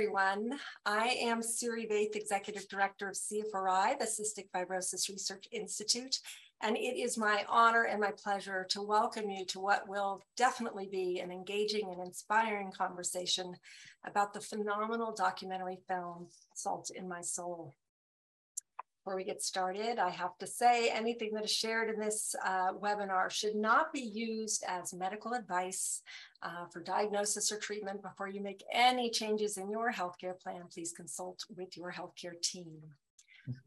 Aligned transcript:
Everyone. 0.00 0.58
I 0.86 1.08
am 1.20 1.42
Siri 1.42 1.86
Vaeth, 1.86 2.16
Executive 2.16 2.66
Director 2.68 3.10
of 3.10 3.16
CFRI, 3.16 3.98
the 3.98 4.06
Cystic 4.06 4.46
Fibrosis 4.50 5.10
Research 5.10 5.46
Institute, 5.52 6.20
and 6.62 6.74
it 6.74 6.98
is 6.98 7.18
my 7.18 7.44
honor 7.50 7.82
and 7.82 8.00
my 8.00 8.10
pleasure 8.12 8.66
to 8.70 8.80
welcome 8.80 9.28
you 9.28 9.44
to 9.44 9.60
what 9.60 9.86
will 9.86 10.22
definitely 10.38 10.88
be 10.90 11.20
an 11.20 11.30
engaging 11.30 11.90
and 11.90 12.00
inspiring 12.00 12.72
conversation 12.72 13.54
about 14.06 14.32
the 14.32 14.40
phenomenal 14.40 15.12
documentary 15.14 15.76
film, 15.86 16.28
Salt 16.54 16.90
in 16.96 17.06
My 17.06 17.20
Soul. 17.20 17.74
Before 19.02 19.16
we 19.16 19.24
get 19.24 19.42
started, 19.42 19.98
I 19.98 20.10
have 20.10 20.36
to 20.40 20.46
say 20.46 20.90
anything 20.90 21.32
that 21.32 21.44
is 21.44 21.50
shared 21.50 21.88
in 21.88 21.98
this 21.98 22.34
uh, 22.44 22.74
webinar 22.74 23.30
should 23.30 23.54
not 23.54 23.94
be 23.94 24.00
used 24.00 24.62
as 24.68 24.92
medical 24.92 25.32
advice 25.32 26.02
uh, 26.42 26.66
for 26.70 26.82
diagnosis 26.82 27.50
or 27.50 27.56
treatment. 27.56 28.02
Before 28.02 28.28
you 28.28 28.42
make 28.42 28.62
any 28.70 29.08
changes 29.08 29.56
in 29.56 29.70
your 29.70 29.90
healthcare 29.90 30.38
plan, 30.38 30.64
please 30.70 30.92
consult 30.92 31.42
with 31.56 31.78
your 31.78 31.90
healthcare 31.90 32.38
team. 32.42 32.76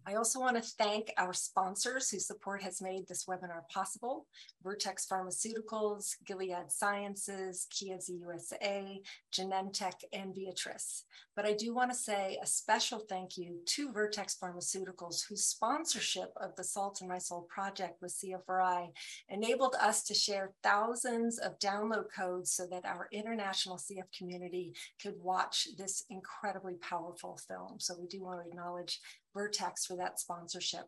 I 0.06 0.16
also 0.16 0.40
want 0.40 0.56
to 0.58 0.70
thank 0.78 1.12
our 1.18 1.34
sponsors 1.34 2.10
whose 2.10 2.28
support 2.28 2.62
has 2.64 2.82
made 2.82 3.08
this 3.08 3.26
webinar 3.26 3.68
possible, 3.74 4.28
Vertex 4.64 5.08
Pharmaceuticals, 5.10 6.16
Gilead 6.26 6.70
Sciences, 6.70 7.68
Chiesi 7.72 8.20
USA, 8.20 9.02
Genentech, 9.34 10.04
and 10.12 10.36
Viatris. 10.36 11.04
But 11.36 11.46
I 11.46 11.54
do 11.54 11.74
want 11.74 11.92
to 11.92 11.98
say 11.98 12.38
a 12.42 12.46
special 12.46 13.00
thank 13.00 13.38
you 13.38 13.60
to 13.66 13.92
Vertex 13.92 14.38
Pharmaceuticals, 14.42 15.26
whose 15.28 15.46
sponsorship 15.46 16.32
of 16.38 16.56
the 16.56 16.64
Salt 16.64 17.02
in 17.02 17.08
My 17.08 17.18
Soul 17.18 17.48
project 17.50 18.02
with 18.02 18.16
CFRI 18.16 18.90
enabled 19.30 19.76
us 19.80 20.04
to 20.04 20.14
share 20.14 20.54
thousands 20.64 21.40
of 21.40 21.58
download 21.60 22.06
codes 22.16 22.52
so 22.52 22.68
that 22.70 22.86
our 22.86 23.08
international 23.12 23.78
CF 23.78 24.06
community 24.18 24.74
could 25.02 25.16
watch 25.22 25.68
this 25.78 26.04
incredibly 26.10 26.76
powerful 26.76 27.40
film. 27.48 27.80
So 27.80 27.96
we 28.00 28.08
do 28.08 28.24
want 28.24 28.44
to 28.44 28.50
acknowledge 28.50 29.00
Vertex 29.34 29.86
for 29.86 29.96
that 29.98 30.20
sponsorship. 30.20 30.86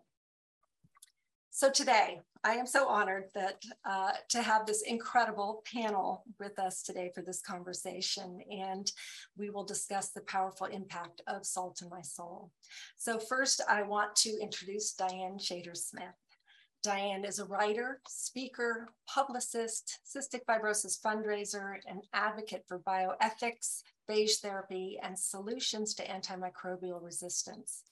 So 1.58 1.72
today, 1.72 2.20
I 2.44 2.56
am 2.56 2.68
so 2.68 2.86
honored 2.86 3.30
that 3.34 3.64
uh, 3.86 4.12
to 4.28 4.42
have 4.42 4.66
this 4.66 4.82
incredible 4.82 5.64
panel 5.74 6.26
with 6.38 6.60
us 6.60 6.84
today 6.84 7.12
for 7.16 7.22
this 7.22 7.42
conversation, 7.42 8.42
and 8.52 8.92
we 9.38 9.50
will 9.50 9.64
discuss 9.64 10.10
the 10.10 10.20
powerful 10.20 10.68
impact 10.68 11.22
of 11.28 11.46
salt 11.46 11.82
in 11.82 11.88
my 11.88 12.02
soul. 12.02 12.52
So 12.98 13.20
first, 13.20 13.62
I 13.70 13.84
want 13.84 14.18
to 14.18 14.38
introduce 14.42 14.92
Diane 14.96 15.38
Shader-Smith. 15.40 16.20
Diane 16.84 17.24
is 17.24 17.40
a 17.40 17.46
writer, 17.46 18.02
speaker, 18.06 18.90
publicist, 19.08 20.00
cystic 20.06 20.42
fibrosis 20.48 21.02
fundraiser, 21.02 21.78
and 21.88 22.02
advocate 22.14 22.66
for 22.68 22.80
bioethics, 22.80 23.82
phage 24.10 24.42
therapy, 24.42 25.00
and 25.02 25.18
solutions 25.18 25.94
to 25.94 26.06
antimicrobial 26.06 27.02
resistance 27.02 27.84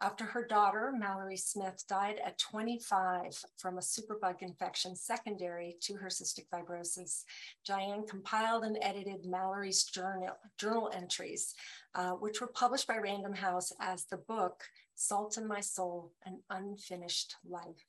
after 0.00 0.24
her 0.24 0.44
daughter, 0.44 0.92
Mallory 0.96 1.36
Smith, 1.36 1.84
died 1.88 2.20
at 2.24 2.38
25 2.38 3.44
from 3.56 3.78
a 3.78 3.80
superbug 3.80 4.42
infection 4.42 4.94
secondary 4.94 5.76
to 5.80 5.94
her 5.94 6.06
cystic 6.06 6.46
fibrosis, 6.52 7.24
Diane 7.66 8.06
compiled 8.06 8.62
and 8.62 8.78
edited 8.80 9.26
Mallory's 9.26 9.82
journal, 9.84 10.38
journal 10.56 10.90
entries, 10.94 11.54
uh, 11.96 12.12
which 12.12 12.40
were 12.40 12.46
published 12.46 12.86
by 12.86 12.98
Random 12.98 13.34
House 13.34 13.72
as 13.80 14.04
the 14.04 14.18
book 14.18 14.62
Salt 14.94 15.36
in 15.36 15.48
My 15.48 15.60
Soul 15.60 16.12
An 16.24 16.42
Unfinished 16.48 17.34
Life. 17.44 17.84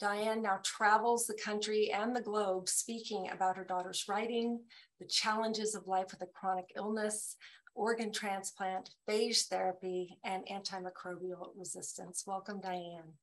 Diane 0.00 0.42
now 0.42 0.58
travels 0.64 1.26
the 1.26 1.38
country 1.42 1.92
and 1.92 2.14
the 2.14 2.20
globe 2.20 2.68
speaking 2.68 3.30
about 3.30 3.56
her 3.56 3.64
daughter's 3.64 4.06
writing, 4.08 4.60
the 4.98 5.06
challenges 5.06 5.76
of 5.76 5.86
life 5.86 6.08
with 6.10 6.22
a 6.22 6.26
chronic 6.26 6.72
illness, 6.76 7.36
organ 7.74 8.12
transplant, 8.12 8.90
phage 9.08 9.46
therapy, 9.48 10.18
and 10.24 10.44
antimicrobial 10.46 11.48
resistance. 11.56 12.24
Welcome, 12.26 12.60
Diane. 12.60 13.14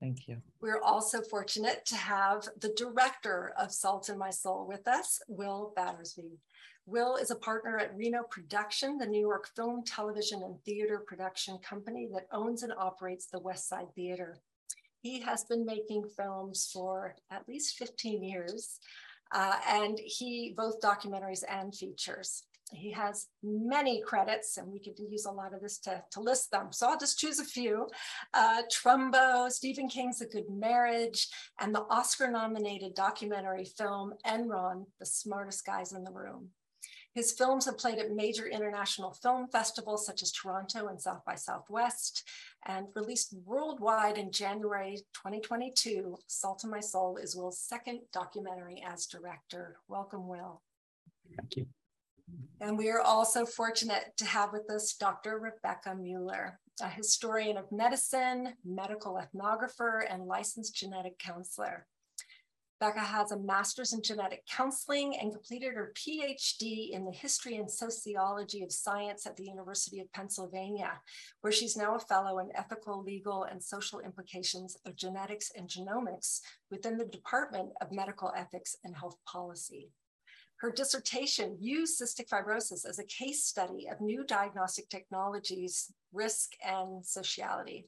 Thank 0.00 0.28
you. 0.28 0.42
We're 0.60 0.82
also 0.82 1.22
fortunate 1.22 1.86
to 1.86 1.96
have 1.96 2.48
the 2.60 2.74
director 2.76 3.52
of 3.58 3.72
Salt 3.72 4.08
in 4.08 4.18
My 4.18 4.30
Soul 4.30 4.66
with 4.68 4.86
us, 4.86 5.20
Will 5.28 5.72
Battersby. 5.74 6.38
Will 6.84 7.16
is 7.16 7.30
a 7.30 7.36
partner 7.36 7.78
at 7.78 7.96
Reno 7.96 8.22
Production, 8.30 8.98
the 8.98 9.06
New 9.06 9.20
York 9.20 9.48
film, 9.56 9.82
television, 9.84 10.42
and 10.42 10.62
theater 10.64 11.02
production 11.04 11.58
company 11.58 12.08
that 12.12 12.28
owns 12.30 12.62
and 12.62 12.72
operates 12.78 13.26
the 13.26 13.40
West 13.40 13.68
Side 13.68 13.92
Theater. 13.94 14.38
He 15.02 15.20
has 15.20 15.44
been 15.44 15.64
making 15.64 16.04
films 16.16 16.70
for 16.72 17.16
at 17.30 17.48
least 17.48 17.76
15 17.76 18.22
years, 18.22 18.78
uh, 19.32 19.56
and 19.68 19.98
he 19.98 20.54
both 20.56 20.80
documentaries 20.80 21.42
and 21.48 21.74
features. 21.74 22.44
He 22.72 22.90
has 22.92 23.28
many 23.42 24.02
credits, 24.02 24.56
and 24.56 24.66
we 24.72 24.80
could 24.80 24.98
use 24.98 25.24
a 25.24 25.30
lot 25.30 25.54
of 25.54 25.60
this 25.60 25.78
to, 25.80 26.02
to 26.10 26.20
list 26.20 26.50
them. 26.50 26.72
So 26.72 26.88
I'll 26.88 26.98
just 26.98 27.18
choose 27.18 27.38
a 27.38 27.44
few. 27.44 27.88
Uh, 28.34 28.62
Trumbo, 28.72 29.50
Stephen 29.50 29.88
King's 29.88 30.20
A 30.20 30.26
Good 30.26 30.50
Marriage, 30.50 31.28
and 31.60 31.74
the 31.74 31.86
Oscar 31.90 32.28
nominated 32.28 32.94
documentary 32.94 33.64
film 33.64 34.14
Enron, 34.26 34.86
The 34.98 35.06
Smartest 35.06 35.64
Guys 35.64 35.92
in 35.92 36.02
the 36.02 36.10
Room. 36.10 36.48
His 37.14 37.32
films 37.32 37.64
have 37.64 37.78
played 37.78 37.98
at 37.98 38.10
major 38.10 38.46
international 38.46 39.14
film 39.22 39.48
festivals 39.48 40.04
such 40.04 40.22
as 40.22 40.32
Toronto 40.32 40.88
and 40.88 41.00
South 41.00 41.24
by 41.24 41.34
Southwest, 41.36 42.28
and 42.66 42.88
released 42.94 43.34
worldwide 43.46 44.18
in 44.18 44.30
January 44.30 44.96
2022. 45.14 46.16
Salt 46.26 46.64
of 46.64 46.70
My 46.70 46.80
Soul 46.80 47.16
is 47.16 47.34
Will's 47.34 47.60
second 47.60 48.00
documentary 48.12 48.84
as 48.86 49.06
director. 49.06 49.76
Welcome, 49.88 50.28
Will. 50.28 50.60
Thank 51.36 51.56
you. 51.56 51.66
And 52.60 52.78
we 52.78 52.88
are 52.90 53.00
also 53.00 53.44
fortunate 53.44 54.12
to 54.16 54.24
have 54.24 54.52
with 54.52 54.70
us 54.70 54.94
Dr. 54.94 55.38
Rebecca 55.38 55.94
Mueller, 55.94 56.58
a 56.80 56.88
historian 56.88 57.56
of 57.56 57.70
medicine, 57.70 58.54
medical 58.64 59.20
ethnographer, 59.20 60.02
and 60.08 60.26
licensed 60.26 60.74
genetic 60.74 61.18
counselor. 61.18 61.86
Becca 62.78 63.00
has 63.00 63.32
a 63.32 63.38
master's 63.38 63.94
in 63.94 64.02
genetic 64.02 64.44
counseling 64.46 65.16
and 65.16 65.32
completed 65.32 65.72
her 65.74 65.94
PhD 65.94 66.90
in 66.90 67.06
the 67.06 67.12
history 67.12 67.56
and 67.56 67.70
sociology 67.70 68.62
of 68.62 68.70
science 68.70 69.26
at 69.26 69.34
the 69.36 69.44
University 69.44 69.98
of 70.00 70.12
Pennsylvania, 70.12 71.00
where 71.40 71.52
she's 71.52 71.76
now 71.76 71.94
a 71.94 72.00
fellow 72.00 72.38
in 72.38 72.54
ethical, 72.54 73.02
legal, 73.02 73.44
and 73.44 73.62
social 73.62 74.00
implications 74.00 74.76
of 74.84 74.94
genetics 74.94 75.50
and 75.56 75.68
genomics 75.68 76.40
within 76.70 76.98
the 76.98 77.06
Department 77.06 77.70
of 77.80 77.92
Medical 77.92 78.30
Ethics 78.36 78.76
and 78.84 78.94
Health 78.94 79.16
Policy. 79.26 79.90
Her 80.66 80.72
dissertation 80.72 81.56
used 81.60 82.02
cystic 82.02 82.28
fibrosis 82.28 82.84
as 82.84 82.98
a 82.98 83.04
case 83.04 83.44
study 83.44 83.86
of 83.88 84.00
new 84.00 84.24
diagnostic 84.24 84.88
technologies, 84.88 85.92
risk, 86.12 86.54
and 86.60 87.06
sociality. 87.06 87.86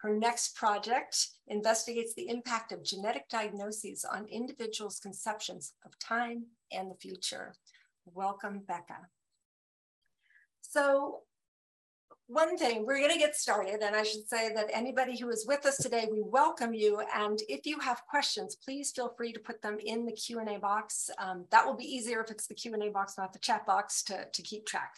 Her 0.00 0.16
next 0.16 0.54
project 0.54 1.30
investigates 1.48 2.14
the 2.14 2.28
impact 2.28 2.70
of 2.70 2.84
genetic 2.84 3.28
diagnoses 3.28 4.04
on 4.04 4.28
individuals' 4.28 5.00
conceptions 5.00 5.72
of 5.84 5.98
time 5.98 6.46
and 6.70 6.88
the 6.88 6.94
future. 6.94 7.54
Welcome, 8.04 8.60
Becca. 8.68 9.08
So 10.60 11.22
one 12.26 12.56
thing, 12.56 12.86
we're 12.86 12.98
going 12.98 13.12
to 13.12 13.18
get 13.18 13.34
started, 13.34 13.82
and 13.82 13.94
I 13.94 14.04
should 14.04 14.28
say 14.28 14.52
that 14.54 14.70
anybody 14.72 15.18
who 15.18 15.28
is 15.28 15.44
with 15.46 15.66
us 15.66 15.76
today, 15.76 16.08
we 16.10 16.22
welcome 16.22 16.72
you. 16.72 17.02
And 17.14 17.38
if 17.48 17.66
you 17.66 17.78
have 17.80 18.06
questions, 18.08 18.56
please 18.56 18.92
feel 18.92 19.12
free 19.16 19.32
to 19.32 19.40
put 19.40 19.60
them 19.60 19.78
in 19.84 20.06
the 20.06 20.12
Q&A 20.12 20.58
box. 20.58 21.10
Um, 21.18 21.46
that 21.50 21.66
will 21.66 21.76
be 21.76 21.84
easier 21.84 22.20
if 22.20 22.30
it's 22.30 22.46
the 22.46 22.54
Q&A 22.54 22.90
box, 22.90 23.14
not 23.18 23.32
the 23.32 23.38
chat 23.38 23.66
box 23.66 24.02
to, 24.04 24.26
to 24.32 24.42
keep 24.42 24.66
track. 24.66 24.94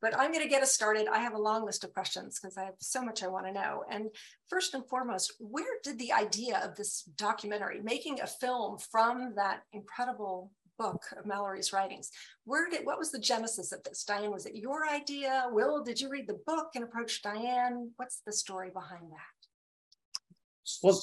But 0.00 0.18
I'm 0.18 0.32
going 0.32 0.44
to 0.44 0.50
get 0.50 0.62
us 0.62 0.72
started. 0.72 1.08
I 1.08 1.18
have 1.18 1.34
a 1.34 1.38
long 1.38 1.64
list 1.64 1.84
of 1.84 1.92
questions 1.92 2.38
because 2.40 2.56
I 2.56 2.64
have 2.64 2.74
so 2.80 3.02
much 3.02 3.22
I 3.22 3.28
want 3.28 3.46
to 3.46 3.52
know. 3.52 3.84
And 3.90 4.08
first 4.48 4.74
and 4.74 4.86
foremost, 4.88 5.34
where 5.40 5.78
did 5.82 5.98
the 5.98 6.12
idea 6.12 6.60
of 6.64 6.76
this 6.76 7.02
documentary, 7.16 7.80
making 7.82 8.20
a 8.20 8.26
film 8.26 8.78
from 8.90 9.34
that 9.36 9.62
incredible 9.72 10.52
book 10.78 11.02
of 11.18 11.26
Mallory's 11.26 11.72
writings. 11.72 12.10
Where 12.44 12.70
did 12.70 12.86
what 12.86 12.98
was 12.98 13.10
the 13.10 13.18
genesis 13.18 13.72
of 13.72 13.82
this? 13.82 14.04
Diane, 14.04 14.30
was 14.30 14.46
it 14.46 14.54
your 14.54 14.88
idea? 14.88 15.46
Will, 15.50 15.82
did 15.82 16.00
you 16.00 16.08
read 16.08 16.26
the 16.26 16.40
book 16.46 16.68
and 16.74 16.84
approach 16.84 17.22
Diane? 17.22 17.90
What's 17.96 18.22
the 18.24 18.32
story 18.32 18.70
behind 18.72 19.10
that? 19.10 20.78
Well, 20.82 21.00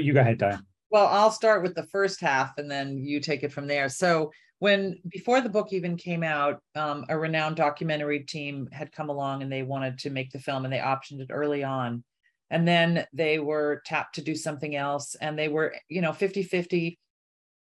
you 0.00 0.12
go 0.12 0.20
ahead, 0.20 0.38
Diane. 0.38 0.66
Well, 0.90 1.06
I'll 1.06 1.30
start 1.30 1.62
with 1.62 1.74
the 1.74 1.86
first 1.86 2.20
half 2.20 2.58
and 2.58 2.70
then 2.70 2.98
you 2.98 3.20
take 3.20 3.42
it 3.42 3.52
from 3.52 3.66
there. 3.66 3.88
So 3.88 4.30
when 4.58 4.98
before 5.08 5.40
the 5.40 5.48
book 5.48 5.72
even 5.72 5.96
came 5.96 6.22
out, 6.22 6.60
um, 6.74 7.04
a 7.08 7.18
renowned 7.18 7.56
documentary 7.56 8.20
team 8.20 8.68
had 8.72 8.92
come 8.92 9.08
along 9.08 9.42
and 9.42 9.50
they 9.50 9.62
wanted 9.62 9.98
to 10.00 10.10
make 10.10 10.30
the 10.30 10.38
film 10.38 10.64
and 10.64 10.72
they 10.72 10.78
optioned 10.78 11.20
it 11.20 11.30
early 11.30 11.64
on. 11.64 12.04
And 12.50 12.68
then 12.68 13.06
they 13.12 13.38
were 13.38 13.82
tapped 13.86 14.16
to 14.16 14.22
do 14.22 14.34
something 14.34 14.76
else 14.76 15.14
and 15.14 15.38
they 15.38 15.48
were, 15.48 15.74
you 15.88 16.02
know, 16.02 16.12
50 16.12 16.42
50 16.42 16.98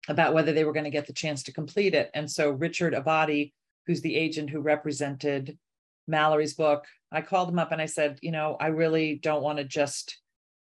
about 0.09 0.33
whether 0.33 0.51
they 0.51 0.65
were 0.65 0.73
going 0.73 0.83
to 0.83 0.89
get 0.89 1.07
the 1.07 1.13
chance 1.13 1.44
to 1.44 1.53
complete 1.53 1.94
it. 1.94 2.11
And 2.13 2.29
so 2.29 2.50
Richard 2.50 2.94
Abadi, 2.94 3.53
who's 3.88 4.01
the 4.01 4.15
agent 4.15 4.50
who 4.50 4.59
represented 4.59 5.57
Mallory's 6.07 6.56
book, 6.56 6.83
I 7.11 7.21
called 7.21 7.50
him 7.50 7.59
up 7.59 7.71
and 7.71 7.81
I 7.81 7.85
said, 7.85 8.19
you 8.21 8.31
know, 8.31 8.57
I 8.59 8.67
really 8.67 9.15
don't 9.15 9.41
want 9.41 9.59
to 9.59 9.63
just 9.63 10.17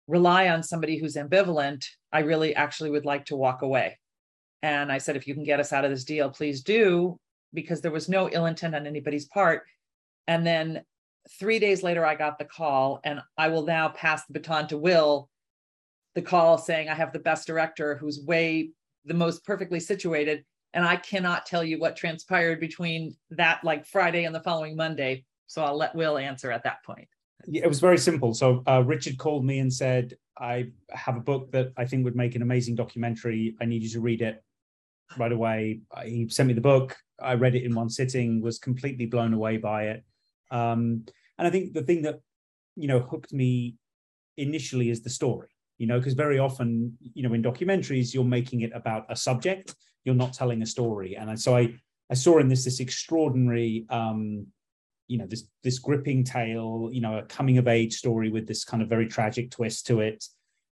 rely 0.08 0.48
on 0.48 0.62
somebody 0.62 0.98
who's 0.98 1.14
ambivalent. 1.14 1.86
I 2.12 2.20
really 2.20 2.54
actually 2.54 2.90
would 2.90 3.04
like 3.04 3.26
to 3.26 3.36
walk 3.36 3.62
away. 3.62 3.98
And 4.62 4.90
I 4.90 4.98
said, 4.98 5.16
if 5.16 5.28
you 5.28 5.34
can 5.34 5.44
get 5.44 5.60
us 5.60 5.72
out 5.72 5.84
of 5.84 5.90
this 5.90 6.04
deal, 6.04 6.30
please 6.30 6.62
do. 6.62 7.18
because 7.56 7.80
there 7.80 7.90
was 7.90 8.08
no 8.08 8.28
ill 8.30 8.46
intent 8.46 8.76
on 8.76 8.86
anybody's 8.86 9.24
part. 9.24 9.64
And 10.28 10.46
then 10.46 10.82
three 11.40 11.58
days 11.58 11.82
later, 11.82 12.06
I 12.06 12.14
got 12.14 12.38
the 12.38 12.44
call, 12.44 13.00
and 13.02 13.20
I 13.36 13.48
will 13.48 13.64
now 13.64 13.88
pass 13.88 14.24
the 14.26 14.34
baton 14.34 14.68
to 14.68 14.78
Will. 14.78 15.28
The 16.14 16.22
call 16.22 16.58
saying 16.58 16.88
I 16.88 16.94
have 16.94 17.12
the 17.12 17.18
best 17.18 17.46
director 17.46 17.96
who's 17.96 18.20
way 18.20 18.70
the 19.06 19.14
most 19.14 19.44
perfectly 19.44 19.80
situated. 19.80 20.44
And 20.74 20.84
I 20.84 20.96
cannot 20.96 21.46
tell 21.46 21.64
you 21.64 21.78
what 21.78 21.96
transpired 21.96 22.60
between 22.60 23.16
that 23.30 23.64
like 23.64 23.86
Friday 23.86 24.24
and 24.24 24.34
the 24.34 24.40
following 24.40 24.76
Monday. 24.76 25.24
So 25.46 25.62
I'll 25.64 25.76
let 25.76 25.94
Will 25.94 26.18
answer 26.18 26.50
at 26.50 26.64
that 26.64 26.84
point. 26.84 27.08
Yeah, 27.46 27.62
it 27.62 27.68
was 27.68 27.80
very 27.80 27.98
simple. 27.98 28.34
So 28.34 28.62
uh, 28.66 28.82
Richard 28.84 29.16
called 29.16 29.44
me 29.44 29.60
and 29.60 29.72
said, 29.72 30.14
I 30.38 30.70
have 30.90 31.16
a 31.16 31.20
book 31.20 31.52
that 31.52 31.72
I 31.76 31.86
think 31.86 32.04
would 32.04 32.16
make 32.16 32.34
an 32.34 32.42
amazing 32.42 32.74
documentary. 32.74 33.56
I 33.60 33.64
need 33.64 33.82
you 33.82 33.90
to 33.90 34.00
read 34.00 34.20
it 34.20 34.42
right 35.16 35.32
away. 35.32 35.80
He 36.04 36.28
sent 36.28 36.48
me 36.48 36.54
the 36.54 36.60
book. 36.60 36.96
I 37.22 37.34
read 37.34 37.54
it 37.54 37.64
in 37.64 37.74
one 37.74 37.88
sitting, 37.88 38.42
was 38.42 38.58
completely 38.58 39.06
blown 39.06 39.32
away 39.32 39.56
by 39.56 39.84
it. 39.84 40.04
Um, 40.50 41.06
and 41.38 41.46
I 41.46 41.50
think 41.50 41.72
the 41.72 41.82
thing 41.82 42.02
that, 42.02 42.20
you 42.74 42.88
know, 42.88 43.00
hooked 43.00 43.32
me 43.32 43.76
initially 44.36 44.90
is 44.90 45.00
the 45.02 45.10
story, 45.10 45.48
you 45.78 45.86
know, 45.86 45.98
because 45.98 46.14
very 46.14 46.38
often, 46.38 46.96
you 47.00 47.22
know, 47.22 47.34
in 47.34 47.42
documentaries, 47.42 48.14
you're 48.14 48.24
making 48.24 48.62
it 48.62 48.72
about 48.74 49.06
a 49.08 49.16
subject, 49.16 49.74
you're 50.04 50.14
not 50.14 50.32
telling 50.32 50.62
a 50.62 50.66
story. 50.66 51.16
And 51.16 51.38
so 51.38 51.56
I, 51.56 51.74
I 52.10 52.14
saw 52.14 52.38
in 52.38 52.48
this 52.48 52.64
this 52.64 52.80
extraordinary 52.80 53.86
um, 53.90 54.46
you 55.08 55.18
know 55.18 55.26
this 55.26 55.44
this 55.62 55.78
gripping 55.78 56.24
tale 56.24 56.90
you 56.92 57.00
know 57.00 57.18
a 57.18 57.22
coming 57.22 57.58
of 57.58 57.68
age 57.68 57.94
story 57.94 58.30
with 58.30 58.46
this 58.46 58.64
kind 58.64 58.82
of 58.82 58.88
very 58.88 59.06
tragic 59.06 59.50
twist 59.50 59.86
to 59.86 60.00
it 60.00 60.24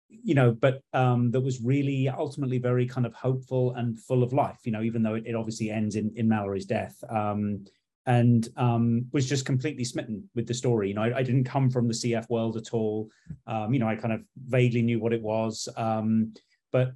you 0.09 0.35
know 0.35 0.51
but 0.51 0.81
um 0.93 1.31
that 1.31 1.41
was 1.41 1.61
really 1.61 2.09
ultimately 2.09 2.57
very 2.57 2.85
kind 2.85 3.05
of 3.05 3.13
hopeful 3.13 3.73
and 3.75 3.99
full 3.99 4.23
of 4.23 4.33
life 4.33 4.59
you 4.63 4.71
know 4.71 4.81
even 4.81 5.03
though 5.03 5.15
it, 5.15 5.23
it 5.25 5.35
obviously 5.35 5.69
ends 5.69 5.95
in 5.95 6.11
in 6.15 6.27
mallory's 6.27 6.65
death 6.65 7.01
um 7.09 7.63
and 8.07 8.49
um 8.57 9.05
was 9.13 9.29
just 9.29 9.45
completely 9.45 9.83
smitten 9.83 10.27
with 10.33 10.47
the 10.47 10.53
story 10.53 10.89
you 10.89 10.95
know 10.95 11.03
I, 11.03 11.17
I 11.17 11.23
didn't 11.23 11.43
come 11.43 11.69
from 11.69 11.87
the 11.87 11.93
cf 11.93 12.29
world 12.29 12.57
at 12.57 12.73
all 12.73 13.09
um 13.45 13.73
you 13.73 13.79
know 13.79 13.87
i 13.87 13.95
kind 13.95 14.13
of 14.13 14.21
vaguely 14.47 14.81
knew 14.81 14.99
what 14.99 15.13
it 15.13 15.21
was 15.21 15.69
um 15.77 16.33
but 16.71 16.93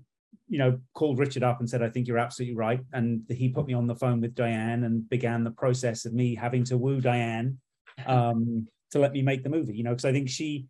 you 0.51 0.57
know, 0.57 0.77
called 0.93 1.17
Richard 1.17 1.43
up 1.43 1.61
and 1.61 1.69
said, 1.69 1.81
I 1.81 1.89
think 1.89 2.07
you're 2.07 2.17
absolutely 2.17 2.57
right. 2.57 2.81
And 2.91 3.21
he 3.29 3.47
put 3.47 3.67
me 3.67 3.73
on 3.73 3.87
the 3.87 3.95
phone 3.95 4.19
with 4.19 4.35
Diane 4.35 4.83
and 4.83 5.09
began 5.09 5.45
the 5.45 5.51
process 5.51 6.03
of 6.03 6.13
me 6.13 6.35
having 6.35 6.65
to 6.65 6.77
woo 6.77 6.99
Diane 6.99 7.57
um, 8.05 8.67
to 8.91 8.99
let 8.99 9.13
me 9.13 9.21
make 9.21 9.43
the 9.43 9.49
movie, 9.49 9.73
you 9.73 9.83
know, 9.83 9.91
because 9.91 10.03
I 10.03 10.11
think 10.11 10.29
she 10.29 10.65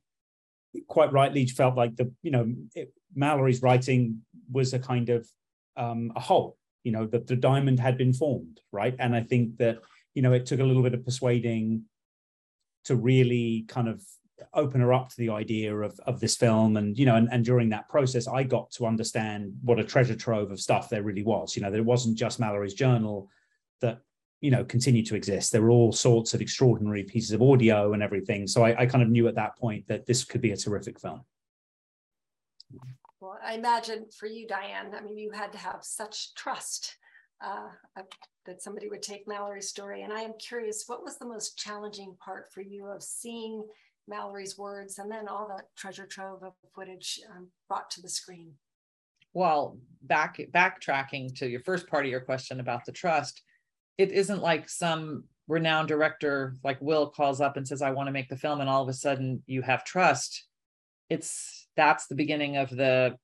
quite 0.88 1.12
rightly 1.12 1.48
felt 1.48 1.76
like 1.76 1.96
the, 1.96 2.12
you 2.22 2.30
know, 2.30 2.54
it, 2.76 2.94
Mallory's 3.16 3.64
writing 3.64 4.22
was 4.52 4.74
a 4.76 4.80
kind 4.80 5.10
of 5.10 5.28
um, 5.76 6.14
a 6.16 6.20
hole, 6.20 6.58
you 6.84 6.92
know, 6.92 7.08
that 7.08 7.26
the 7.26 7.36
diamond 7.36 7.80
had 7.80 7.98
been 7.98 8.14
formed, 8.14 8.60
right? 8.72 8.96
And 9.00 9.16
I 9.16 9.24
think 9.24 9.58
that, 9.58 9.80
you 10.14 10.22
know, 10.22 10.34
it 10.34 10.46
took 10.46 10.60
a 10.60 10.64
little 10.64 10.84
bit 10.84 10.94
of 10.94 11.06
persuading 11.06 11.84
to 12.86 12.96
really 12.96 13.66
kind 13.68 13.88
of 13.88 14.04
open 14.54 14.82
her 14.82 14.94
up 14.94 15.10
to 15.10 15.18
the 15.18 15.30
idea 15.30 15.76
of, 15.76 16.00
of 16.06 16.20
this 16.20 16.36
film. 16.36 16.78
And 16.78 16.98
you 16.98 17.06
know 17.06 17.16
and, 17.16 17.30
and 17.32 17.46
during 17.46 17.70
that 17.70 17.90
process 17.90 18.28
i 18.28 18.44
got 18.44 18.72
to 18.72 18.86
understand 18.86 19.54
what 19.64 19.80
a 19.80 19.84
treasure 19.84 20.16
trove 20.16 20.52
of 20.52 20.60
stuff 20.60 20.90
there 20.90 21.04
really 21.04 21.24
was. 21.24 21.56
You 21.56 21.62
know 21.62 21.72
there 21.72 21.84
wasn't 21.84 22.18
just 22.18 22.40
mallory's 22.40 22.74
journal 22.74 23.30
that 23.82 24.00
you 24.42 24.52
know 24.52 24.64
continued 24.64 25.06
to 25.08 25.16
exist. 25.16 25.52
There 25.52 25.62
were 25.62 25.70
all 25.70 25.92
sorts 25.92 26.34
of 26.34 26.42
extraordinary 26.42 27.04
pieces 27.04 27.32
of 27.32 27.42
audio 27.42 27.94
and 27.94 28.04
everything. 28.04 28.48
So 28.48 28.64
I, 28.64 28.82
I 28.82 28.86
kind 28.86 29.04
of 29.04 29.10
knew 29.10 29.28
at 29.28 29.36
that 29.36 29.58
point 29.58 29.88
that 29.88 30.06
this 30.06 30.24
could 30.24 30.42
be 30.42 30.52
a 30.52 30.58
terrific 30.58 31.00
film. 31.00 31.22
Well 33.20 33.38
i 33.44 33.54
imagine 33.54 34.06
for 34.18 34.26
you 34.26 34.48
diane 34.48 34.94
i 34.98 35.02
mean 35.02 35.18
you 35.18 35.30
had 35.32 35.52
to 35.52 35.58
have 35.60 35.80
such 35.82 36.34
trust 36.34 36.98
uh, 37.44 37.70
that 38.46 38.62
somebody 38.62 38.90
would 38.90 39.04
take 39.04 39.28
Mallory's 39.28 39.70
story. 39.70 40.02
And 40.04 40.12
I 40.12 40.22
am 40.22 40.34
curious, 40.40 40.86
what 40.88 41.04
was 41.04 41.18
the 41.18 41.28
most 41.28 41.58
challenging 41.58 42.16
part 42.24 42.52
for 42.52 42.62
you 42.62 42.88
of 42.88 43.04
seeing 43.04 43.64
Mallory's 44.08 44.58
words, 44.58 45.00
and 45.00 45.12
then 45.12 45.28
all 45.28 45.48
that 45.48 45.68
treasure 45.76 46.06
trove 46.06 46.44
of 46.44 46.54
footage 46.74 47.20
um, 47.36 47.48
brought 47.68 47.90
to 47.92 48.02
the 48.02 48.10
screen. 48.10 48.52
Well, 49.34 49.78
back 50.02 50.40
backtracking 50.52 51.38
to 51.38 51.48
your 51.48 51.62
first 51.62 51.88
part 51.88 52.06
of 52.06 52.12
your 52.12 52.20
question 52.20 52.60
about 52.60 52.86
the 52.86 52.92
trust, 52.92 53.42
it 53.98 54.12
isn't 54.12 54.42
like 54.42 54.68
some 54.68 55.24
renowned 55.48 55.88
director 55.88 56.58
like 56.64 56.82
Will 56.82 57.10
calls 57.10 57.42
up 57.42 57.58
and 57.58 57.68
says, 57.68 57.82
"I 57.82 57.92
want 57.92 58.08
to 58.08 58.14
make 58.14 58.30
the 58.30 58.38
film," 58.38 58.60
and 58.60 58.70
all 58.70 58.84
of 58.84 58.90
a 58.90 58.94
sudden 58.94 59.44
you 59.48 59.62
have 59.62 59.86
trust. 59.86 60.46
It's 61.10 61.68
that's 61.78 62.08
the 62.08 62.16
beginning 62.16 62.58
of 62.58 62.70
the 62.70 63.18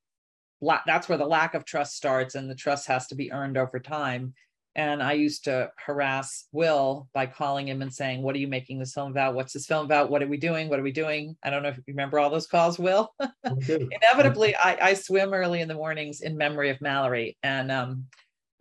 that's 0.85 1.07
where 1.07 1.17
the 1.17 1.25
lack 1.25 1.53
of 1.53 1.65
trust 1.65 1.95
starts, 1.95 2.35
and 2.35 2.49
the 2.49 2.55
trust 2.55 2.87
has 2.87 3.07
to 3.07 3.15
be 3.15 3.31
earned 3.31 3.57
over 3.57 3.79
time. 3.79 4.33
And 4.77 5.01
I 5.01 5.13
used 5.13 5.45
to 5.45 5.71
harass 5.83 6.45
Will 6.51 7.09
by 7.11 7.25
calling 7.25 7.67
him 7.67 7.81
and 7.81 7.91
saying, 7.91 8.21
What 8.21 8.35
are 8.35 8.39
you 8.39 8.47
making 8.47 8.77
this 8.77 8.93
film 8.93 9.09
about? 9.09 9.33
What's 9.33 9.51
this 9.51 9.65
film 9.65 9.83
about? 9.83 10.11
What 10.11 10.21
are 10.21 10.27
we 10.27 10.37
doing? 10.37 10.69
What 10.69 10.79
are 10.79 10.83
we 10.83 10.91
doing? 10.91 11.35
I 11.41 11.49
don't 11.49 11.63
know 11.63 11.69
if 11.69 11.77
you 11.77 11.83
remember 11.87 12.19
all 12.19 12.29
those 12.29 12.45
calls, 12.45 12.77
Will. 12.77 13.11
Inevitably, 13.43 14.55
I, 14.55 14.77
I 14.79 14.93
swim 14.93 15.33
early 15.33 15.61
in 15.61 15.67
the 15.67 15.73
mornings 15.73 16.21
in 16.21 16.37
memory 16.37 16.69
of 16.69 16.79
Mallory. 16.79 17.39
And 17.41 17.71
um, 17.71 18.05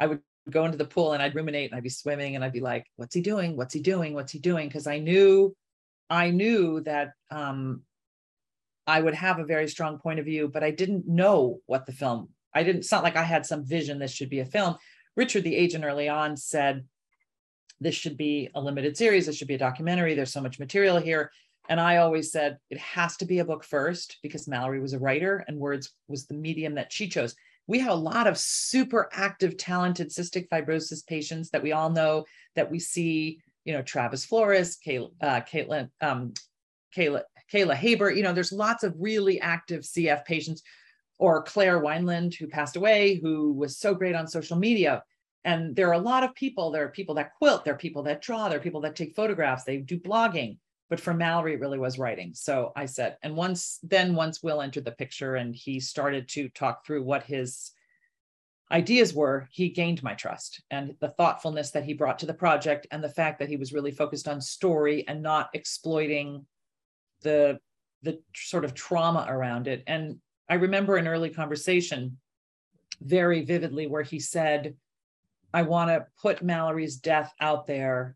I 0.01 0.07
would 0.07 0.23
go 0.49 0.65
into 0.65 0.79
the 0.79 0.87
pool 0.87 1.13
and 1.13 1.23
I'd 1.23 1.35
ruminate 1.35 1.71
and 1.71 1.77
I'd 1.77 1.83
be 1.83 1.91
swimming 1.91 2.35
and 2.35 2.43
I'd 2.43 2.53
be 2.53 2.61
like, 2.61 2.87
What's 2.97 3.15
he 3.15 3.21
doing? 3.21 3.55
What's 3.55 3.75
he 3.75 3.81
doing? 3.81 4.15
What's 4.15 4.33
he 4.33 4.39
doing? 4.39 4.69
Because 4.69 4.87
I 4.87 4.99
knew, 4.99 5.55
I 6.09 6.31
knew 6.31 6.81
that 6.85 7.11
um, 7.31 7.83
I 8.87 9.03
would 9.03 9.15
have 9.15 9.39
a 9.39 9.45
very 9.45 9.69
strong 9.69 9.99
point 9.99 10.19
of 10.19 10.25
view, 10.25 10.49
but 10.49 10.65
I 10.65 10.71
didn't 10.71 11.07
know 11.07 11.61
what 11.67 11.85
the 11.85 11.93
film. 11.93 12.31
I 12.55 12.63
didn't. 12.63 12.79
It's 12.79 12.93
not 12.93 13.03
like 13.03 13.17
I 13.17 13.23
had 13.23 13.45
some 13.45 13.67
vision. 13.67 13.99
This 13.99 14.13
should 14.13 14.31
be 14.31 14.41
a 14.41 14.47
film 14.47 14.77
Richard, 15.17 15.45
the 15.45 15.57
agent 15.57 15.85
early 15.85 16.09
on, 16.09 16.37
said, 16.37 16.85
This 17.81 17.95
should 17.95 18.17
be 18.17 18.51
a 18.55 18.61
limited 18.61 18.97
series. 18.97 19.27
This 19.27 19.37
should 19.37 19.49
be 19.49 19.55
a 19.55 19.59
documentary. 19.59 20.15
There's 20.15 20.33
so 20.33 20.43
much 20.43 20.59
material 20.59 20.99
here. 20.99 21.31
And 21.69 21.81
I 21.81 21.97
always 21.97 22.31
said 22.31 22.59
it 22.71 22.79
has 22.79 23.17
to 23.17 23.25
be 23.25 23.41
a 23.41 23.45
book 23.45 23.65
first 23.65 24.19
because 24.23 24.47
Mallory 24.47 24.81
was 24.81 24.93
a 24.93 24.99
writer 24.99 25.45
and 25.49 25.59
words 25.59 25.93
was 26.07 26.27
the 26.27 26.35
medium 26.35 26.75
that 26.77 26.93
she 26.93 27.09
chose. 27.09 27.35
We 27.67 27.81
have 27.81 27.91
a 27.91 27.97
lot 27.97 28.29
of 28.29 28.39
super 28.39 29.09
active, 29.13 29.57
talented 29.57 30.11
cystic 30.11 30.49
fibrosis 30.49 31.05
patients 31.05 31.51
that 31.51 31.63
we 31.63 31.73
all 31.73 31.91
know 31.91 32.25
that 32.55 32.71
we 32.71 32.79
see, 32.79 33.41
you 33.65 33.73
know, 33.73 33.83
Travis 33.83 34.25
Flores, 34.25 34.79
uh, 34.87 35.41
Caitlin, 35.41 35.91
um, 36.01 36.35
Kayla, 36.97 37.23
Kayla 37.53 37.75
Haber, 37.75 38.11
you 38.11 38.23
know, 38.23 38.33
there's 38.33 38.53
lots 38.53 38.85
of 38.85 38.95
really 38.99 39.41
active 39.41 39.83
CF 39.83 40.25
patients 40.25 40.63
or 41.19 41.43
Claire 41.43 41.81
Wineland, 41.81 42.35
who 42.35 42.47
passed 42.47 42.77
away, 42.77 43.19
who 43.23 43.53
was 43.53 43.79
so 43.79 43.95
great 43.95 44.15
on 44.15 44.29
social 44.29 44.57
media. 44.57 45.03
And 45.47 45.77
there 45.77 45.89
are 45.89 45.95
a 45.95 45.99
lot 45.99 46.25
of 46.25 46.35
people. 46.35 46.73
There 46.73 46.85
are 46.85 46.91
people 46.91 47.15
that 47.15 47.35
quilt, 47.39 47.65
there 47.65 47.73
are 47.73 47.79
people 47.79 48.03
that 48.03 48.21
draw, 48.21 48.49
there 48.49 48.59
are 48.59 48.63
people 48.63 48.81
that 48.83 48.97
take 48.97 49.15
photographs, 49.15 49.63
they 49.63 49.79
do 49.79 49.99
blogging. 49.99 50.59
But 50.91 51.01
for 51.01 51.15
Mallory, 51.15 51.55
it 51.55 51.61
really 51.61 51.79
was 51.79 51.99
writing. 51.99 52.33
So 52.35 52.73
I 52.77 52.87
said, 52.87 53.17
and 53.23 53.37
once 53.37 53.79
then, 53.83 54.15
once 54.15 54.43
Will 54.43 54.61
entered 54.61 54.85
the 54.85 54.93
picture 54.93 55.37
and 55.37 55.55
he 55.55 55.81
started 55.81 56.29
to 56.31 56.49
talk 56.49 56.85
through 56.85 57.05
what 57.05 57.23
his 57.23 57.71
ideas 58.73 59.15
were, 59.15 59.49
he 59.53 59.69
gained 59.69 60.03
my 60.03 60.15
trust 60.15 60.63
and 60.71 60.97
the 61.01 61.11
thoughtfulness 61.11 61.71
that 61.71 61.85
he 61.85 61.95
brought 61.95 62.19
to 62.19 62.27
the 62.27 62.35
project 62.35 62.89
and 62.91 63.03
the 63.03 63.09
fact 63.09 63.39
that 63.39 63.49
he 63.49 63.57
was 63.57 63.73
really 63.73 63.93
focused 63.93 64.27
on 64.27 64.41
story 64.41 65.07
and 65.07 65.23
not 65.23 65.49
exploiting 65.55 66.45
the 67.23 67.59
the 68.03 68.21
sort 68.35 68.65
of 68.65 68.75
trauma 68.75 69.27
around 69.29 69.69
it. 69.69 69.83
And 69.87 70.19
I 70.49 70.55
remember 70.55 70.97
an 70.97 71.09
early 71.09 71.31
conversation 71.31 72.19
very 73.01 73.45
vividly 73.45 73.87
where 73.87 74.03
he 74.03 74.21
said, 74.21 74.75
I 75.57 75.63
want 75.63 75.89
to 75.89 76.05
put 76.21 76.43
Mallory's 76.43 76.97
death 76.97 77.33
out 77.41 77.67
there, 77.67 78.15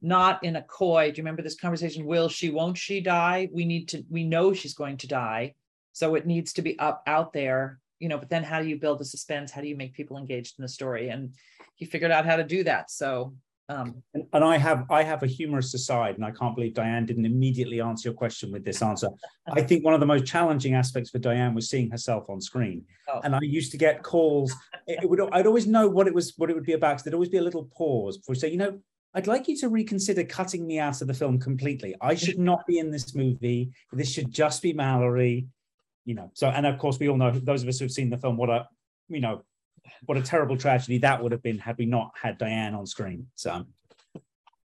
not 0.00 0.42
in 0.42 0.56
a 0.56 0.62
coy. 0.62 1.10
Do 1.10 1.18
you 1.18 1.22
remember 1.22 1.42
this 1.42 1.60
conversation? 1.60 2.06
Will 2.06 2.30
she, 2.30 2.48
won't 2.48 2.78
she 2.78 3.02
die? 3.02 3.50
We 3.52 3.66
need 3.66 3.88
to, 3.90 4.02
we 4.08 4.24
know 4.24 4.54
she's 4.54 4.72
going 4.72 4.96
to 4.96 5.06
die. 5.06 5.52
So 5.92 6.14
it 6.14 6.26
needs 6.26 6.54
to 6.54 6.62
be 6.62 6.78
up 6.78 7.02
out 7.06 7.34
there, 7.34 7.78
you 7.98 8.08
know, 8.08 8.16
but 8.16 8.30
then 8.30 8.42
how 8.42 8.62
do 8.62 8.68
you 8.68 8.80
build 8.80 9.00
the 9.00 9.04
suspense? 9.04 9.50
How 9.50 9.60
do 9.60 9.68
you 9.68 9.76
make 9.76 9.92
people 9.92 10.16
engaged 10.16 10.54
in 10.58 10.62
the 10.62 10.68
story? 10.68 11.10
And 11.10 11.34
he 11.74 11.84
figured 11.84 12.10
out 12.10 12.24
how 12.24 12.36
to 12.36 12.42
do 12.42 12.64
that. 12.64 12.90
So 12.90 13.34
um, 13.68 14.02
and, 14.14 14.24
and, 14.32 14.44
I 14.44 14.56
have 14.56 14.90
I 14.90 15.02
have 15.02 15.22
a 15.22 15.26
humorous 15.26 15.72
aside, 15.72 16.16
and 16.16 16.24
I 16.24 16.32
can't 16.32 16.54
believe 16.54 16.74
Diane 16.74 17.06
didn't 17.06 17.24
immediately 17.24 17.80
answer 17.80 18.08
your 18.08 18.14
question 18.14 18.50
with 18.50 18.64
this 18.64 18.82
answer. 18.82 19.08
I 19.48 19.62
think 19.68 19.84
one 19.84 19.94
of 19.94 20.00
the 20.00 20.06
most 20.06 20.26
challenging 20.26 20.74
aspects 20.74 21.10
for 21.10 21.18
Diane 21.18 21.54
was 21.54 21.70
seeing 21.70 21.90
herself 21.90 22.28
on 22.28 22.40
screen. 22.40 22.84
Oh. 23.08 23.20
And 23.22 23.34
I 23.34 23.40
used 23.40 23.70
to 23.72 23.78
get 23.78 24.02
calls. 24.02 24.52
It, 24.86 25.08
would 25.08 25.20
I'd 25.32 25.46
always 25.46 25.66
know 25.66 25.88
what 25.88 26.08
it 26.08 26.14
was 26.14 26.34
what 26.36 26.50
it 26.50 26.54
would 26.54 26.64
be 26.64 26.72
about. 26.72 27.02
There'd 27.02 27.14
always 27.14 27.28
be 27.28 27.38
a 27.38 27.42
little 27.42 27.68
pause 27.76 28.18
before 28.18 28.34
you 28.34 28.40
say, 28.40 28.50
you 28.50 28.56
know, 28.56 28.78
I'd 29.14 29.28
like 29.28 29.46
you 29.46 29.56
to 29.58 29.68
reconsider 29.68 30.24
cutting 30.24 30.66
me 30.66 30.78
out 30.78 31.00
of 31.00 31.06
the 31.06 31.14
film 31.14 31.38
completely. 31.38 31.94
I 32.00 32.14
should 32.14 32.38
not 32.38 32.66
be 32.66 32.78
in 32.78 32.90
this 32.90 33.14
movie. 33.14 33.70
This 33.92 34.10
should 34.10 34.32
just 34.32 34.60
be 34.60 34.72
Mallory. 34.72 35.46
You 36.04 36.14
know. 36.14 36.30
So 36.34 36.48
and 36.48 36.66
of 36.66 36.78
course 36.78 36.98
we 36.98 37.08
all 37.08 37.16
know 37.16 37.30
those 37.30 37.62
of 37.62 37.68
us 37.68 37.78
who've 37.78 37.92
seen 37.92 38.10
the 38.10 38.18
film 38.18 38.36
what 38.36 38.50
a 38.50 38.66
you 39.08 39.20
know 39.20 39.44
what 40.06 40.18
a 40.18 40.22
terrible 40.22 40.56
tragedy 40.56 40.98
that 40.98 41.22
would 41.22 41.32
have 41.32 41.42
been 41.42 41.58
had 41.58 41.78
we 41.78 41.86
not 41.86 42.12
had 42.20 42.38
Diane 42.38 42.74
on 42.74 42.86
screen. 42.86 43.26
So 43.34 43.66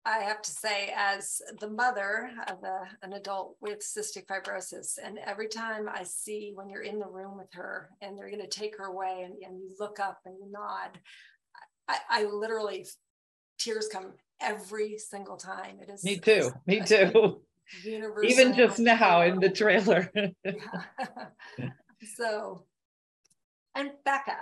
I 0.08 0.20
have 0.20 0.42
to 0.42 0.52
say, 0.52 0.94
as 0.96 1.42
the 1.60 1.70
mother 1.70 2.32
of 2.48 2.64
a, 2.64 2.84
an 3.02 3.12
adult 3.12 3.58
with 3.60 3.80
cystic 3.80 4.26
fibrosis, 4.26 4.98
and 5.04 5.20
every 5.20 5.50
time 5.50 5.90
I 5.94 6.04
see 6.04 6.54
when 6.56 6.70
you're 6.70 6.84
in 6.84 6.98
the 6.98 7.08
room 7.08 7.38
with 7.38 7.52
her 7.52 7.90
and 8.02 8.18
they're 8.18 8.30
going 8.30 8.42
to 8.42 8.48
take 8.48 8.78
her 8.78 8.86
away 8.86 9.24
and, 9.26 9.34
and 9.44 9.60
you 9.60 9.76
look 9.78 10.00
up 10.00 10.20
and 10.26 10.36
you 10.40 10.50
nod, 10.50 10.98
I, 11.90 11.98
I 12.10 12.24
literally 12.24 12.86
tears 13.60 13.90
come 13.92 14.14
every 14.40 14.98
single 14.98 15.36
time. 15.36 15.80
It 15.82 15.90
is 15.90 16.06
me 16.06 16.18
too. 16.18 16.52
Me 16.66 16.80
too. 16.80 17.42
Universal. 17.84 18.32
Even 18.32 18.54
just 18.54 18.80
now 18.80 19.24
in 19.24 19.42
the 19.42 19.50
trailer. 19.62 20.10
so, 22.16 22.64
and 23.76 23.92
Becca, 24.06 24.38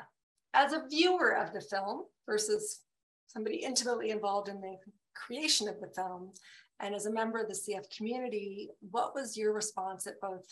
as 0.55 0.73
a 0.73 0.87
viewer 0.89 1.35
of 1.35 1.53
the 1.53 1.61
film 1.61 2.03
versus 2.25 2.81
somebody 3.27 3.57
intimately 3.57 4.11
involved 4.11 4.49
in 4.49 4.61
the 4.61 4.77
creation 5.13 5.67
of 5.67 5.79
the 5.81 5.89
film, 5.95 6.31
and 6.79 6.95
as 6.95 7.05
a 7.05 7.11
member 7.11 7.39
of 7.39 7.47
the 7.47 7.53
CF 7.53 7.85
community, 7.95 8.69
what 8.91 9.13
was 9.13 9.37
your 9.37 9.53
response 9.53 10.07
at 10.07 10.19
both 10.21 10.45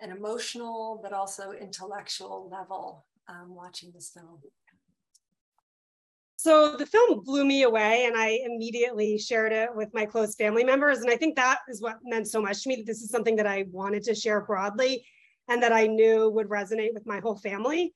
an 0.00 0.10
emotional 0.10 1.00
but 1.02 1.12
also 1.12 1.52
intellectual 1.52 2.48
level 2.50 3.06
um, 3.28 3.54
watching 3.54 3.90
this 3.94 4.10
film? 4.10 4.38
So 6.36 6.76
the 6.76 6.84
film 6.84 7.24
blew 7.24 7.44
me 7.44 7.62
away, 7.62 8.04
and 8.04 8.16
I 8.16 8.40
immediately 8.44 9.16
shared 9.16 9.52
it 9.52 9.74
with 9.74 9.88
my 9.94 10.04
close 10.04 10.34
family 10.34 10.62
members. 10.62 10.98
And 10.98 11.10
I 11.10 11.16
think 11.16 11.36
that 11.36 11.60
is 11.68 11.80
what 11.80 11.96
meant 12.04 12.28
so 12.28 12.42
much 12.42 12.62
to 12.62 12.68
me 12.68 12.76
that 12.76 12.86
this 12.86 13.00
is 13.00 13.08
something 13.08 13.36
that 13.36 13.46
I 13.46 13.64
wanted 13.70 14.02
to 14.04 14.14
share 14.14 14.42
broadly 14.42 15.06
and 15.48 15.62
that 15.62 15.72
I 15.72 15.86
knew 15.86 16.28
would 16.30 16.48
resonate 16.48 16.92
with 16.92 17.06
my 17.06 17.20
whole 17.20 17.36
family, 17.36 17.94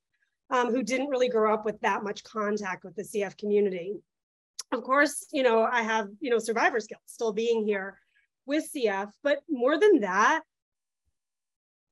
um, 0.51 0.71
who 0.71 0.83
didn't 0.83 1.09
really 1.09 1.29
grow 1.29 1.53
up 1.53 1.65
with 1.65 1.81
that 1.81 2.03
much 2.03 2.25
contact 2.25 2.85
with 2.85 2.97
the 2.97 3.03
CF 3.03 3.37
community. 3.37 3.97
Of 4.73 4.83
course, 4.83 5.27
you 5.33 5.43
know, 5.43 5.63
I 5.63 5.83
have, 5.83 6.09
you 6.21 6.31
know, 6.31 6.39
survivor's 6.39 6.87
guilt 6.87 7.03
still 7.07 7.33
being 7.33 7.67
here 7.67 7.99
with 8.47 8.71
CF, 8.75 9.11
but 9.23 9.41
more 9.49 9.79
than 9.79 10.01
that, 10.01 10.43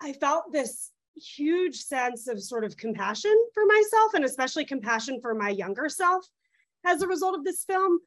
I 0.00 0.12
felt 0.12 0.52
this 0.52 0.90
huge 1.16 1.76
sense 1.76 2.28
of 2.28 2.42
sort 2.42 2.64
of 2.64 2.76
compassion 2.76 3.34
for 3.54 3.64
myself 3.64 4.14
and 4.14 4.24
especially 4.24 4.64
compassion 4.64 5.20
for 5.20 5.34
my 5.34 5.48
younger 5.48 5.88
self 5.88 6.26
as 6.84 7.02
a 7.02 7.06
result 7.06 7.34
of 7.34 7.44
this 7.44 7.64
film. 7.64 7.98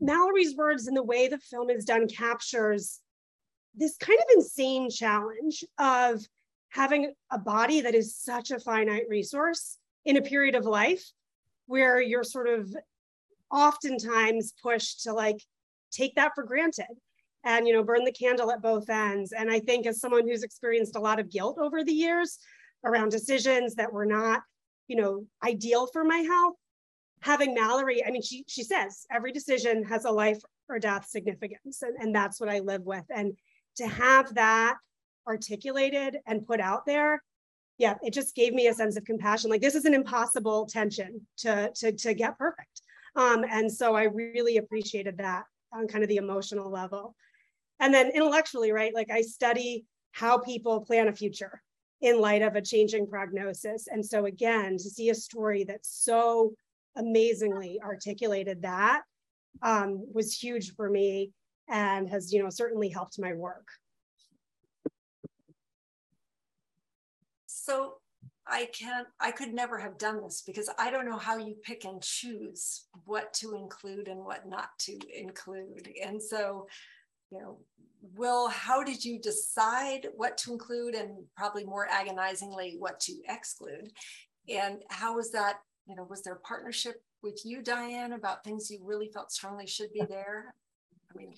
Mallory's 0.00 0.56
words 0.56 0.86
and 0.88 0.96
the 0.96 1.02
way 1.02 1.28
the 1.28 1.38
film 1.38 1.70
is 1.70 1.84
done 1.84 2.08
captures 2.08 3.00
this 3.76 3.96
kind 3.96 4.18
of 4.18 4.36
insane 4.36 4.90
challenge 4.90 5.64
of 5.78 6.20
having 6.74 7.12
a 7.30 7.38
body 7.38 7.80
that 7.82 7.94
is 7.94 8.16
such 8.16 8.50
a 8.50 8.58
finite 8.58 9.04
resource 9.08 9.78
in 10.04 10.16
a 10.16 10.22
period 10.22 10.56
of 10.56 10.64
life 10.64 11.04
where 11.66 12.00
you're 12.00 12.24
sort 12.24 12.48
of 12.48 12.74
oftentimes 13.50 14.52
pushed 14.60 15.04
to 15.04 15.12
like 15.12 15.40
take 15.92 16.16
that 16.16 16.32
for 16.34 16.42
granted 16.42 16.86
and 17.44 17.68
you 17.68 17.72
know 17.72 17.84
burn 17.84 18.04
the 18.04 18.12
candle 18.12 18.50
at 18.50 18.60
both 18.60 18.90
ends. 18.90 19.32
And 19.32 19.50
i 19.50 19.60
think 19.60 19.86
as 19.86 20.00
someone 20.00 20.26
who's 20.26 20.42
experienced 20.42 20.96
a 20.96 21.00
lot 21.00 21.20
of 21.20 21.30
guilt 21.30 21.58
over 21.60 21.84
the 21.84 21.92
years 21.92 22.38
around 22.84 23.10
decisions 23.10 23.76
that 23.76 23.92
were 23.92 24.06
not 24.06 24.42
you 24.88 24.96
know 24.96 25.24
ideal 25.46 25.86
for 25.86 26.04
my 26.04 26.18
health 26.18 26.56
having 27.20 27.54
mallory 27.54 28.04
i 28.04 28.10
mean 28.10 28.20
she 28.20 28.44
she 28.48 28.62
says 28.62 29.06
every 29.10 29.32
decision 29.32 29.84
has 29.84 30.04
a 30.04 30.10
life 30.10 30.42
or 30.68 30.78
death 30.78 31.06
significance 31.06 31.82
and, 31.82 31.96
and 32.00 32.14
that's 32.14 32.40
what 32.40 32.50
i 32.50 32.58
live 32.58 32.82
with. 32.82 33.04
And 33.14 33.36
to 33.76 33.86
have 33.86 34.34
that 34.34 34.76
articulated 35.26 36.18
and 36.26 36.46
put 36.46 36.60
out 36.60 36.86
there 36.86 37.22
yeah 37.78 37.94
it 38.02 38.12
just 38.12 38.34
gave 38.34 38.52
me 38.52 38.68
a 38.68 38.74
sense 38.74 38.96
of 38.96 39.04
compassion 39.04 39.50
like 39.50 39.60
this 39.60 39.74
is 39.74 39.84
an 39.84 39.94
impossible 39.94 40.66
tension 40.66 41.20
to 41.36 41.70
to 41.74 41.92
to 41.92 42.14
get 42.14 42.38
perfect 42.38 42.82
um, 43.16 43.44
and 43.48 43.70
so 43.70 43.94
i 43.94 44.04
really 44.04 44.56
appreciated 44.56 45.18
that 45.18 45.44
on 45.72 45.88
kind 45.88 46.04
of 46.04 46.08
the 46.08 46.16
emotional 46.16 46.70
level 46.70 47.14
and 47.80 47.92
then 47.92 48.10
intellectually, 48.10 48.72
right? 48.72 48.94
Like 48.94 49.10
I 49.10 49.22
study 49.22 49.84
how 50.12 50.38
people 50.38 50.80
plan 50.80 51.08
a 51.08 51.12
future 51.12 51.60
in 52.00 52.20
light 52.20 52.42
of 52.42 52.54
a 52.54 52.62
changing 52.62 53.06
prognosis. 53.06 53.88
And 53.88 54.04
so 54.04 54.26
again, 54.26 54.72
to 54.72 54.90
see 54.90 55.10
a 55.10 55.14
story 55.14 55.64
that 55.64 55.80
so 55.82 56.54
amazingly 56.96 57.80
articulated 57.82 58.62
that 58.62 59.02
um, 59.62 60.06
was 60.12 60.34
huge 60.34 60.74
for 60.74 60.88
me 60.88 61.32
and 61.68 62.08
has, 62.08 62.32
you 62.32 62.42
know, 62.42 62.50
certainly 62.50 62.88
helped 62.88 63.18
my 63.18 63.32
work. 63.32 63.66
So 67.64 67.94
I 68.46 68.68
can't, 68.78 69.06
I 69.20 69.30
could 69.30 69.54
never 69.54 69.78
have 69.78 69.98
done 69.98 70.22
this 70.22 70.42
because 70.46 70.68
I 70.78 70.90
don't 70.90 71.08
know 71.08 71.16
how 71.18 71.38
you 71.38 71.54
pick 71.62 71.84
and 71.84 72.02
choose 72.02 72.84
what 73.04 73.32
to 73.34 73.54
include 73.54 74.08
and 74.08 74.24
what 74.24 74.46
not 74.46 74.68
to 74.80 74.98
include. 75.16 75.88
And 76.04 76.22
so 76.22 76.66
you 77.34 77.40
know, 77.40 77.58
Will, 78.16 78.48
how 78.48 78.84
did 78.84 79.04
you 79.04 79.18
decide 79.18 80.08
what 80.14 80.36
to 80.38 80.52
include 80.52 80.94
and 80.94 81.24
probably 81.36 81.64
more 81.64 81.88
agonizingly 81.90 82.76
what 82.78 83.00
to 83.00 83.14
exclude? 83.28 83.90
And 84.48 84.82
how 84.90 85.16
was 85.16 85.32
that, 85.32 85.56
you 85.88 85.96
know, 85.96 86.04
was 86.04 86.22
there 86.22 86.34
a 86.34 86.40
partnership 86.40 87.02
with 87.22 87.40
you, 87.44 87.62
Diane, 87.62 88.12
about 88.12 88.44
things 88.44 88.70
you 88.70 88.80
really 88.84 89.08
felt 89.08 89.32
strongly 89.32 89.66
should 89.66 89.92
be 89.92 90.02
there? 90.06 90.54
I 91.10 91.18
mean, 91.18 91.34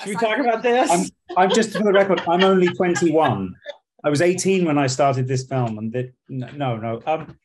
should 0.00 0.08
we 0.08 0.14
talk 0.16 0.38
about 0.38 0.62
this? 0.62 0.90
I'm, 0.90 1.06
I'm 1.36 1.50
just 1.54 1.72
for 1.72 1.84
the 1.84 1.92
record, 1.92 2.20
I'm 2.28 2.42
only 2.42 2.68
21. 2.68 3.54
I 4.02 4.10
was 4.10 4.22
18 4.22 4.64
when 4.64 4.78
I 4.78 4.86
started 4.86 5.28
this 5.28 5.44
film, 5.44 5.78
and 5.78 5.92
that 5.92 6.12
no, 6.28 6.76
no. 6.76 7.00
Um, 7.06 7.36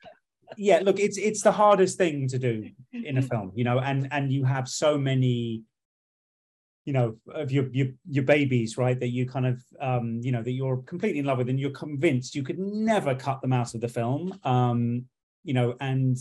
yeah, 0.57 0.79
look, 0.79 0.99
it's 0.99 1.17
it's 1.17 1.41
the 1.41 1.51
hardest 1.51 1.97
thing 1.97 2.27
to 2.29 2.39
do 2.39 2.69
in 2.93 3.17
a 3.17 3.21
film, 3.21 3.51
you 3.55 3.63
know, 3.63 3.79
and 3.79 4.07
and 4.11 4.31
you 4.31 4.43
have 4.45 4.67
so 4.67 4.97
many 4.97 5.63
you 6.85 6.93
know 6.93 7.15
of 7.33 7.51
your 7.51 7.67
your 7.71 7.87
your 8.09 8.23
babies 8.23 8.77
right 8.77 8.99
that 8.99 9.09
you 9.09 9.27
kind 9.27 9.47
of 9.47 9.59
um 9.81 10.19
you 10.21 10.31
know 10.31 10.43
that 10.43 10.51
you're 10.51 10.77
completely 10.83 11.19
in 11.19 11.25
love 11.25 11.39
with 11.39 11.49
and 11.49 11.59
you're 11.59 11.71
convinced 11.71 12.35
you 12.35 12.43
could 12.43 12.59
never 12.59 13.15
cut 13.15 13.41
them 13.41 13.51
out 13.51 13.73
of 13.73 13.81
the 13.81 13.87
film 13.87 14.39
um 14.43 15.03
you 15.43 15.53
know 15.53 15.75
and 15.81 16.17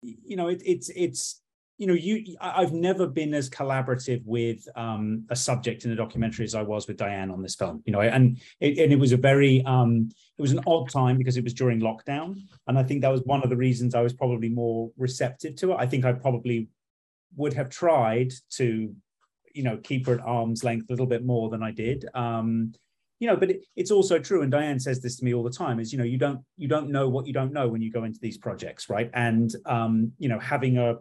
you 0.00 0.34
know 0.34 0.48
it, 0.48 0.62
it's 0.64 0.88
it's 0.96 1.42
you 1.78 1.86
know 1.86 1.94
you 1.94 2.36
i've 2.40 2.72
never 2.72 3.06
been 3.06 3.32
as 3.32 3.48
collaborative 3.48 4.20
with 4.26 4.66
um 4.76 5.24
a 5.30 5.36
subject 5.36 5.84
in 5.84 5.92
a 5.92 5.96
documentary 5.96 6.44
as 6.44 6.54
i 6.54 6.62
was 6.62 6.86
with 6.86 6.96
diane 6.96 7.30
on 7.30 7.40
this 7.40 7.54
film 7.54 7.82
you 7.86 7.92
know 7.92 8.00
and 8.00 8.40
it, 8.60 8.78
and 8.78 8.92
it 8.92 8.98
was 8.98 9.12
a 9.12 9.16
very 9.16 9.64
um 9.64 10.10
it 10.36 10.42
was 10.42 10.52
an 10.52 10.60
odd 10.66 10.90
time 10.90 11.16
because 11.16 11.36
it 11.36 11.44
was 11.44 11.54
during 11.54 11.80
lockdown 11.80 12.36
and 12.66 12.78
i 12.78 12.82
think 12.82 13.00
that 13.00 13.12
was 13.12 13.22
one 13.22 13.42
of 13.42 13.48
the 13.48 13.56
reasons 13.56 13.94
i 13.94 14.02
was 14.02 14.12
probably 14.12 14.48
more 14.48 14.90
receptive 14.98 15.54
to 15.54 15.72
it 15.72 15.76
i 15.78 15.86
think 15.86 16.04
i 16.04 16.12
probably 16.12 16.68
would 17.36 17.52
have 17.52 17.68
tried 17.68 18.32
to 18.50 18.94
you 19.54 19.62
know 19.62 19.76
keep 19.78 20.06
her 20.06 20.14
at 20.14 20.20
arm's 20.20 20.64
length 20.64 20.88
a 20.88 20.92
little 20.92 21.06
bit 21.06 21.24
more 21.24 21.50
than 21.50 21.62
I 21.62 21.72
did. 21.72 22.06
Um, 22.14 22.72
you 23.18 23.26
know, 23.26 23.36
but 23.36 23.50
it, 23.50 23.64
it's 23.74 23.90
also 23.90 24.18
true, 24.20 24.42
and 24.42 24.52
Diane 24.52 24.78
says 24.78 25.00
this 25.00 25.16
to 25.16 25.24
me 25.24 25.34
all 25.34 25.42
the 25.42 25.50
time: 25.50 25.80
is 25.80 25.92
you 25.92 25.98
know 25.98 26.04
you 26.04 26.18
don't 26.18 26.40
you 26.56 26.68
don't 26.68 26.90
know 26.90 27.08
what 27.08 27.26
you 27.26 27.32
don't 27.32 27.52
know 27.52 27.68
when 27.68 27.82
you 27.82 27.90
go 27.90 28.04
into 28.04 28.20
these 28.20 28.38
projects, 28.38 28.88
right? 28.88 29.10
And 29.14 29.52
um, 29.66 30.12
you 30.18 30.28
know 30.28 30.38
having 30.38 30.78
a 30.78 30.96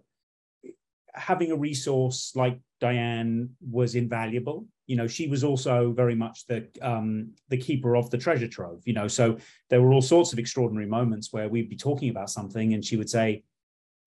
having 1.17 1.51
a 1.51 1.55
resource 1.55 2.33
like 2.36 2.59
Diane 2.79 3.50
was 3.62 3.95
invaluable. 3.95 4.67
You 4.86 4.95
know, 4.95 5.07
she 5.07 5.27
was 5.27 5.43
also 5.43 5.91
very 5.91 6.15
much 6.15 6.45
the 6.47 6.67
um, 6.81 7.33
the 7.50 7.57
keeper 7.57 7.95
of 7.95 8.09
the 8.09 8.17
treasure 8.17 8.47
trove. 8.47 8.81
You 8.86 8.93
know, 8.93 9.07
so 9.07 9.38
there 9.69 9.81
were 9.81 9.91
all 9.93 10.01
sorts 10.01 10.31
of 10.31 10.39
extraordinary 10.39 10.88
moments 10.88 11.33
where 11.33 11.50
we'd 11.50 11.69
be 11.69 11.75
talking 11.75 12.09
about 12.09 12.29
something, 12.29 12.74
and 12.74 12.86
she 12.86 12.95
would 12.95 13.09
say, 13.09 13.43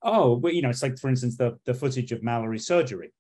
"Oh, 0.02 0.38
well, 0.38 0.54
you 0.54 0.62
know, 0.62 0.70
it's 0.70 0.84
like 0.84 0.98
for 0.98 1.10
instance 1.10 1.38
the 1.38 1.58
the 1.66 1.74
footage 1.74 2.12
of 2.12 2.24
Mallory's 2.24 2.66
surgery." 2.66 3.12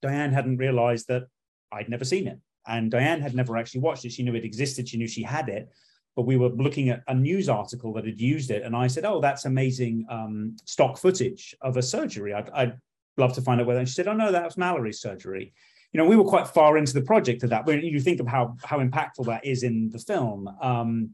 Diane 0.00 0.32
hadn't 0.32 0.58
realized 0.58 1.08
that 1.08 1.24
I'd 1.72 1.88
never 1.88 2.04
seen 2.04 2.28
it. 2.28 2.38
And 2.66 2.90
Diane 2.90 3.20
had 3.20 3.34
never 3.34 3.56
actually 3.56 3.80
watched 3.80 4.04
it. 4.04 4.12
She 4.12 4.22
knew 4.22 4.34
it 4.34 4.44
existed, 4.44 4.88
she 4.88 4.98
knew 4.98 5.08
she 5.08 5.22
had 5.22 5.48
it. 5.48 5.68
But 6.14 6.26
we 6.26 6.36
were 6.36 6.48
looking 6.48 6.90
at 6.90 7.02
a 7.08 7.14
news 7.14 7.48
article 7.48 7.92
that 7.94 8.04
had 8.04 8.20
used 8.20 8.50
it. 8.50 8.62
And 8.62 8.74
I 8.76 8.88
said, 8.88 9.04
Oh, 9.04 9.20
that's 9.20 9.44
amazing 9.44 10.04
um, 10.10 10.56
stock 10.64 10.98
footage 10.98 11.54
of 11.60 11.76
a 11.76 11.82
surgery. 11.82 12.34
I'd, 12.34 12.50
I'd 12.50 12.76
love 13.18 13.34
to 13.34 13.42
find 13.42 13.60
out 13.60 13.66
whether. 13.66 13.80
And 13.80 13.88
she 13.88 13.94
said, 13.94 14.08
Oh, 14.08 14.14
no, 14.14 14.32
that 14.32 14.44
was 14.44 14.56
Mallory's 14.56 15.00
surgery. 15.00 15.52
You 15.92 15.98
know, 15.98 16.06
we 16.06 16.16
were 16.16 16.24
quite 16.24 16.48
far 16.48 16.76
into 16.76 16.92
the 16.92 17.02
project 17.02 17.42
of 17.42 17.50
that. 17.50 17.66
When 17.66 17.80
you 17.80 18.00
think 18.00 18.20
of 18.20 18.26
how 18.26 18.56
how 18.64 18.78
impactful 18.78 19.26
that 19.26 19.44
is 19.44 19.62
in 19.62 19.88
the 19.90 19.98
film, 19.98 20.48
um, 20.60 21.12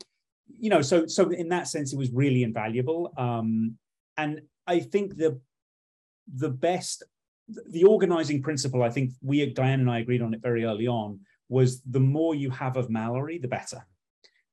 you 0.49 0.71
know, 0.71 0.83
so 0.83 1.07
so 1.07 1.31
in 1.31 1.49
that 1.51 1.69
sense, 1.69 1.93
it 1.93 1.99
was 1.99 2.11
really 2.11 2.43
invaluable. 2.43 3.13
Um, 3.17 3.77
and 4.17 4.43
I 4.67 4.81
think 4.81 5.17
the 5.17 5.41
the 6.35 6.51
best 6.51 7.05
the 7.49 7.85
organizing 7.85 8.43
principle, 8.43 8.83
I 8.83 8.91
think 8.91 9.13
we, 9.23 9.45
Diane 9.53 9.81
and 9.81 9.91
I 9.91 9.99
agreed 9.99 10.23
on 10.23 10.35
it 10.35 10.41
very 10.41 10.65
early 10.65 10.87
on, 10.87 11.21
was 11.49 11.83
the 11.83 12.01
more 12.01 12.35
you 12.35 12.51
have 12.51 12.77
of 12.77 12.91
Mallory, 12.91 13.39
the 13.39 13.49
better. 13.49 13.87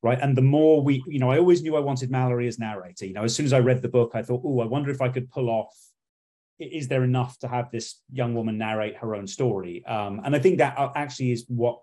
Right. 0.04 0.20
And 0.20 0.36
the 0.36 0.42
more 0.42 0.82
we, 0.82 1.04
you 1.08 1.20
know, 1.20 1.30
I 1.30 1.38
always 1.38 1.62
knew 1.62 1.76
I 1.76 1.80
wanted 1.80 2.10
Mallory 2.10 2.48
as 2.48 2.58
narrator. 2.58 3.06
You 3.06 3.14
know, 3.14 3.24
as 3.24 3.36
soon 3.36 3.46
as 3.46 3.54
I 3.54 3.60
read 3.60 3.84
the 3.84 3.88
book, 3.88 4.12
I 4.16 4.24
thought, 4.24 4.42
oh, 4.44 4.60
I 4.60 4.66
wonder 4.66 4.90
if 4.90 5.00
I 5.00 5.10
could 5.10 5.30
pull 5.30 5.48
off, 5.48 5.78
is 6.62 6.88
there 6.88 7.04
enough 7.04 7.38
to 7.40 7.48
have 7.48 7.72
this 7.72 8.02
young 8.12 8.34
woman 8.34 8.58
narrate 8.58 8.98
her 8.98 9.16
own 9.16 9.28
story? 9.28 9.86
Um, 9.86 10.22
and 10.24 10.36
I 10.36 10.40
think 10.40 10.60
that 10.60 10.78
uh, 10.78 10.92
actually 10.96 11.32
is 11.32 11.46
what 11.48 11.82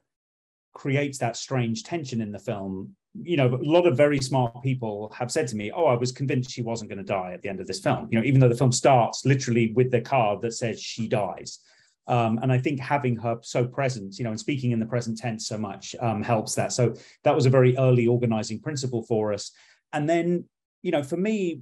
creates 0.72 1.18
that 1.18 1.36
strange 1.36 1.82
tension 1.82 2.20
in 2.20 2.30
the 2.30 2.38
film 2.38 2.94
you 3.22 3.36
know, 3.36 3.54
a 3.54 3.62
lot 3.62 3.86
of 3.86 3.96
very 3.96 4.18
smart 4.18 4.62
people 4.62 5.12
have 5.16 5.30
said 5.30 5.48
to 5.48 5.56
me, 5.56 5.70
"Oh, 5.70 5.86
I 5.86 5.94
was 5.94 6.12
convinced 6.12 6.50
she 6.50 6.62
wasn't 6.62 6.90
going 6.90 6.98
to 6.98 7.04
die 7.04 7.32
at 7.32 7.42
the 7.42 7.48
end 7.48 7.60
of 7.60 7.66
this 7.66 7.80
film." 7.80 8.08
You 8.10 8.18
know, 8.18 8.24
even 8.24 8.40
though 8.40 8.48
the 8.48 8.56
film 8.56 8.72
starts 8.72 9.24
literally 9.24 9.72
with 9.72 9.90
the 9.90 10.00
card 10.00 10.42
that 10.42 10.52
says 10.52 10.80
she 10.80 11.08
dies. 11.08 11.60
Um, 12.06 12.38
and 12.42 12.50
I 12.50 12.58
think 12.58 12.80
having 12.80 13.16
her 13.16 13.38
so 13.42 13.66
present, 13.66 14.18
you 14.18 14.24
know, 14.24 14.30
and 14.30 14.40
speaking 14.40 14.70
in 14.70 14.80
the 14.80 14.86
present 14.86 15.18
tense 15.18 15.46
so 15.46 15.58
much 15.58 15.94
um, 16.00 16.22
helps 16.22 16.54
that. 16.54 16.72
So 16.72 16.94
that 17.24 17.34
was 17.34 17.44
a 17.44 17.50
very 17.50 17.76
early 17.76 18.06
organizing 18.06 18.60
principle 18.60 19.02
for 19.02 19.32
us. 19.32 19.50
And 19.92 20.08
then, 20.08 20.44
you 20.80 20.90
know, 20.90 21.02
for 21.02 21.18
me, 21.18 21.60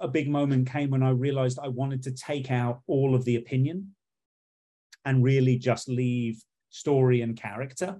a 0.00 0.08
big 0.08 0.28
moment 0.28 0.70
came 0.70 0.90
when 0.90 1.02
I 1.02 1.10
realized 1.10 1.58
I 1.62 1.68
wanted 1.68 2.02
to 2.04 2.12
take 2.12 2.50
out 2.50 2.80
all 2.86 3.14
of 3.14 3.24
the 3.24 3.36
opinion 3.36 3.94
and 5.04 5.24
really 5.24 5.56
just 5.56 5.88
leave 5.88 6.42
story 6.70 7.22
and 7.22 7.36
character 7.36 7.98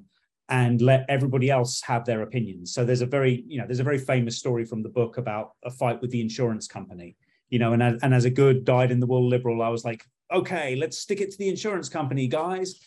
and 0.49 0.80
let 0.80 1.04
everybody 1.09 1.50
else 1.50 1.83
have 1.83 2.04
their 2.04 2.23
opinions. 2.23 2.73
So 2.73 2.85
there's 2.85 3.02
a 3.02 3.07
very, 3.07 3.45
you 3.47 3.59
know, 3.59 3.66
there's 3.66 3.80
a 3.80 3.85
very 3.85 3.99
famous 3.99 4.38
story 4.38 4.64
from 4.64 4.83
the 4.83 4.88
book 4.88 5.18
about 5.18 5.52
a 5.64 5.71
fight 5.71 6.00
with 6.00 6.11
the 6.11 6.21
insurance 6.21 6.66
company, 6.66 7.16
you 7.50 7.59
know, 7.59 7.73
and 7.75 7.83
as, 7.83 8.00
and 8.02 8.14
as 8.14 8.25
a 8.25 8.30
good 8.30 8.64
died 8.64 8.90
in 8.90 9.00
the 9.00 9.07
wool 9.07 9.28
liberal, 9.28 9.62
I 9.62 9.68
was 9.68 9.85
like, 9.85 10.04
okay, 10.33 10.76
let's 10.76 10.99
stick 10.99 11.21
it 11.21 11.30
to 11.30 11.38
the 11.38 11.49
insurance 11.49 11.88
company, 11.88 12.26
guys. 12.26 12.80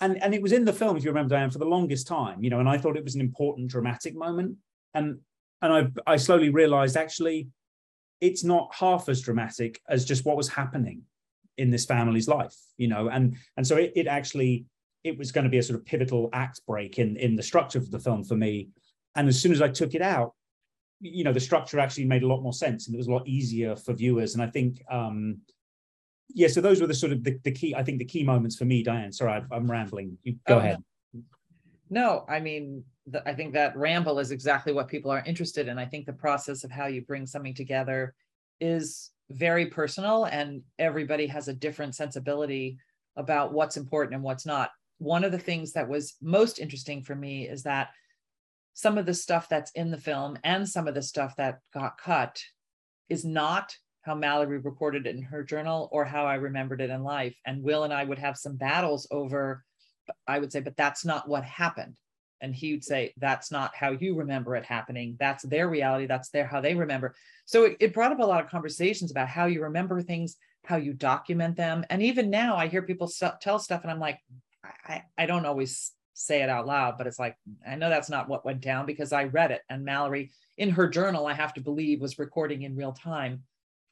And 0.00 0.22
and 0.22 0.34
it 0.34 0.42
was 0.42 0.52
in 0.52 0.64
the 0.64 0.72
film, 0.72 0.96
if 0.96 1.04
you 1.04 1.10
remember, 1.10 1.34
Diane, 1.34 1.50
for 1.50 1.58
the 1.58 1.64
longest 1.64 2.06
time, 2.06 2.44
you 2.44 2.50
know, 2.50 2.60
and 2.60 2.68
I 2.68 2.78
thought 2.78 2.96
it 2.96 3.04
was 3.04 3.14
an 3.14 3.20
important 3.20 3.70
dramatic 3.70 4.14
moment. 4.14 4.56
And 4.92 5.18
and 5.62 5.72
I 6.06 6.12
I 6.12 6.16
slowly 6.16 6.50
realized 6.50 6.96
actually 6.96 7.48
it's 8.24 8.42
not 8.42 8.74
half 8.74 9.10
as 9.10 9.20
dramatic 9.20 9.82
as 9.88 10.06
just 10.06 10.24
what 10.24 10.36
was 10.36 10.48
happening 10.48 11.02
in 11.58 11.70
this 11.70 11.84
family's 11.84 12.26
life, 12.26 12.56
you 12.78 12.88
know, 12.88 13.08
and 13.08 13.36
and 13.56 13.66
so 13.66 13.76
it, 13.76 13.92
it 13.94 14.06
actually 14.06 14.64
it 15.04 15.18
was 15.18 15.30
going 15.30 15.44
to 15.44 15.50
be 15.50 15.58
a 15.58 15.62
sort 15.62 15.78
of 15.78 15.84
pivotal 15.84 16.30
act 16.32 16.62
break 16.66 16.98
in 16.98 17.16
in 17.18 17.36
the 17.36 17.42
structure 17.42 17.78
of 17.78 17.90
the 17.90 17.98
film 17.98 18.24
for 18.24 18.34
me. 18.34 18.70
And 19.14 19.28
as 19.28 19.40
soon 19.40 19.52
as 19.52 19.60
I 19.60 19.68
took 19.68 19.94
it 19.94 20.00
out, 20.00 20.32
you 21.00 21.22
know, 21.22 21.32
the 21.32 21.40
structure 21.40 21.78
actually 21.78 22.06
made 22.06 22.22
a 22.22 22.26
lot 22.26 22.40
more 22.40 22.54
sense 22.54 22.86
and 22.86 22.94
it 22.94 22.98
was 22.98 23.08
a 23.08 23.12
lot 23.12 23.28
easier 23.28 23.76
for 23.76 23.92
viewers. 23.92 24.34
And 24.34 24.42
I 24.42 24.46
think 24.46 24.82
um 24.90 25.38
yeah, 26.32 26.48
so 26.48 26.62
those 26.62 26.80
were 26.80 26.86
the 26.86 26.94
sort 26.94 27.12
of 27.12 27.22
the, 27.22 27.38
the 27.44 27.52
key, 27.52 27.74
I 27.74 27.82
think 27.82 27.98
the 27.98 28.06
key 28.06 28.24
moments 28.24 28.56
for 28.56 28.64
me, 28.64 28.82
Diane. 28.82 29.12
Sorry, 29.12 29.32
I, 29.32 29.56
am 29.56 29.70
rambling. 29.70 30.16
You 30.22 30.36
go 30.48 30.54
oh, 30.54 30.58
ahead. 30.58 30.82
No, 31.90 32.24
I 32.28 32.40
mean, 32.40 32.84
I 33.26 33.34
think 33.34 33.52
that 33.52 33.76
ramble 33.76 34.18
is 34.18 34.30
exactly 34.30 34.72
what 34.72 34.88
people 34.88 35.10
are 35.10 35.22
interested 35.26 35.68
in. 35.68 35.78
I 35.78 35.84
think 35.84 36.06
the 36.06 36.12
process 36.12 36.64
of 36.64 36.70
how 36.70 36.86
you 36.86 37.02
bring 37.02 37.26
something 37.26 37.54
together 37.54 38.14
is 38.60 39.10
very 39.30 39.66
personal 39.66 40.24
and 40.24 40.62
everybody 40.78 41.26
has 41.26 41.48
a 41.48 41.54
different 41.54 41.94
sensibility 41.94 42.78
about 43.16 43.52
what's 43.52 43.76
important 43.76 44.14
and 44.14 44.22
what's 44.22 44.46
not. 44.46 44.70
One 44.98 45.24
of 45.24 45.32
the 45.32 45.38
things 45.38 45.72
that 45.72 45.88
was 45.88 46.14
most 46.22 46.58
interesting 46.58 47.02
for 47.02 47.14
me 47.14 47.46
is 47.46 47.62
that 47.64 47.90
some 48.72 48.96
of 48.96 49.06
the 49.06 49.14
stuff 49.14 49.48
that's 49.48 49.70
in 49.72 49.90
the 49.90 49.98
film 49.98 50.38
and 50.42 50.68
some 50.68 50.88
of 50.88 50.94
the 50.94 51.02
stuff 51.02 51.36
that 51.36 51.60
got 51.72 51.98
cut 51.98 52.42
is 53.08 53.24
not 53.24 53.76
how 54.02 54.14
Mallory 54.14 54.58
recorded 54.58 55.06
it 55.06 55.16
in 55.16 55.22
her 55.22 55.42
journal 55.42 55.88
or 55.92 56.04
how 56.04 56.26
I 56.26 56.34
remembered 56.34 56.80
it 56.80 56.90
in 56.90 57.02
life. 57.02 57.36
And 57.46 57.62
Will 57.62 57.84
and 57.84 57.92
I 57.92 58.04
would 58.04 58.18
have 58.18 58.36
some 58.36 58.56
battles 58.56 59.06
over, 59.10 59.64
I 60.26 60.38
would 60.38 60.52
say, 60.52 60.60
but 60.60 60.76
that's 60.76 61.04
not 61.04 61.28
what 61.28 61.44
happened 61.44 61.96
and 62.44 62.54
he 62.54 62.72
would 62.72 62.84
say 62.84 63.12
that's 63.16 63.50
not 63.50 63.74
how 63.74 63.90
you 63.90 64.14
remember 64.14 64.54
it 64.54 64.64
happening. 64.64 65.16
That's 65.18 65.42
their 65.44 65.68
reality. 65.68 66.06
That's 66.06 66.28
their 66.28 66.46
how 66.46 66.60
they 66.60 66.74
remember. 66.74 67.14
So 67.46 67.64
it, 67.64 67.76
it 67.80 67.94
brought 67.94 68.12
up 68.12 68.20
a 68.20 68.24
lot 68.24 68.44
of 68.44 68.50
conversations 68.50 69.10
about 69.10 69.28
how 69.28 69.46
you 69.46 69.62
remember 69.62 70.00
things 70.02 70.36
how 70.64 70.76
you 70.76 70.92
document 70.92 71.56
them. 71.56 71.84
And 71.90 72.02
even 72.02 72.30
now 72.30 72.56
i 72.56 72.68
hear 72.68 72.82
people 72.82 73.06
st- 73.06 73.40
tell 73.40 73.58
stuff 73.58 73.82
and 73.82 73.90
i'm 73.90 74.00
like 74.00 74.18
I, 74.86 75.02
I 75.16 75.26
don't 75.26 75.46
always 75.46 75.92
say 76.14 76.42
it 76.42 76.48
out 76.48 76.66
loud 76.66 76.96
but 76.96 77.06
it's 77.06 77.18
like 77.18 77.36
i 77.66 77.74
know 77.74 77.90
that's 77.90 78.08
not 78.08 78.28
what 78.28 78.44
went 78.44 78.60
down 78.60 78.86
because 78.86 79.12
i 79.12 79.24
read 79.24 79.50
it. 79.50 79.62
And 79.68 79.84
mallory 79.84 80.30
in 80.56 80.70
her 80.70 80.88
journal 80.88 81.26
i 81.26 81.34
have 81.34 81.54
to 81.54 81.60
believe 81.60 82.00
was 82.00 82.18
recording 82.18 82.62
in 82.62 82.76
real 82.76 82.92
time 82.92 83.42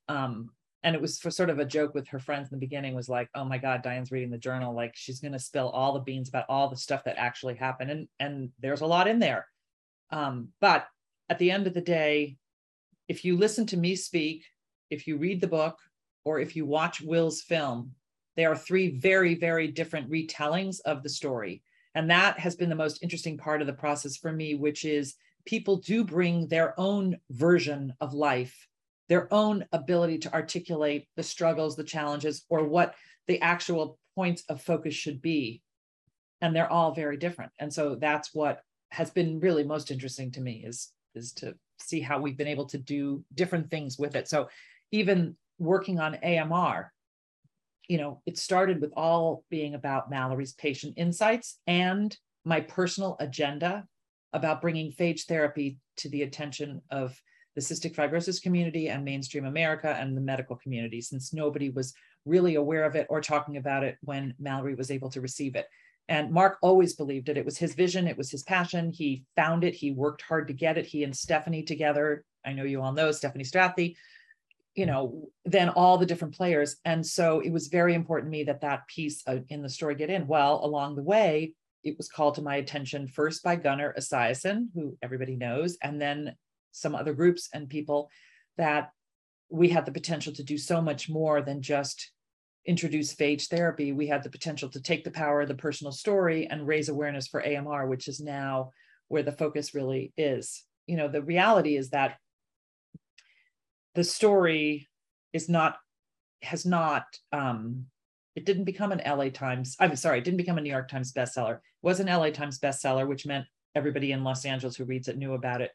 um, 0.08 0.50
and 0.84 0.96
it 0.96 1.02
was 1.02 1.18
for 1.18 1.30
sort 1.30 1.50
of 1.50 1.58
a 1.58 1.64
joke 1.64 1.94
with 1.94 2.08
her 2.08 2.18
friends 2.18 2.50
in 2.50 2.56
the 2.58 2.66
beginning 2.66 2.94
was 2.94 3.08
like 3.08 3.28
oh 3.34 3.44
my 3.44 3.58
god 3.58 3.82
diane's 3.82 4.10
reading 4.10 4.30
the 4.30 4.38
journal 4.38 4.74
like 4.74 4.92
she's 4.94 5.20
going 5.20 5.32
to 5.32 5.38
spill 5.38 5.68
all 5.68 5.92
the 5.92 6.00
beans 6.00 6.28
about 6.28 6.46
all 6.48 6.68
the 6.68 6.76
stuff 6.76 7.04
that 7.04 7.16
actually 7.18 7.54
happened 7.54 7.90
and 7.90 8.08
and 8.18 8.50
there's 8.60 8.80
a 8.80 8.86
lot 8.86 9.08
in 9.08 9.18
there. 9.18 9.46
Um, 10.10 10.48
but 10.60 10.86
at 11.28 11.38
the 11.38 11.50
end 11.50 11.66
of 11.66 11.74
the 11.74 11.80
day 11.80 12.36
if 13.08 13.24
you 13.24 13.36
listen 13.36 13.66
to 13.66 13.76
me 13.76 13.96
speak 13.96 14.44
if 14.90 15.06
you 15.06 15.16
read 15.16 15.40
the 15.40 15.46
book 15.46 15.78
or 16.24 16.38
if 16.38 16.54
you 16.54 16.66
watch 16.66 17.00
will's 17.00 17.42
film 17.42 17.92
there 18.36 18.50
are 18.50 18.56
three 18.56 18.98
very 18.98 19.34
very 19.34 19.68
different 19.68 20.10
retellings 20.10 20.80
of 20.84 21.02
the 21.02 21.08
story. 21.08 21.62
And 21.94 22.10
that 22.10 22.38
has 22.38 22.56
been 22.56 22.70
the 22.70 22.74
most 22.74 23.02
interesting 23.02 23.36
part 23.36 23.60
of 23.60 23.66
the 23.66 23.72
process 23.72 24.16
for 24.16 24.32
me 24.32 24.54
which 24.54 24.84
is 24.84 25.14
people 25.44 25.76
do 25.76 26.04
bring 26.04 26.48
their 26.48 26.78
own 26.78 27.18
version 27.30 27.92
of 28.00 28.14
life 28.14 28.66
their 29.12 29.30
own 29.30 29.62
ability 29.72 30.16
to 30.16 30.32
articulate 30.32 31.06
the 31.16 31.22
struggles, 31.22 31.76
the 31.76 31.84
challenges, 31.84 32.46
or 32.48 32.64
what 32.64 32.94
the 33.26 33.38
actual 33.42 33.98
points 34.14 34.42
of 34.48 34.62
focus 34.62 34.94
should 34.94 35.20
be. 35.20 35.60
And 36.40 36.56
they're 36.56 36.72
all 36.72 36.94
very 36.94 37.18
different. 37.18 37.52
And 37.58 37.70
so 37.70 37.94
that's 37.94 38.30
what 38.32 38.62
has 38.90 39.10
been 39.10 39.38
really 39.38 39.64
most 39.64 39.90
interesting 39.90 40.30
to 40.30 40.40
me 40.40 40.64
is, 40.66 40.92
is 41.14 41.34
to 41.34 41.54
see 41.78 42.00
how 42.00 42.20
we've 42.20 42.38
been 42.38 42.48
able 42.48 42.64
to 42.68 42.78
do 42.78 43.22
different 43.34 43.70
things 43.70 43.98
with 43.98 44.16
it. 44.16 44.28
So 44.28 44.48
even 44.92 45.36
working 45.58 46.00
on 46.00 46.16
AMR, 46.24 46.90
you 47.88 47.98
know, 47.98 48.22
it 48.24 48.38
started 48.38 48.80
with 48.80 48.94
all 48.96 49.44
being 49.50 49.74
about 49.74 50.08
Mallory's 50.08 50.54
patient 50.54 50.94
insights 50.96 51.58
and 51.66 52.16
my 52.46 52.60
personal 52.62 53.18
agenda 53.20 53.84
about 54.32 54.62
bringing 54.62 54.90
phage 54.90 55.26
therapy 55.26 55.76
to 55.98 56.08
the 56.08 56.22
attention 56.22 56.80
of 56.90 57.20
the 57.54 57.60
cystic 57.60 57.94
fibrosis 57.94 58.42
community 58.42 58.88
and 58.88 59.04
mainstream 59.04 59.44
America 59.44 59.96
and 59.98 60.16
the 60.16 60.20
medical 60.20 60.56
community, 60.56 61.00
since 61.00 61.32
nobody 61.32 61.70
was 61.70 61.94
really 62.24 62.54
aware 62.54 62.84
of 62.84 62.94
it 62.94 63.06
or 63.10 63.20
talking 63.20 63.56
about 63.56 63.82
it 63.82 63.98
when 64.02 64.34
Mallory 64.38 64.74
was 64.74 64.90
able 64.90 65.10
to 65.10 65.20
receive 65.20 65.54
it. 65.54 65.66
And 66.08 66.30
Mark 66.30 66.58
always 66.62 66.94
believed 66.94 67.28
it. 67.28 67.36
It 67.36 67.44
was 67.44 67.58
his 67.58 67.74
vision, 67.74 68.06
it 68.06 68.18
was 68.18 68.30
his 68.30 68.42
passion. 68.42 68.90
He 68.90 69.24
found 69.36 69.64
it, 69.64 69.74
he 69.74 69.92
worked 69.92 70.22
hard 70.22 70.48
to 70.48 70.54
get 70.54 70.78
it. 70.78 70.86
He 70.86 71.04
and 71.04 71.16
Stephanie 71.16 71.62
together, 71.62 72.24
I 72.44 72.52
know 72.52 72.64
you 72.64 72.82
all 72.82 72.92
know 72.92 73.12
Stephanie 73.12 73.44
Strathdee, 73.44 73.96
you 74.74 74.86
know, 74.86 75.28
then 75.44 75.68
all 75.68 75.98
the 75.98 76.06
different 76.06 76.34
players. 76.34 76.76
And 76.84 77.06
so 77.06 77.40
it 77.40 77.50
was 77.52 77.68
very 77.68 77.94
important 77.94 78.32
to 78.32 78.38
me 78.38 78.44
that 78.44 78.62
that 78.62 78.86
piece 78.88 79.22
in 79.48 79.62
the 79.62 79.68
story 79.68 79.94
get 79.94 80.10
in. 80.10 80.26
Well, 80.26 80.60
along 80.64 80.96
the 80.96 81.02
way, 81.02 81.52
it 81.84 81.96
was 81.98 82.08
called 82.08 82.36
to 82.36 82.42
my 82.42 82.56
attention 82.56 83.06
first 83.08 83.42
by 83.42 83.56
Gunnar 83.56 83.94
Esiason, 83.98 84.68
who 84.74 84.96
everybody 85.02 85.36
knows, 85.36 85.76
and 85.82 86.00
then 86.00 86.34
some 86.72 86.94
other 86.94 87.12
groups 87.12 87.48
and 87.52 87.68
people 87.68 88.10
that 88.56 88.90
we 89.50 89.68
had 89.68 89.86
the 89.86 89.92
potential 89.92 90.32
to 90.32 90.42
do 90.42 90.56
so 90.58 90.80
much 90.80 91.08
more 91.08 91.42
than 91.42 91.62
just 91.62 92.10
introduce 92.66 93.14
phage 93.14 93.48
therapy. 93.48 93.92
We 93.92 94.06
had 94.06 94.22
the 94.22 94.30
potential 94.30 94.68
to 94.70 94.80
take 94.80 95.04
the 95.04 95.10
power 95.10 95.42
of 95.42 95.48
the 95.48 95.54
personal 95.54 95.92
story 95.92 96.46
and 96.46 96.66
raise 96.66 96.88
awareness 96.88 97.28
for 97.28 97.44
AMR, 97.44 97.86
which 97.86 98.08
is 98.08 98.20
now 98.20 98.70
where 99.08 99.22
the 99.22 99.32
focus 99.32 99.74
really 99.74 100.12
is. 100.16 100.64
You 100.86 100.96
know, 100.96 101.08
the 101.08 101.22
reality 101.22 101.76
is 101.76 101.90
that 101.90 102.16
the 103.94 104.04
story 104.04 104.88
is 105.32 105.48
not, 105.48 105.76
has 106.42 106.64
not, 106.64 107.04
um, 107.32 107.86
it 108.34 108.46
didn't 108.46 108.64
become 108.64 108.92
an 108.92 109.02
LA 109.06 109.28
Times, 109.28 109.76
I'm 109.78 109.96
sorry, 109.96 110.18
it 110.18 110.24
didn't 110.24 110.38
become 110.38 110.56
a 110.56 110.62
New 110.62 110.70
York 110.70 110.88
Times 110.88 111.12
bestseller. 111.12 111.56
It 111.56 111.60
was 111.82 112.00
an 112.00 112.06
LA 112.06 112.30
Times 112.30 112.58
bestseller, 112.58 113.06
which 113.06 113.26
meant 113.26 113.44
everybody 113.74 114.12
in 114.12 114.24
Los 114.24 114.44
Angeles 114.44 114.76
who 114.76 114.84
reads 114.84 115.08
it 115.08 115.18
knew 115.18 115.34
about 115.34 115.60
it. 115.60 115.72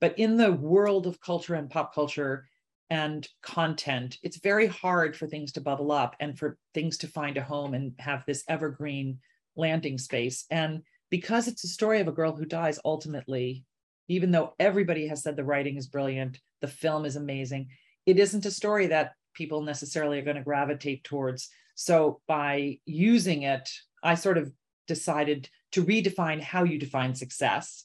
But 0.00 0.18
in 0.18 0.36
the 0.36 0.52
world 0.52 1.06
of 1.06 1.20
culture 1.20 1.54
and 1.54 1.70
pop 1.70 1.94
culture 1.94 2.48
and 2.88 3.28
content, 3.42 4.18
it's 4.22 4.38
very 4.38 4.66
hard 4.66 5.16
for 5.16 5.26
things 5.26 5.52
to 5.52 5.60
bubble 5.60 5.92
up 5.92 6.16
and 6.20 6.38
for 6.38 6.58
things 6.74 6.98
to 6.98 7.06
find 7.06 7.36
a 7.36 7.42
home 7.42 7.74
and 7.74 7.92
have 7.98 8.24
this 8.26 8.42
evergreen 8.48 9.18
landing 9.56 9.98
space. 9.98 10.46
And 10.50 10.82
because 11.10 11.48
it's 11.48 11.64
a 11.64 11.68
story 11.68 12.00
of 12.00 12.08
a 12.08 12.12
girl 12.12 12.34
who 12.34 12.44
dies 12.44 12.80
ultimately, 12.84 13.64
even 14.08 14.30
though 14.30 14.54
everybody 14.58 15.06
has 15.06 15.22
said 15.22 15.36
the 15.36 15.44
writing 15.44 15.76
is 15.76 15.86
brilliant, 15.86 16.40
the 16.60 16.68
film 16.68 17.04
is 17.04 17.16
amazing, 17.16 17.68
it 18.06 18.18
isn't 18.18 18.46
a 18.46 18.50
story 18.50 18.88
that 18.88 19.12
people 19.34 19.62
necessarily 19.62 20.18
are 20.18 20.24
going 20.24 20.36
to 20.36 20.42
gravitate 20.42 21.04
towards. 21.04 21.48
So 21.74 22.20
by 22.26 22.78
using 22.86 23.42
it, 23.42 23.70
I 24.02 24.14
sort 24.14 24.38
of 24.38 24.52
decided 24.88 25.48
to 25.72 25.84
redefine 25.84 26.40
how 26.40 26.64
you 26.64 26.78
define 26.78 27.14
success 27.14 27.84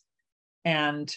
and 0.64 1.16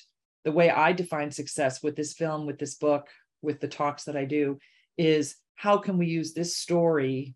the 0.48 0.52
way 0.52 0.70
I 0.70 0.92
define 0.92 1.30
success 1.30 1.82
with 1.82 1.94
this 1.94 2.14
film, 2.14 2.46
with 2.46 2.58
this 2.58 2.76
book, 2.76 3.08
with 3.42 3.60
the 3.60 3.68
talks 3.68 4.04
that 4.04 4.16
I 4.16 4.24
do 4.24 4.58
is 4.96 5.36
how 5.56 5.76
can 5.76 5.98
we 5.98 6.06
use 6.06 6.32
this 6.32 6.56
story 6.56 7.34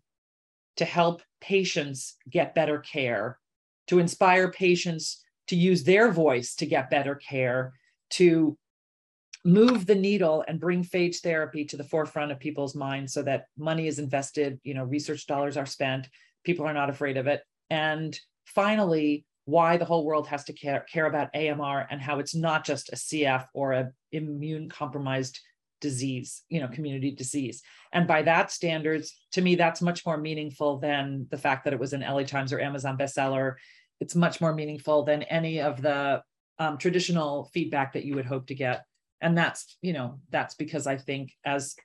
to 0.77 0.85
help 0.85 1.21
patients 1.39 2.15
get 2.27 2.55
better 2.55 2.79
care, 2.79 3.37
to 3.85 3.99
inspire 3.99 4.49
patients 4.49 5.23
to 5.45 5.55
use 5.55 5.83
their 5.83 6.11
voice 6.11 6.55
to 6.55 6.65
get 6.65 6.89
better 6.89 7.13
care, 7.13 7.73
to 8.09 8.57
move 9.45 9.85
the 9.85 9.93
needle 9.93 10.43
and 10.47 10.59
bring 10.59 10.83
phage 10.83 11.17
therapy 11.17 11.65
to 11.65 11.77
the 11.77 11.83
forefront 11.83 12.31
of 12.31 12.39
people's 12.39 12.73
minds 12.73 13.13
so 13.13 13.21
that 13.21 13.45
money 13.59 13.85
is 13.85 13.99
invested, 13.99 14.59
you 14.63 14.73
know, 14.73 14.85
research 14.85 15.27
dollars 15.27 15.55
are 15.55 15.67
spent, 15.67 16.09
people 16.43 16.65
are 16.65 16.73
not 16.73 16.89
afraid 16.89 17.17
of 17.17 17.27
it. 17.27 17.43
And 17.69 18.19
finally, 18.45 19.23
why 19.45 19.77
the 19.77 19.85
whole 19.85 20.05
world 20.05 20.27
has 20.27 20.43
to 20.45 20.53
care, 20.53 20.85
care 20.91 21.05
about 21.05 21.35
AMR 21.35 21.87
and 21.89 22.01
how 22.01 22.19
it's 22.19 22.35
not 22.35 22.65
just 22.65 22.89
a 22.89 22.95
CF 22.95 23.45
or 23.53 23.73
a 23.73 23.91
immune 24.11 24.69
compromised 24.69 25.39
disease, 25.81 26.43
you 26.49 26.61
know, 26.61 26.67
community 26.69 27.11
disease. 27.11 27.61
And 27.91 28.07
by 28.07 28.21
that 28.21 28.51
standards, 28.51 29.13
to 29.33 29.41
me, 29.41 29.55
that's 29.55 29.81
much 29.81 30.05
more 30.05 30.17
meaningful 30.17 30.79
than 30.79 31.27
the 31.29 31.37
fact 31.37 31.65
that 31.65 31.73
it 31.73 31.79
was 31.79 31.93
an 31.93 32.01
LA 32.01 32.23
Times 32.23 32.53
or 32.53 32.61
Amazon 32.61 32.97
bestseller. 32.97 33.55
It's 33.99 34.15
much 34.15 34.39
more 34.39 34.53
meaningful 34.53 35.03
than 35.03 35.23
any 35.23 35.59
of 35.59 35.81
the 35.81 36.23
um, 36.57 36.77
traditional 36.77 37.49
feedback 37.53 37.93
that 37.93 38.05
you 38.05 38.15
would 38.15 38.25
hope 38.25 38.47
to 38.47 38.55
get. 38.55 38.85
And 39.19 39.37
that's, 39.37 39.77
you 39.81 39.93
know, 39.93 40.19
that's 40.29 40.55
because 40.55 40.87
I 40.87 40.97
think 40.97 41.31
as 41.45 41.75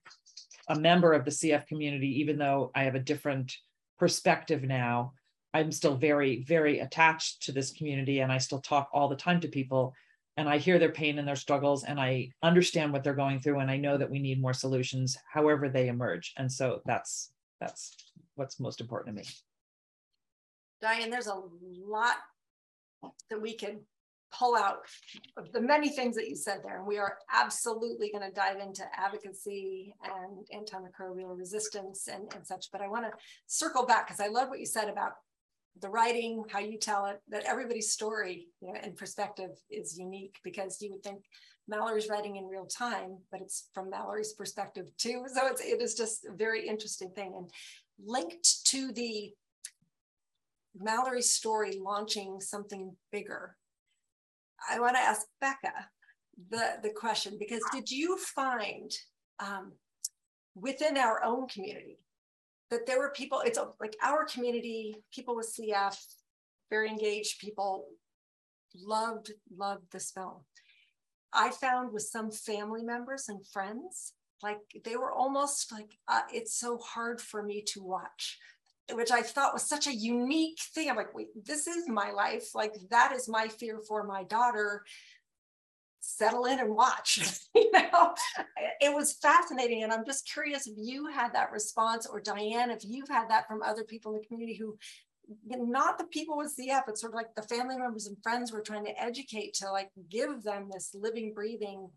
a 0.68 0.78
member 0.78 1.12
of 1.12 1.24
the 1.24 1.30
CF 1.30 1.66
community, 1.66 2.20
even 2.20 2.38
though 2.38 2.70
I 2.74 2.84
have 2.84 2.94
a 2.94 3.00
different 3.00 3.52
perspective 3.98 4.62
now. 4.62 5.14
I'm 5.54 5.72
still 5.72 5.96
very, 5.96 6.44
very 6.44 6.80
attached 6.80 7.42
to 7.44 7.52
this 7.52 7.72
community 7.72 8.20
and 8.20 8.30
I 8.30 8.38
still 8.38 8.60
talk 8.60 8.90
all 8.92 9.08
the 9.08 9.16
time 9.16 9.40
to 9.40 9.48
people 9.48 9.94
and 10.36 10.48
I 10.48 10.58
hear 10.58 10.78
their 10.78 10.92
pain 10.92 11.18
and 11.18 11.26
their 11.26 11.36
struggles 11.36 11.84
and 11.84 11.98
I 11.98 12.30
understand 12.42 12.92
what 12.92 13.02
they're 13.02 13.14
going 13.14 13.40
through 13.40 13.58
and 13.58 13.70
I 13.70 13.76
know 13.76 13.96
that 13.96 14.10
we 14.10 14.18
need 14.18 14.40
more 14.40 14.52
solutions 14.52 15.16
however 15.32 15.68
they 15.68 15.88
emerge. 15.88 16.34
And 16.36 16.50
so 16.50 16.82
that's 16.86 17.32
that's 17.60 17.96
what's 18.36 18.60
most 18.60 18.80
important 18.80 19.16
to 19.16 19.22
me. 19.22 19.28
Diane, 20.80 21.10
there's 21.10 21.26
a 21.26 21.42
lot 21.84 22.16
that 23.30 23.42
we 23.42 23.54
can 23.54 23.80
pull 24.32 24.54
out 24.54 24.80
of 25.36 25.50
the 25.52 25.60
many 25.60 25.88
things 25.88 26.14
that 26.16 26.28
you 26.28 26.36
said 26.36 26.60
there. 26.62 26.78
And 26.78 26.86
we 26.86 26.98
are 26.98 27.18
absolutely 27.32 28.10
going 28.10 28.28
to 28.28 28.34
dive 28.34 28.58
into 28.58 28.84
advocacy 28.96 29.94
and 30.04 30.46
antimicrobial 30.54 31.36
resistance 31.36 32.08
and, 32.08 32.32
and 32.34 32.46
such. 32.46 32.70
But 32.70 32.82
I 32.82 32.88
want 32.88 33.06
to 33.06 33.12
circle 33.46 33.86
back 33.86 34.06
because 34.06 34.20
I 34.20 34.28
love 34.28 34.48
what 34.48 34.60
you 34.60 34.66
said 34.66 34.88
about 34.88 35.12
the 35.80 35.88
writing, 35.88 36.44
how 36.50 36.58
you 36.58 36.78
tell 36.78 37.06
it, 37.06 37.20
that 37.28 37.44
everybody's 37.44 37.90
story 37.90 38.48
you 38.60 38.68
know, 38.68 38.78
and 38.82 38.96
perspective 38.96 39.50
is 39.70 39.98
unique 39.98 40.38
because 40.42 40.80
you 40.82 40.92
would 40.92 41.02
think 41.02 41.24
Mallory's 41.68 42.08
writing 42.08 42.36
in 42.36 42.46
real 42.46 42.66
time, 42.66 43.18
but 43.30 43.40
it's 43.40 43.68
from 43.74 43.90
Mallory's 43.90 44.32
perspective 44.32 44.86
too. 44.96 45.24
So 45.32 45.46
it's, 45.46 45.60
it 45.60 45.80
is 45.80 45.94
just 45.94 46.24
a 46.24 46.32
very 46.32 46.66
interesting 46.66 47.10
thing. 47.10 47.34
And 47.36 47.50
linked 48.02 48.64
to 48.66 48.92
the 48.92 49.32
Mallory's 50.78 51.30
story 51.30 51.78
launching 51.80 52.40
something 52.40 52.96
bigger 53.12 53.56
I 54.70 54.80
want 54.80 54.96
to 54.96 55.02
ask 55.02 55.26
Becca 55.40 55.72
the, 56.50 56.78
the 56.82 56.90
question 56.90 57.36
because 57.38 57.62
did 57.72 57.90
you 57.90 58.16
find 58.16 58.90
um, 59.40 59.72
within 60.54 60.96
our 60.96 61.22
own 61.24 61.48
community 61.48 61.98
that 62.70 62.86
there 62.86 62.98
were 62.98 63.10
people, 63.10 63.40
it's 63.44 63.58
like 63.80 63.96
our 64.02 64.24
community, 64.24 64.96
people 65.12 65.36
with 65.36 65.54
CF, 65.58 65.96
very 66.70 66.88
engaged 66.88 67.40
people, 67.40 67.86
loved, 68.74 69.32
loved 69.56 69.90
this 69.92 70.10
film. 70.10 70.44
I 71.32 71.50
found 71.50 71.92
with 71.92 72.02
some 72.02 72.30
family 72.30 72.82
members 72.82 73.28
and 73.28 73.46
friends, 73.46 74.14
like 74.42 74.58
they 74.84 74.96
were 74.96 75.12
almost 75.12 75.72
like, 75.72 75.96
uh, 76.08 76.22
it's 76.32 76.58
so 76.58 76.78
hard 76.78 77.20
for 77.20 77.42
me 77.42 77.62
to 77.72 77.82
watch 77.82 78.38
which 78.92 79.10
I 79.10 79.22
thought 79.22 79.52
was 79.52 79.68
such 79.68 79.86
a 79.86 79.94
unique 79.94 80.58
thing. 80.74 80.88
I'm 80.88 80.96
like, 80.96 81.14
wait, 81.14 81.28
this 81.44 81.66
is 81.66 81.88
my 81.88 82.10
life. 82.10 82.54
Like 82.54 82.74
that 82.90 83.12
is 83.12 83.28
my 83.28 83.48
fear 83.48 83.80
for 83.86 84.04
my 84.04 84.24
daughter. 84.24 84.84
Settle 86.00 86.44
in 86.44 86.60
and 86.60 86.74
watch. 86.74 87.18
you 87.54 87.70
know, 87.72 88.14
it 88.80 88.94
was 88.94 89.14
fascinating, 89.14 89.82
and 89.82 89.92
I'm 89.92 90.04
just 90.04 90.30
curious 90.32 90.66
if 90.66 90.74
you 90.76 91.06
had 91.06 91.32
that 91.34 91.52
response, 91.52 92.06
or 92.06 92.20
Diane, 92.20 92.70
if 92.70 92.84
you've 92.84 93.08
had 93.08 93.28
that 93.30 93.48
from 93.48 93.62
other 93.62 93.84
people 93.84 94.14
in 94.14 94.20
the 94.20 94.26
community 94.26 94.54
who, 94.54 94.76
not 95.46 95.98
the 95.98 96.04
people 96.04 96.36
with 96.36 96.54
CF, 96.58 96.82
but 96.86 96.98
sort 96.98 97.12
of 97.12 97.16
like 97.16 97.34
the 97.34 97.42
family 97.42 97.76
members 97.76 98.06
and 98.06 98.16
friends 98.22 98.52
we're 98.52 98.62
trying 98.62 98.84
to 98.84 99.02
educate 99.02 99.54
to 99.54 99.70
like 99.70 99.90
give 100.08 100.42
them 100.42 100.68
this 100.72 100.94
living, 100.94 101.34
breathing 101.34 101.90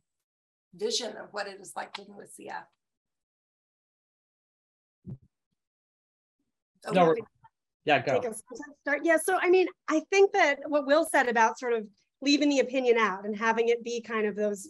vision 0.76 1.16
of 1.18 1.28
what 1.32 1.48
it 1.48 1.60
is 1.62 1.74
like 1.76 1.98
living 1.98 2.16
with 2.16 2.34
CF. 2.38 2.64
Oh, 6.88 6.92
no, 6.92 7.16
yeah, 7.86 8.00
go. 8.00 8.22
Start. 8.82 9.02
Yeah, 9.04 9.18
so 9.24 9.38
I 9.40 9.50
mean, 9.50 9.68
I 9.88 10.02
think 10.10 10.34
that 10.34 10.60
what 10.68 10.86
Will 10.86 11.06
said 11.06 11.28
about 11.28 11.60
sort 11.60 11.74
of 11.74 11.86
leaving 12.22 12.50
the 12.50 12.60
opinion 12.60 12.98
out 12.98 13.26
and 13.26 13.36
having 13.36 13.70
it 13.70 13.84
be 13.84 14.02
kind 14.02 14.28
of 14.28 14.36
those 14.36 14.70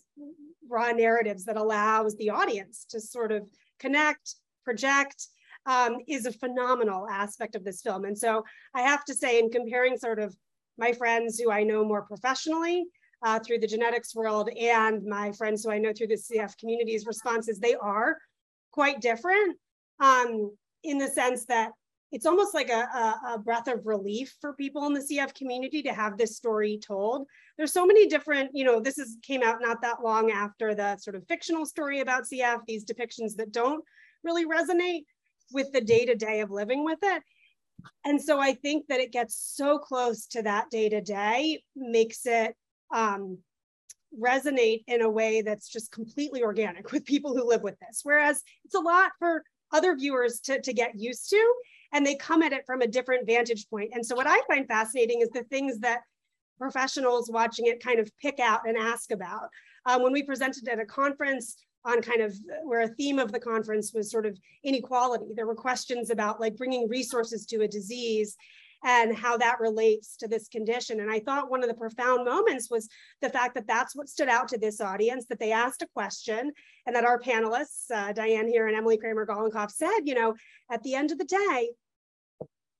raw 0.70 0.92
narratives 0.92 1.46
that 1.46 1.58
allows 1.58 2.16
the 2.16 2.30
audience 2.30 2.86
to 2.90 3.00
sort 3.00 3.32
of 3.32 3.44
connect, 3.80 4.36
project, 4.64 5.28
um, 5.66 5.98
is 6.08 6.26
a 6.26 6.32
phenomenal 6.32 7.08
aspect 7.10 7.56
of 7.56 7.64
this 7.64 7.82
film. 7.82 8.06
And 8.06 8.18
so 8.18 8.44
I 8.74 8.82
have 8.82 9.04
to 9.06 9.14
say, 9.14 9.40
in 9.40 9.50
comparing 9.50 9.98
sort 9.98 10.20
of 10.20 10.36
my 10.78 10.94
friends 10.94 11.40
who 11.40 11.52
I 11.52 11.64
know 11.64 11.84
more 11.84 12.02
professionally 12.04 12.86
uh, 13.24 13.40
through 13.40 13.60
the 13.60 13.68
genetics 13.68 14.16
world 14.16 14.50
and 14.50 15.06
my 15.06 15.32
friends 15.34 15.64
who 15.64 15.72
I 15.72 15.78
know 15.78 15.94
through 15.94 16.08
the 16.08 16.16
CF 16.16 16.58
community's 16.58 17.06
responses, 17.06 17.60
they 17.60 17.76
are 17.76 18.18
quite 18.72 19.02
different 19.02 19.58
um, 20.00 20.52
in 20.84 20.98
the 20.98 21.08
sense 21.08 21.46
that 21.46 21.72
it's 22.12 22.26
almost 22.26 22.54
like 22.54 22.70
a, 22.70 22.74
a, 22.74 23.34
a, 23.34 23.40
breath 23.40 23.68
of 23.68 23.86
relief 23.86 24.36
for 24.42 24.54
people 24.54 24.86
in 24.86 24.94
the 24.94 25.00
CF 25.00 25.34
community 25.34 25.82
to 25.82 25.94
have 25.94 26.18
this 26.18 26.36
story 26.36 26.78
told. 26.78 27.26
There's 27.58 27.72
so 27.72 27.86
many 27.86 28.08
different, 28.08 28.52
you 28.54 28.66
know, 28.66 28.82
this 28.82 28.98
is 28.98 29.18
came 29.22 29.42
out 29.44 29.62
not 29.62 29.82
that 29.82 30.04
long 30.04 30.30
after 30.30 30.76
the 30.76 30.98
sort 30.98 31.16
of 31.16 31.26
fictional 31.28 31.66
story 31.66 32.02
about 32.02 32.24
CF, 32.24 32.60
these 32.68 32.84
depictions 32.84 33.36
that 33.38 33.52
don't 33.52 33.84
really 34.24 34.46
resonate 34.46 35.06
with 35.54 35.72
the 35.72 35.82
day 35.82 36.06
to 36.06 36.16
day 36.16 36.42
of 36.42 36.52
living 36.52 36.84
with 36.84 37.00
it. 37.02 37.24
And 38.06 38.22
so 38.22 38.40
I 38.40 38.54
think 38.54 38.88
that 38.88 39.00
it 39.00 39.12
gets 39.12 39.36
so 39.36 39.80
close 39.80 40.28
to 40.28 40.44
that 40.44 40.70
day 40.70 40.90
to 40.90 41.02
day, 41.02 41.64
makes 41.76 42.26
it 42.26 42.56
um, 42.94 43.38
resonate 44.20 44.84
in 44.88 45.02
a 45.02 45.10
way 45.10 45.42
that's 45.42 45.70
just 45.70 45.92
completely 45.92 46.44
organic 46.44 46.92
with 46.92 47.06
people 47.06 47.36
who 47.36 47.48
live 47.48 47.64
with 47.64 47.80
this. 47.80 48.02
Whereas 48.04 48.44
it's 48.66 48.76
a 48.76 48.80
lot 48.80 49.12
for 49.18 49.44
other 49.72 49.96
viewers 49.96 50.42
to, 50.42 50.62
to 50.62 50.74
get 50.74 51.00
used 51.00 51.30
to 51.30 51.54
and 51.94 52.06
they 52.06 52.16
come 52.16 52.42
at 52.42 52.54
it 52.54 52.66
from 52.66 52.82
a 52.82 52.88
different 52.88 53.28
vantage 53.28 53.70
point. 53.70 53.92
And 53.94 54.06
so 54.06 54.16
what 54.16 54.28
I 54.28 54.40
find 54.48 54.68
fascinating 54.68 55.22
is 55.22 55.30
the 55.30 55.44
things 55.44 55.80
that 55.80 56.02
professionals 56.58 57.30
watching 57.32 57.66
it 57.66 57.84
kind 57.84 58.00
of 58.00 58.10
pick 58.22 58.40
out 58.40 58.68
and 58.68 58.78
ask 58.78 59.12
about. 59.12 59.50
Um, 59.86 60.04
when 60.04 60.14
we 60.14 60.24
presented 60.24 60.68
at 60.68 60.80
a 60.80 60.86
conference 60.86 61.58
on 61.84 62.02
kind 62.02 62.22
of 62.22 62.38
where 62.64 62.82
a 62.82 62.88
theme 62.88 63.18
of 63.18 63.32
the 63.32 63.40
conference 63.40 63.94
was 63.94 64.12
sort 64.12 64.28
of 64.28 64.38
inequality, 64.64 65.26
there 65.36 65.48
were 65.48 65.56
questions 65.56 66.12
about 66.12 66.40
like 66.40 66.56
bringing 66.56 66.88
resources 66.88 67.46
to 67.48 67.62
a 67.62 67.68
disease 67.68 68.38
and 68.84 69.16
how 69.16 69.38
that 69.38 69.60
relates 69.60 70.16
to 70.18 70.28
this 70.28 70.48
condition. 70.48 71.00
And 71.00 71.12
I 71.12 71.20
thought 71.20 71.52
one 71.52 71.64
of 71.64 71.70
the 71.70 71.76
profound 71.76 72.26
moments 72.26 72.70
was 72.70 72.90
the 73.22 73.30
fact 73.30 73.54
that 73.56 73.68
that's 73.68 73.96
what 73.96 74.10
stood 74.10 74.30
out 74.30 74.48
to 74.50 74.58
this 74.58 74.82
audience, 74.82 75.26
that 75.28 75.40
they 75.40 75.52
asked 75.52 75.82
a 75.82 75.88
question 75.94 76.52
and 76.86 76.96
that 76.96 77.06
our 77.06 77.20
panelists, 77.20 77.92
uh, 77.94 78.12
Diane 78.14 78.48
here 78.48 78.68
and 78.68 78.76
Emily 78.76 78.98
Kramer 78.98 79.26
Golinkoff 79.26 79.72
said, 79.72 80.00
you 80.06 80.16
know, 80.16 80.34
at 80.72 80.82
the 80.84 80.96
end 80.96 81.12
of 81.12 81.20
the 81.20 81.26
day, 81.26 81.70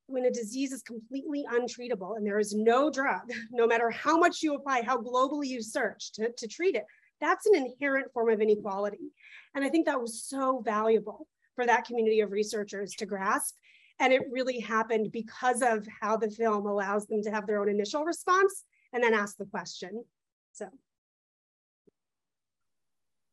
when 0.08 0.26
a 0.26 0.32
disease 0.32 0.72
is 0.72 0.82
completely 0.82 1.46
untreatable 1.54 2.18
and 2.18 2.26
there 2.26 2.40
is 2.40 2.54
no 2.54 2.90
drug, 2.90 3.32
no 3.52 3.68
matter 3.68 3.90
how 3.90 4.18
much 4.18 4.42
you 4.42 4.56
apply, 4.56 4.82
how 4.82 4.98
globally 4.98 5.48
you 5.48 5.62
search 5.62 6.12
to, 6.14 6.32
to 6.38 6.48
treat 6.48 6.76
it, 6.76 6.86
that's 7.20 7.46
an 7.46 7.56
inherent 7.56 8.12
form 8.12 8.30
of 8.30 8.42
inequality. 8.42 9.12
And 9.54 9.64
I 9.64 9.70
think 9.70 9.86
that 9.86 10.02
was 10.02 10.24
so 10.24 10.62
valuable 10.66 11.28
for 11.56 11.66
that 11.66 11.86
community 11.86 12.22
of 12.22 12.32
researchers 12.32 12.94
to 12.96 13.06
grasp 13.06 13.56
and 14.02 14.12
it 14.12 14.24
really 14.32 14.60
happened 14.60 15.12
because 15.12 15.62
of 15.62 15.88
how 16.02 16.18
the 16.18 16.30
film 16.30 16.66
allows 16.66 17.06
them 17.06 17.22
to 17.22 17.32
have 17.32 17.46
their 17.46 17.62
own 17.62 17.70
initial 17.70 18.04
response 18.04 18.66
and 18.92 19.04
then 19.04 19.14
ask 19.14 19.38
the 19.38 19.46
question. 19.46 20.04
So. 20.52 20.66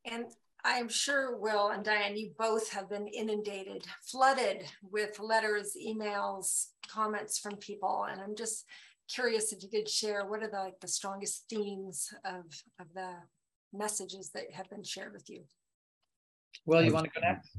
And 0.04 0.26
I'm 0.64 0.88
sure 0.88 1.38
Will 1.38 1.68
and 1.70 1.82
Diane, 1.82 2.16
you 2.16 2.32
both 2.38 2.70
have 2.72 2.90
been 2.90 3.08
inundated, 3.08 3.86
flooded 4.02 4.64
with 4.82 5.18
letters, 5.18 5.74
emails, 5.82 6.66
comments 6.86 7.38
from 7.38 7.56
people. 7.56 8.06
And 8.10 8.20
I'm 8.20 8.36
just 8.36 8.64
curious 9.12 9.52
if 9.52 9.62
you 9.62 9.70
could 9.70 9.88
share 9.88 10.26
what 10.26 10.42
are 10.42 10.50
the, 10.50 10.58
like, 10.58 10.80
the 10.80 10.88
strongest 10.88 11.46
themes 11.48 12.12
of, 12.24 12.44
of 12.78 12.92
the 12.94 13.14
messages 13.72 14.30
that 14.34 14.52
have 14.52 14.68
been 14.68 14.84
shared 14.84 15.12
with 15.12 15.28
you? 15.28 15.44
Will, 16.66 16.82
you 16.82 16.92
want 16.92 17.04
to 17.04 17.20
go 17.20 17.26
next? 17.26 17.56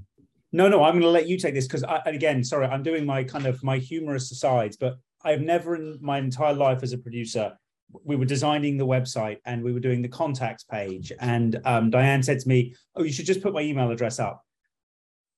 No, 0.52 0.68
no, 0.68 0.84
I'm 0.84 0.94
going 0.94 1.04
to 1.04 1.10
let 1.10 1.28
you 1.28 1.38
take 1.38 1.54
this 1.54 1.68
because, 1.68 1.84
again, 2.06 2.44
sorry, 2.44 2.66
I'm 2.66 2.84
doing 2.84 3.06
my 3.06 3.24
kind 3.24 3.46
of 3.46 3.64
my 3.64 3.78
humorous 3.78 4.32
asides, 4.32 4.78
but 4.78 4.98
I've 5.24 5.42
never 5.42 5.76
in 5.76 6.00
my 6.02 6.18
entire 6.18 6.54
life 6.54 6.82
as 6.82 6.94
a 6.94 6.98
producer, 6.98 7.56
we 8.04 8.16
were 8.16 8.26
designing 8.26 8.78
the 8.78 8.86
website 8.86 9.38
and 9.46 9.64
we 9.64 9.74
were 9.74 9.80
doing 9.80 10.02
the 10.02 10.08
contacts 10.08 10.64
page. 10.64 11.12
And 11.20 11.60
um, 11.66 11.90
Diane 11.90 12.24
said 12.24 12.40
to 12.40 12.48
me, 12.48 12.76
Oh, 12.96 13.04
you 13.04 13.12
should 13.12 13.26
just 13.26 13.42
put 13.42 13.54
my 13.54 13.62
email 13.62 13.92
address 13.92 14.20
up. 14.20 14.44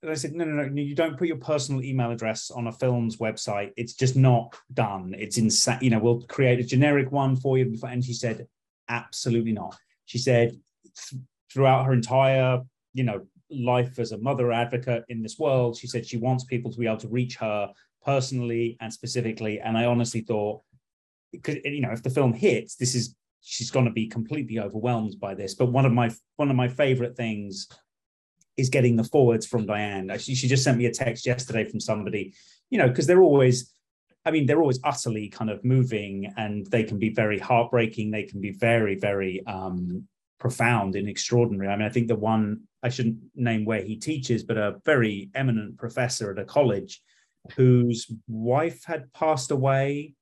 And 0.01 0.09
I 0.09 0.15
said, 0.15 0.33
no, 0.33 0.45
no, 0.45 0.63
no, 0.63 0.81
you 0.81 0.95
don't 0.95 1.17
put 1.17 1.27
your 1.27 1.37
personal 1.37 1.83
email 1.83 2.09
address 2.09 2.49
on 2.49 2.65
a 2.65 2.71
film's 2.71 3.17
website. 3.17 3.71
It's 3.77 3.93
just 3.93 4.15
not 4.15 4.55
done. 4.73 5.13
It's 5.15 5.37
insane. 5.37 5.77
You 5.81 5.91
know, 5.91 5.99
we'll 5.99 6.23
create 6.23 6.59
a 6.59 6.63
generic 6.63 7.11
one 7.11 7.35
for 7.35 7.59
you. 7.59 7.77
And 7.87 8.03
she 8.03 8.13
said, 8.13 8.47
absolutely 8.89 9.51
not. 9.51 9.77
She 10.05 10.17
said, 10.17 10.57
throughout 11.53 11.85
her 11.85 11.93
entire, 11.93 12.61
you 12.93 13.03
know, 13.03 13.27
life 13.51 13.99
as 13.99 14.11
a 14.11 14.17
mother 14.17 14.51
advocate 14.51 15.03
in 15.09 15.21
this 15.21 15.37
world. 15.37 15.77
She 15.77 15.87
said 15.87 16.05
she 16.05 16.17
wants 16.17 16.43
people 16.43 16.71
to 16.71 16.77
be 16.77 16.87
able 16.87 16.97
to 16.97 17.07
reach 17.07 17.35
her 17.37 17.71
personally 18.03 18.77
and 18.81 18.91
specifically. 18.91 19.59
And 19.59 19.77
I 19.77 19.85
honestly 19.85 20.21
thought, 20.21 20.61
because 21.31 21.57
you 21.63 21.81
know, 21.81 21.91
if 21.91 22.03
the 22.03 22.09
film 22.09 22.33
hits, 22.33 22.75
this 22.75 22.95
is 22.95 23.15
she's 23.41 23.71
going 23.71 23.85
to 23.85 23.91
be 23.91 24.07
completely 24.07 24.59
overwhelmed 24.59 25.19
by 25.19 25.33
this. 25.33 25.55
But 25.55 25.67
one 25.67 25.85
of 25.85 25.91
my 25.91 26.11
one 26.35 26.49
of 26.49 26.55
my 26.55 26.67
favorite 26.67 27.15
things 27.15 27.67
is 28.57 28.69
getting 28.69 28.95
the 28.95 29.03
forwards 29.03 29.45
from 29.45 29.65
Diane. 29.65 30.11
She, 30.19 30.35
she 30.35 30.47
just 30.47 30.63
sent 30.63 30.77
me 30.77 30.85
a 30.85 30.91
text 30.91 31.25
yesterday 31.25 31.63
from 31.63 31.79
somebody, 31.79 32.33
you 32.69 32.77
know, 32.77 32.87
because 32.87 33.07
they're 33.07 33.23
always. 33.23 33.73
I 34.23 34.29
mean, 34.29 34.45
they're 34.45 34.61
always 34.61 34.79
utterly 34.83 35.29
kind 35.29 35.49
of 35.49 35.65
moving 35.65 36.31
and 36.37 36.67
they 36.67 36.83
can 36.83 36.99
be 36.99 37.09
very 37.09 37.39
heartbreaking. 37.39 38.11
They 38.11 38.21
can 38.21 38.39
be 38.39 38.51
very, 38.51 38.93
very 38.93 39.43
um, 39.47 40.07
profound 40.41 40.95
and 40.95 41.07
extraordinary. 41.07 41.71
I 41.71 41.75
mean, 41.77 41.85
I 41.85 41.91
think 41.91 42.07
the 42.07 42.15
one 42.15 42.61
I 42.81 42.89
shouldn't 42.89 43.19
name 43.35 43.63
where 43.63 43.83
he 43.83 43.95
teaches, 43.95 44.43
but 44.43 44.57
a 44.57 44.81
very 44.85 45.29
eminent 45.35 45.77
professor 45.77 46.31
at 46.31 46.39
a 46.39 46.45
college 46.45 46.99
whose 47.55 48.11
wife 48.27 48.83
had 48.83 49.13
passed 49.13 49.51
away, 49.51 50.15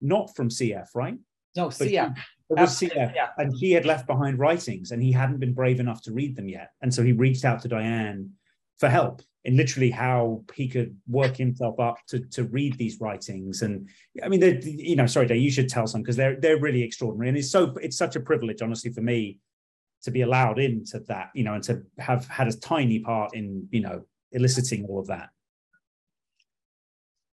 not 0.00 0.34
from 0.34 0.48
CF, 0.48 0.88
right? 0.94 1.18
No, 1.54 1.66
But 1.66 1.74
CF. 1.74 2.16
he- 2.16 2.22
it 2.48 2.60
was 2.60 2.78
CF, 2.78 3.12
yeah. 3.14 3.28
and 3.38 3.52
he 3.58 3.72
had 3.72 3.84
left 3.84 4.06
behind 4.06 4.38
writings, 4.38 4.92
and 4.92 5.02
he 5.02 5.12
hadn't 5.12 5.40
been 5.40 5.52
brave 5.52 5.78
enough 5.80 6.00
to 6.02 6.12
read 6.12 6.36
them 6.36 6.48
yet, 6.48 6.70
and 6.80 6.94
so 6.94 7.02
he 7.02 7.12
reached 7.12 7.44
out 7.44 7.60
to 7.62 7.68
Diane 7.68 8.30
for 8.78 8.88
help 8.88 9.20
in 9.44 9.56
literally 9.56 9.90
how 9.90 10.44
he 10.54 10.68
could 10.68 10.96
work 11.08 11.36
himself 11.36 11.78
up 11.80 11.96
to 12.06 12.20
to 12.36 12.44
read 12.44 12.78
these 12.78 13.00
writings. 13.00 13.62
And 13.62 13.88
I 14.22 14.28
mean, 14.28 14.40
you 14.62 14.94
know, 14.96 15.06
sorry, 15.06 15.26
Dave, 15.26 15.42
you 15.42 15.50
should 15.50 15.68
tell 15.68 15.86
some 15.88 16.02
because 16.02 16.16
they're 16.16 16.38
they're 16.40 16.60
really 16.60 16.82
extraordinary, 16.82 17.28
and 17.30 17.36
it's 17.38 17.50
so 17.50 17.74
it's 17.82 17.98
such 17.98 18.14
a 18.16 18.20
privilege, 18.20 18.62
honestly, 18.62 18.92
for 18.92 19.02
me 19.02 19.40
to 20.06 20.12
be 20.12 20.22
allowed 20.22 20.60
into 20.60 21.00
that, 21.00 21.30
you 21.34 21.42
know, 21.42 21.54
and 21.54 21.64
to 21.64 21.82
have 21.98 22.26
had 22.28 22.46
a 22.46 22.56
tiny 22.56 23.00
part 23.00 23.34
in 23.34 23.68
you 23.72 23.80
know 23.80 24.04
eliciting 24.30 24.84
all 24.86 25.00
of 25.00 25.08
that. 25.08 25.30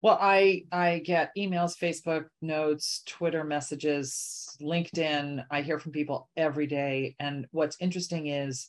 Well, 0.02 0.16
I 0.20 0.66
I 0.70 1.00
get 1.00 1.33
emails, 1.37 1.76
Facebook 1.76 2.26
notes, 2.40 3.02
Twitter 3.06 3.42
messages, 3.42 4.56
LinkedIn. 4.62 5.44
I 5.50 5.62
hear 5.62 5.80
from 5.80 5.90
people 5.90 6.30
every 6.37 6.68
day. 6.68 7.16
And 7.18 7.46
what's 7.50 7.76
interesting 7.80 8.28
is 8.28 8.68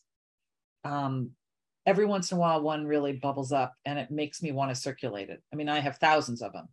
um 0.84 1.30
every 1.86 2.06
once 2.06 2.32
in 2.32 2.38
a 2.38 2.42
while 2.42 2.62
one 2.62 2.88
really 2.88 3.14
bubbles 3.14 3.52
up 3.52 3.74
and 3.86 4.00
it 4.00 4.10
makes 4.10 4.42
me 4.42 4.52
want 4.52 4.72
to 4.72 4.82
circulate 4.82 5.30
it. 5.30 5.44
I 5.54 5.56
mean, 5.56 5.70
I 5.70 5.80
have 5.80 5.98
thousands 5.98 6.42
of 6.42 6.54
them. 6.54 6.68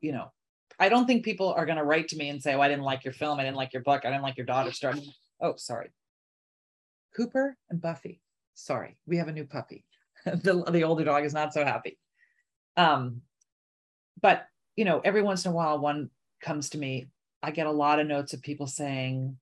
You 0.00 0.12
know, 0.12 0.32
I 0.80 0.88
don't 0.88 1.06
think 1.06 1.26
people 1.26 1.52
are 1.52 1.66
going 1.66 1.78
to 1.78 1.84
write 1.84 2.08
to 2.08 2.16
me 2.16 2.30
and 2.30 2.42
say, 2.42 2.54
"Oh, 2.54 2.60
I 2.62 2.68
didn't 2.68 2.84
like 2.84 3.04
your 3.04 3.12
film, 3.12 3.38
I 3.38 3.44
didn't 3.44 3.56
like 3.56 3.74
your 3.74 3.82
book, 3.82 4.06
I 4.06 4.10
didn't 4.10 4.22
like 4.22 4.38
your 4.38 4.46
daughter 4.46 4.72
story." 4.72 5.02
Oh, 5.40 5.54
sorry. 5.56 5.90
Cooper 7.18 7.56
and 7.68 7.80
Buffy. 7.80 8.22
Sorry, 8.54 8.96
we 9.06 9.18
have 9.18 9.28
a 9.28 9.32
new 9.32 9.44
puppy. 9.44 9.84
the 10.24 10.64
the 10.70 10.84
older 10.84 11.04
dog 11.04 11.24
is 11.24 11.34
not 11.34 11.52
so 11.52 11.64
happy. 11.64 11.98
Um 12.76 13.22
but 14.20 14.46
you 14.76 14.84
know 14.84 15.00
every 15.04 15.22
once 15.22 15.44
in 15.44 15.50
a 15.50 15.54
while 15.54 15.78
one 15.78 16.10
comes 16.40 16.70
to 16.70 16.78
me 16.78 17.08
i 17.42 17.50
get 17.50 17.66
a 17.66 17.70
lot 17.70 17.98
of 17.98 18.06
notes 18.06 18.32
of 18.32 18.42
people 18.42 18.66
saying 18.66 19.36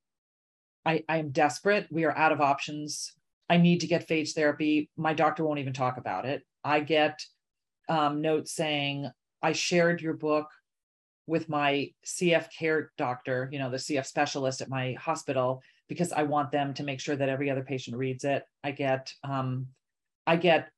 i 0.84 1.02
i 1.08 1.18
am 1.18 1.30
desperate 1.30 1.86
we 1.90 2.04
are 2.04 2.16
out 2.16 2.32
of 2.32 2.40
options 2.40 3.12
i 3.50 3.56
need 3.56 3.80
to 3.80 3.86
get 3.86 4.08
phage 4.08 4.32
therapy 4.32 4.90
my 4.96 5.14
doctor 5.14 5.44
won't 5.44 5.58
even 5.58 5.72
talk 5.72 5.98
about 5.98 6.24
it 6.24 6.42
i 6.64 6.80
get 6.80 7.20
um, 7.88 8.20
notes 8.20 8.52
saying 8.52 9.08
i 9.42 9.52
shared 9.52 10.00
your 10.00 10.14
book 10.14 10.48
with 11.26 11.48
my 11.48 11.90
cf 12.04 12.48
care 12.56 12.90
doctor 12.96 13.48
you 13.52 13.58
know 13.58 13.70
the 13.70 13.76
cf 13.76 14.06
specialist 14.06 14.60
at 14.60 14.70
my 14.70 14.94
hospital 14.94 15.62
because 15.88 16.12
i 16.12 16.22
want 16.22 16.50
them 16.50 16.74
to 16.74 16.82
make 16.82 17.00
sure 17.00 17.16
that 17.16 17.28
every 17.28 17.50
other 17.50 17.62
patient 17.62 17.96
reads 17.96 18.24
it 18.24 18.44
i 18.64 18.70
get 18.70 19.12
um, 19.24 19.66
i 20.26 20.36
get 20.36 20.68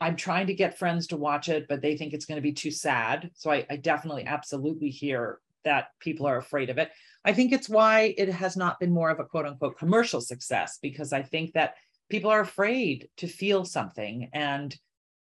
I'm 0.00 0.16
trying 0.16 0.46
to 0.46 0.54
get 0.54 0.78
friends 0.78 1.08
to 1.08 1.18
watch 1.18 1.48
it, 1.48 1.66
but 1.68 1.82
they 1.82 1.96
think 1.96 2.14
it's 2.14 2.24
going 2.24 2.36
to 2.36 2.42
be 2.42 2.52
too 2.52 2.70
sad. 2.70 3.30
So 3.34 3.50
I, 3.50 3.66
I, 3.68 3.76
definitely 3.76 4.24
absolutely 4.24 4.88
hear 4.88 5.40
that 5.64 5.88
people 6.00 6.26
are 6.26 6.38
afraid 6.38 6.70
of 6.70 6.78
it. 6.78 6.90
I 7.24 7.34
think 7.34 7.52
it's 7.52 7.68
why 7.68 8.14
it 8.16 8.30
has 8.30 8.56
not 8.56 8.80
been 8.80 8.92
more 8.92 9.10
of 9.10 9.20
a 9.20 9.24
quote 9.24 9.44
unquote 9.44 9.78
commercial 9.78 10.22
success 10.22 10.78
because 10.80 11.12
I 11.12 11.22
think 11.22 11.52
that 11.52 11.74
people 12.08 12.30
are 12.30 12.40
afraid 12.40 13.08
to 13.18 13.26
feel 13.26 13.66
something. 13.66 14.30
And 14.32 14.74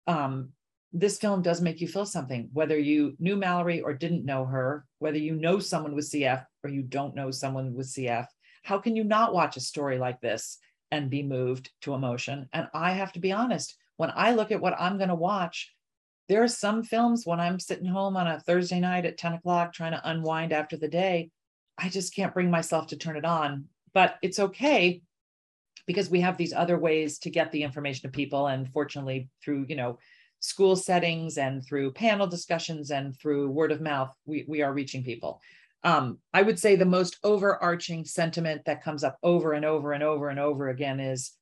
um, 0.09 0.51
this 0.93 1.19
film 1.19 1.43
does 1.43 1.61
make 1.61 1.81
you 1.81 1.87
feel 1.87 2.07
something, 2.07 2.51
whether 2.53 2.79
you 2.79 3.15
knew 3.21 3.37
Mallory 3.37 3.81
or 3.81 3.95
didn't 3.95 4.25
know 4.25 4.45
her, 4.45 4.85
whether 4.99 5.19
you 5.19 5.37
know 5.37 5.61
someone 5.61 5.95
with 5.95 6.11
CF 6.11 6.45
or 6.65 6.71
you 6.71 6.83
don't 6.83 7.15
know 7.15 7.31
someone 7.31 7.75
with 7.75 7.87
CF. 7.87 8.27
How 8.65 8.79
can 8.79 8.97
you 8.97 9.05
not 9.05 9.33
watch 9.33 9.57
a 9.57 9.61
story 9.61 9.99
like 9.99 10.21
this 10.21 10.59
and 10.91 11.11
be 11.11 11.23
moved 11.23 11.71
to 11.83 11.95
emotion? 11.95 12.49
And 12.53 12.67
I 12.75 12.93
have 12.93 13.13
to 13.13 13.21
be 13.21 13.31
honest 13.31 13.77
when 13.97 14.11
I 14.15 14.33
look 14.33 14.51
at 14.51 14.61
what 14.61 14.75
I'm 14.79 14.97
going 14.97 15.11
to 15.11 15.15
watch, 15.15 15.73
there 16.29 16.43
are 16.43 16.49
some 16.49 16.83
films 16.83 17.27
when 17.27 17.39
I'm 17.41 17.61
sitting 17.61 17.87
home 17.87 18.17
on 18.17 18.27
a 18.27 18.41
Thursday 18.41 18.81
night 18.81 19.05
at 19.05 19.19
10 19.19 19.35
o'clock 19.35 19.73
trying 19.73 19.93
to 19.93 20.09
unwind 20.09 20.53
after 20.53 20.77
the 20.77 20.89
day, 20.89 21.31
I 21.79 21.89
just 21.89 22.15
can't 22.15 22.35
bring 22.35 22.51
myself 22.51 22.89
to 22.89 22.97
turn 22.97 23.17
it 23.17 23.25
on. 23.25 23.67
But 23.93 24.17
it's 24.23 24.39
okay 24.39 25.03
because 25.87 26.11
we 26.11 26.21
have 26.21 26.37
these 26.37 26.53
other 26.53 26.79
ways 26.79 27.19
to 27.21 27.31
get 27.31 27.53
the 27.53 27.63
information 27.63 28.11
to 28.11 28.17
people. 28.17 28.47
And 28.47 28.73
fortunately, 28.73 29.29
through, 29.45 29.67
you 29.69 29.77
know, 29.77 29.99
school 30.41 30.77
settings 30.77 31.39
and 31.39 31.65
through 31.65 31.93
panel 31.93 32.27
discussions 32.27 32.91
and 32.91 33.17
through 33.19 33.51
word 33.51 33.71
of 33.71 33.81
mouth, 33.81 34.11
we, 34.25 34.45
we 34.49 34.63
are 34.63 34.73
reaching 34.73 35.05
people. 35.05 35.41
Um, 35.85 36.19
I 36.33 36.43
would 36.43 36.59
say 36.59 36.77
the 36.77 36.87
most 36.87 37.19
overarching 37.23 38.05
sentiment 38.07 38.65
that 38.65 38.83
comes 38.83 39.05
up 39.05 39.19
over 39.23 39.53
and 39.53 39.65
over 39.65 39.93
and 39.93 40.03
over 40.03 40.31
and 40.31 40.41
over 40.41 40.71
again 40.71 40.99
is 40.99 41.33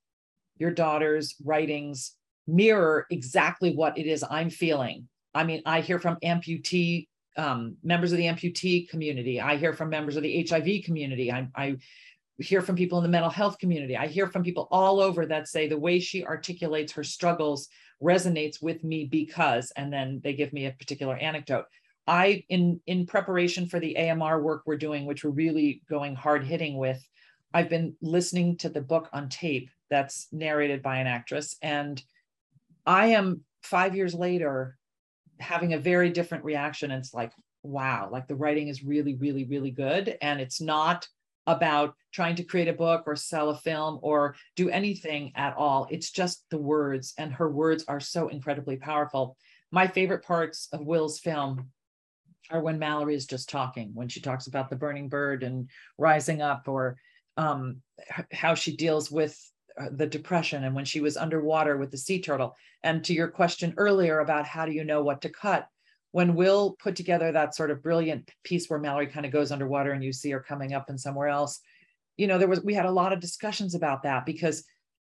your 0.59 0.72
daughter's 0.72 1.37
writings 1.44 2.16
mirror 2.46 3.07
exactly 3.11 3.72
what 3.74 3.96
it 3.96 4.07
is 4.07 4.24
I'm 4.28 4.50
feeling. 4.50 5.09
I 5.33 5.44
mean, 5.44 5.62
I 5.64 5.81
hear 5.81 5.98
from 5.98 6.16
amputee 6.24 7.07
um, 7.37 7.76
members 7.83 8.12
of 8.12 8.18
the 8.18 8.24
amputee 8.24 8.88
community. 8.88 9.40
I 9.40 9.57
hear 9.57 9.72
from 9.72 9.88
members 9.88 10.16
of 10.16 10.22
the 10.22 10.46
HIV 10.46 10.85
community. 10.85 11.33
I, 11.33 11.48
I 11.55 11.76
hear 12.38 12.61
from 12.61 12.76
people 12.76 12.98
in 12.98 13.05
the 13.05 13.11
mental 13.11 13.31
health 13.31 13.59
community. 13.59 13.96
I 13.96 14.07
hear 14.07 14.26
from 14.26 14.42
people 14.42 14.68
all 14.70 15.00
over 15.00 15.24
that 15.26 15.48
say 15.48 15.68
the 15.68 15.78
way 15.78 16.00
she 16.00 16.24
articulates 16.24 16.92
her 16.92 17.05
struggles 17.05 17.68
resonates 18.02 18.61
with 18.61 18.83
me 18.85 19.05
because, 19.05 19.72
and 19.76 19.92
then 19.92 20.20
they 20.22 20.35
give 20.35 20.52
me 20.52 20.66
a 20.66 20.72
particular 20.72 21.16
anecdote. 21.16 21.66
I, 22.07 22.45
in 22.49 22.81
in 22.87 23.07
preparation 23.07 23.67
for 23.67 23.79
the 23.79 23.97
AMR 23.97 24.43
work 24.43 24.62
we're 24.67 24.77
doing, 24.77 25.07
which 25.07 25.25
we're 25.25 25.31
really 25.31 25.83
going 25.88 26.15
hard 26.15 26.45
hitting 26.45 26.77
with, 26.77 27.03
I've 27.55 27.69
been 27.69 27.95
listening 28.01 28.57
to 28.59 28.69
the 28.69 28.81
book 28.81 29.09
on 29.12 29.29
tape 29.29 29.71
that's 29.91 30.29
narrated 30.33 30.83
by 30.83 30.97
an 30.99 31.07
actress, 31.07 31.57
and 31.62 32.03
I 32.87 33.09
am 33.09 33.43
five 33.62 33.95
years 33.95 34.15
later 34.15 34.77
having 35.38 35.73
a 35.73 35.79
very 35.79 36.11
different 36.11 36.45
reaction. 36.45 36.91
It's 36.91 37.15
like, 37.15 37.33
wow, 37.62 38.09
like 38.11 38.27
the 38.27 38.35
writing 38.35 38.69
is 38.69 38.85
really, 38.85 39.15
really, 39.15 39.45
really 39.45 39.71
good. 39.71 40.17
And 40.21 40.41
it's 40.41 40.61
not 40.61 41.07
about 41.47 41.95
trying 42.12 42.37
to 42.37 42.45
create 42.45 42.69
a 42.69 42.73
book 42.73 43.05
or 43.07 43.17
sell 43.17 43.51
a 43.51 43.57
film 43.57 43.99
or 44.03 44.37
do 44.55 44.71
anything 44.71 45.33
at 45.35 45.57
all. 45.57 45.88
It's 45.91 46.11
just 46.11 46.45
the 46.51 46.59
words, 46.59 47.15
and 47.19 47.33
her 47.33 47.51
words 47.51 47.85
are 47.88 48.01
so 48.01 48.29
incredibly 48.29 48.77
powerful. 48.77 49.37
My 49.71 49.87
favorite 49.87 50.25
parts 50.25 50.69
of 50.73 50.87
Will's 50.87 51.19
film 51.19 51.71
are 52.50 52.62
when 52.62 52.78
Mallory 52.78 53.14
is 53.14 53.26
just 53.26 53.48
talking, 53.48 53.90
when 53.94 54.09
she 54.09 54.20
talks 54.20 54.46
about 54.46 54.68
the 54.68 54.76
burning 54.76 55.09
bird 55.09 55.42
and 55.42 55.68
rising 55.98 56.42
up, 56.42 56.68
or 56.68 56.96
um, 57.37 57.78
how 58.33 58.55
she 58.55 58.76
deals 58.76 59.11
with 59.11 59.38
uh, 59.81 59.87
the 59.92 60.07
depression 60.07 60.64
and 60.64 60.74
when 60.74 60.85
she 60.85 61.00
was 61.00 61.16
underwater 61.16 61.76
with 61.76 61.90
the 61.90 61.98
sea 61.98 62.20
turtle. 62.20 62.55
And 62.83 63.02
to 63.05 63.14
your 63.14 63.28
question 63.28 63.74
earlier 63.76 64.20
about 64.20 64.46
how 64.46 64.66
do 64.66 64.72
you 64.72 64.85
know 64.85 65.02
what 65.02 65.22
to 65.22 65.31
cut, 65.31 65.66
when 66.11 66.35
Will 66.35 66.76
put 66.78 66.94
together 66.94 67.33
that 67.33 67.55
sort 67.55 67.70
of 67.70 67.83
brilliant 67.83 68.31
piece 68.44 68.68
where 68.68 68.78
Mallory 68.78 69.07
kind 69.07 69.24
of 69.24 69.33
goes 69.33 69.50
underwater 69.50 69.92
and 69.92 70.05
you 70.05 70.12
see 70.12 70.31
her 70.31 70.40
coming 70.40 70.74
up 70.74 70.90
and 70.90 71.00
somewhere 71.00 71.28
else, 71.28 71.61
you 72.18 72.26
know, 72.26 72.38
there 72.38 72.48
was 72.48 72.62
we 72.62 72.74
had 72.74 72.85
a 72.85 72.90
lot 72.90 73.12
of 73.12 73.20
discussions 73.20 73.74
about 73.74 74.02
that 74.02 74.26
because 74.26 74.64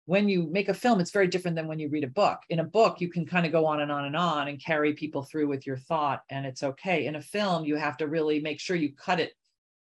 when 0.06 0.28
you 0.28 0.48
make 0.52 0.70
a 0.70 0.74
film, 0.74 1.00
it's 1.00 1.12
very 1.12 1.28
different 1.28 1.56
than 1.56 1.68
when 1.68 1.80
you 1.80 1.90
read 1.90 2.04
a 2.04 2.08
book. 2.08 2.40
In 2.50 2.60
a 2.60 2.66
book, 2.66 3.00
you 3.00 3.10
can 3.10 3.26
kind 3.26 3.46
of 3.46 3.52
go 3.52 3.66
on 3.66 3.80
and 3.82 3.92
on 3.92 4.06
and 4.06 4.18
on 4.18 4.50
and 4.50 4.64
carry 4.64 4.94
people 4.94 5.24
through 5.24 5.48
with 5.48 5.66
your 5.66 5.78
thought, 5.78 6.24
and 6.30 6.46
it's 6.46 6.64
okay. 6.64 7.06
In 7.06 7.16
a 7.16 7.22
film, 7.22 7.64
you 7.64 7.78
have 7.78 7.98
to 7.98 8.08
really 8.08 8.42
make 8.42 8.60
sure 8.60 8.76
you 8.76 8.94
cut 8.94 9.20
it 9.20 9.34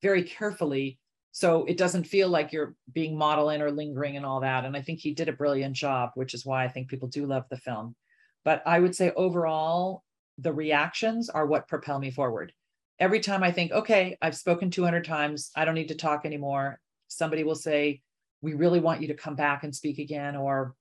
very 0.03 0.23
carefully 0.23 0.99
so 1.33 1.65
it 1.65 1.77
doesn't 1.77 2.05
feel 2.05 2.29
like 2.29 2.53
you're 2.53 2.77
being 2.93 3.19
modeling 3.19 3.61
or 3.61 3.73
lingering 3.73 4.17
and 4.17 4.25
all 4.25 4.39
that. 4.41 4.65
And 4.65 4.77
I 4.77 4.83
think 4.83 5.01
he 5.01 5.13
did 5.13 5.29
a 5.29 5.33
brilliant 5.33 5.75
job, 5.75 6.11
which 6.15 6.33
is 6.33 6.47
why 6.47 6.65
I 6.65 6.69
think 6.69 6.87
people 6.87 7.09
do 7.09 7.27
love 7.27 7.45
the 7.51 7.57
film. 7.57 7.97
But 8.45 8.63
I 8.65 8.79
would 8.79 8.95
say 8.95 9.11
overall, 9.17 10.05
the 10.39 10.53
reactions 10.53 11.29
are 11.29 11.45
what 11.45 11.67
propel 11.67 11.99
me 11.99 12.13
forward. 12.13 12.53
Every 13.01 13.19
time 13.19 13.43
I 13.43 13.51
think, 13.51 13.73
okay, 13.73 14.17
I've 14.23 14.37
spoken 14.37 14.71
200 14.71 15.05
times, 15.05 15.51
I 15.57 15.65
don't 15.65 15.75
need 15.75 15.89
to 15.89 15.97
talk 15.97 16.25
anymore. 16.25 16.79
Somebody 17.09 17.43
will 17.43 17.57
say, 17.57 18.03
we 18.43 18.55
really 18.55 18.81
want 18.81 19.01
you 19.01 19.09
to 19.09 19.15
come 19.15 19.35
back 19.35 19.65
and 19.65 19.75
speak 19.75 19.99
again, 19.99 20.37
or 20.37 20.75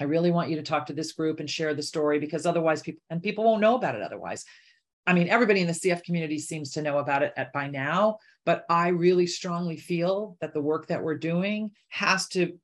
I 0.00 0.04
really 0.04 0.30
want 0.30 0.50
you 0.50 0.56
to 0.56 0.62
talk 0.62 0.86
to 0.86 0.92
this 0.92 1.12
group 1.12 1.40
and 1.40 1.48
share 1.48 1.74
the 1.74 1.82
story 1.82 2.18
because 2.18 2.46
otherwise 2.46 2.82
people 2.82 3.02
and 3.10 3.22
people 3.22 3.44
won't 3.44 3.60
know 3.60 3.76
about 3.76 3.94
it 3.94 4.02
otherwise. 4.02 4.44
I 5.06 5.14
mean, 5.14 5.28
everybody 5.28 5.60
in 5.60 5.66
the 5.66 5.72
CF 5.72 6.02
community 6.04 6.38
seems 6.38 6.72
to 6.72 6.82
know 6.82 6.98
about 6.98 7.22
it 7.22 7.32
at 7.36 7.52
by 7.52 7.68
now, 7.68 8.18
but 8.44 8.64
I 8.68 8.88
really 8.88 9.26
strongly 9.26 9.76
feel 9.76 10.36
that 10.40 10.52
the 10.52 10.60
work 10.60 10.88
that 10.88 11.02
we're 11.02 11.16
doing 11.16 11.70
has 11.88 12.28
to 12.28 12.58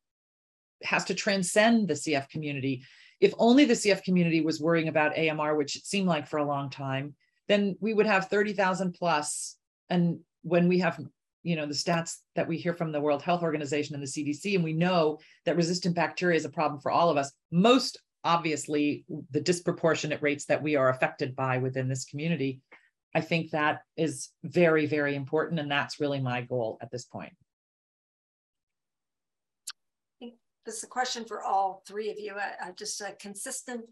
has 0.83 1.05
to 1.07 1.15
transcend 1.15 1.89
the 1.89 1.95
CF 1.95 2.29
community. 2.29 2.83
If 3.21 3.33
only 3.39 3.65
the 3.65 3.75
CF 3.75 4.03
community 4.03 4.41
was 4.41 4.61
worrying 4.61 4.89
about 4.89 5.17
AMR, 5.17 5.57
which 5.57 5.77
it 5.77 5.87
seemed 5.87 6.09
like 6.09 6.27
for 6.27 6.39
a 6.39 6.45
long 6.45 6.69
time, 6.69 7.15
then 7.49 7.77
we 7.81 7.95
would 7.95 8.07
have 8.07 8.29
30,000 8.29 8.93
plus. 8.93 9.57
And 9.89 10.21
when 10.43 10.69
we 10.69 10.79
have, 10.81 11.01
you 11.45 11.57
know, 11.57 11.67
the 11.67 11.75
stats 11.75 12.17
that 12.35 12.49
we 12.49 12.57
hear 12.57 12.75
from 12.75 12.91
the 12.91 13.01
World 13.01 13.23
Health 13.23 13.43
Organization 13.43 13.95
and 13.95 14.03
the 14.03 14.09
CDC, 14.09 14.57
and 14.57 14.65
we 14.65 14.73
know 14.73 15.19
that 15.45 15.57
resistant 15.57 15.95
bacteria 15.95 16.37
is 16.37 16.47
a 16.47 16.51
problem 16.51 16.81
for 16.81 16.91
all 16.91 17.11
of 17.11 17.17
us, 17.17 17.31
most 17.53 18.01
obviously 18.25 19.05
the 19.31 19.41
disproportionate 19.41 20.23
rates 20.23 20.47
that 20.47 20.63
we 20.63 20.75
are 20.75 20.89
affected 20.89 21.37
by 21.37 21.59
within 21.59 21.87
this 21.87 22.07
community. 22.07 22.61
I 23.15 23.21
think 23.21 23.51
that 23.51 23.83
is 23.97 24.31
very, 24.43 24.87
very 24.87 25.15
important. 25.15 25.61
And 25.61 25.71
that's 25.71 26.01
really 26.01 26.21
my 26.21 26.41
goal 26.41 26.79
at 26.81 26.91
this 26.91 27.05
point. 27.05 27.33
I 29.71 30.25
think 30.25 30.35
this 30.65 30.79
is 30.79 30.85
a 30.85 30.89
question 30.89 31.27
for 31.27 31.43
all 31.43 31.83
three 31.87 32.11
of 32.11 32.19
you. 32.19 32.33
Uh, 32.33 32.69
uh, 32.69 32.73
just 32.77 33.01
a 33.03 33.15
consistent 33.21 33.85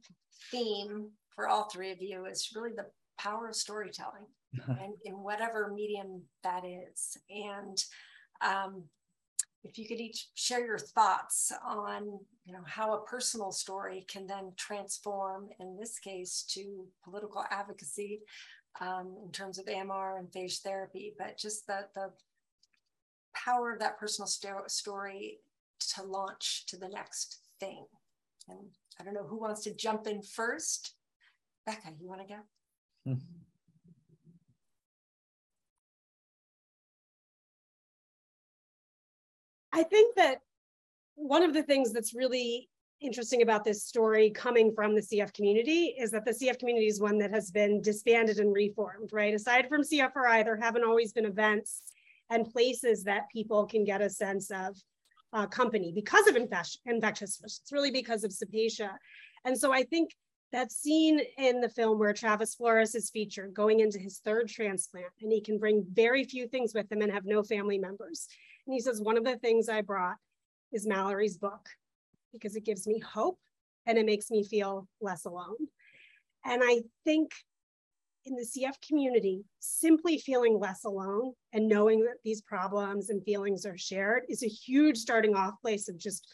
theme 0.51 1.11
for 1.35 1.47
all 1.47 1.69
three 1.69 1.93
of 1.93 2.01
you 2.01 2.25
is 2.25 2.51
really 2.57 2.73
the 2.75 2.87
power 3.19 3.49
of 3.49 3.55
storytelling 3.55 4.25
and 4.69 4.95
in 5.05 5.15
whatever 5.15 5.73
medium 5.75 6.23
that 6.43 6.65
is. 6.65 7.17
And 7.31 7.83
um, 8.41 8.85
if 9.65 9.79
you 9.79 9.87
could 9.87 10.01
each 10.01 10.29
share 10.35 10.65
your 10.65 10.79
thoughts 10.79 11.53
on 11.65 12.19
you 12.45 12.53
know 12.53 12.65
how 12.67 12.95
a 12.95 13.05
personal 13.05 13.53
story 13.53 14.05
can 14.09 14.27
then 14.27 14.53
transform 14.57 15.49
in 15.61 15.77
this 15.79 15.99
case 15.99 16.45
to 16.51 16.87
political 17.05 17.45
advocacy 17.51 18.23
um, 18.81 19.17
in 19.25 19.31
terms 19.31 19.59
of 19.59 19.69
AMR 19.69 20.19
and 20.19 20.29
phage 20.29 20.61
therapy, 20.61 21.15
but 21.19 21.38
just 21.38 21.67
the, 21.67 21.87
the 21.95 22.11
power 23.35 23.73
of 23.73 23.81
that 23.81 23.99
personal 23.99 24.27
sto- 24.27 24.65
story 24.67 25.38
to 25.95 26.03
launch 26.03 26.65
to 26.67 26.77
the 26.77 26.88
next 26.88 27.41
thing. 27.61 27.85
And 28.49 28.59
I 29.01 29.05
don't 29.05 29.15
know 29.15 29.27
who 29.27 29.38
wants 29.38 29.62
to 29.65 29.75
jump 29.75 30.07
in 30.07 30.23
first. 30.23 30.95
Becca, 31.67 31.93
you 32.01 32.09
want 32.09 32.23
to 32.23 32.27
go? 32.27 32.41
Mm-hmm. 33.09 33.41
I 39.72 39.82
think 39.82 40.16
that 40.16 40.38
one 41.14 41.42
of 41.42 41.54
the 41.54 41.62
things 41.62 41.92
that's 41.92 42.14
really 42.14 42.68
interesting 43.00 43.42
about 43.42 43.64
this 43.64 43.85
story 43.85 44.30
coming 44.30 44.72
from 44.74 44.94
the 44.94 45.00
CF 45.00 45.32
community 45.32 45.94
is 45.98 46.11
that 46.12 46.24
the 46.24 46.30
CF 46.30 46.58
community 46.58 46.87
is 46.87 47.00
one 47.00 47.18
that 47.18 47.30
has 47.30 47.50
been 47.50 47.80
disbanded 47.80 48.38
and 48.38 48.54
reformed, 48.54 49.11
right? 49.12 49.35
Aside 49.35 49.68
from 49.68 49.82
CFRI, 49.82 50.44
there 50.44 50.56
haven't 50.56 50.85
always 50.85 51.12
been 51.12 51.26
events 51.26 51.82
and 52.30 52.50
places 52.50 53.04
that 53.04 53.28
people 53.32 53.66
can 53.66 53.85
get 53.85 54.00
a 54.00 54.08
sense 54.08 54.50
of 54.50 54.76
uh, 55.32 55.46
company 55.46 55.92
because 55.94 56.26
of 56.26 56.37
infectious 56.37 57.40
It's 57.42 57.72
really 57.72 57.90
because 57.90 58.24
of 58.24 58.30
Cepacia. 58.30 58.90
And 59.44 59.58
so 59.58 59.72
I 59.72 59.82
think 59.82 60.11
that 60.52 60.70
scene 60.70 61.20
in 61.38 61.61
the 61.61 61.68
film 61.68 61.98
where 61.98 62.12
Travis 62.12 62.54
Flores 62.54 62.94
is 62.94 63.11
featured 63.11 63.54
going 63.54 63.80
into 63.80 63.98
his 63.98 64.18
third 64.18 64.48
transplant 64.48 65.06
and 65.22 65.32
he 65.32 65.40
can 65.40 65.58
bring 65.58 65.85
very 65.92 66.24
few 66.24 66.46
things 66.46 66.74
with 66.74 66.92
him 66.92 67.00
and 67.00 67.11
have 67.11 67.24
no 67.24 67.42
family 67.42 67.78
members. 67.78 68.28
And 68.66 68.75
he 68.75 68.81
says, 68.81 69.01
one 69.01 69.16
of 69.16 69.25
the 69.25 69.37
things 69.38 69.68
I 69.68 69.81
brought 69.81 70.16
is 70.72 70.87
Mallory's 70.87 71.37
book 71.37 71.68
because 72.33 72.57
it 72.57 72.64
gives 72.64 72.87
me 72.87 72.98
hope 72.98 73.38
and 73.87 73.98
it 73.98 74.07
makes 74.07 74.31
me 74.31 74.44
feel 74.44 74.88
less 75.01 75.25
alone. 75.25 75.57
And 76.44 76.62
I 76.64 76.83
think 77.05 77.33
in 78.25 78.37
the 78.37 78.46
CF 78.46 78.75
community, 78.87 79.44
simply 79.59 80.18
feeling 80.18 80.59
less 80.59 80.85
alone 80.85 81.33
and 81.53 81.68
knowing 81.68 82.01
that 82.05 82.22
these 82.25 82.40
problems 82.40 83.11
and 83.11 83.25
feelings 83.25 83.66
are 83.66 83.77
shared 83.77 84.22
is 84.29 84.42
a 84.42 84.48
huge 84.48 84.96
starting 84.96 85.35
off 85.35 85.61
place 85.61 85.88
of 85.88 85.98
just 85.98 86.33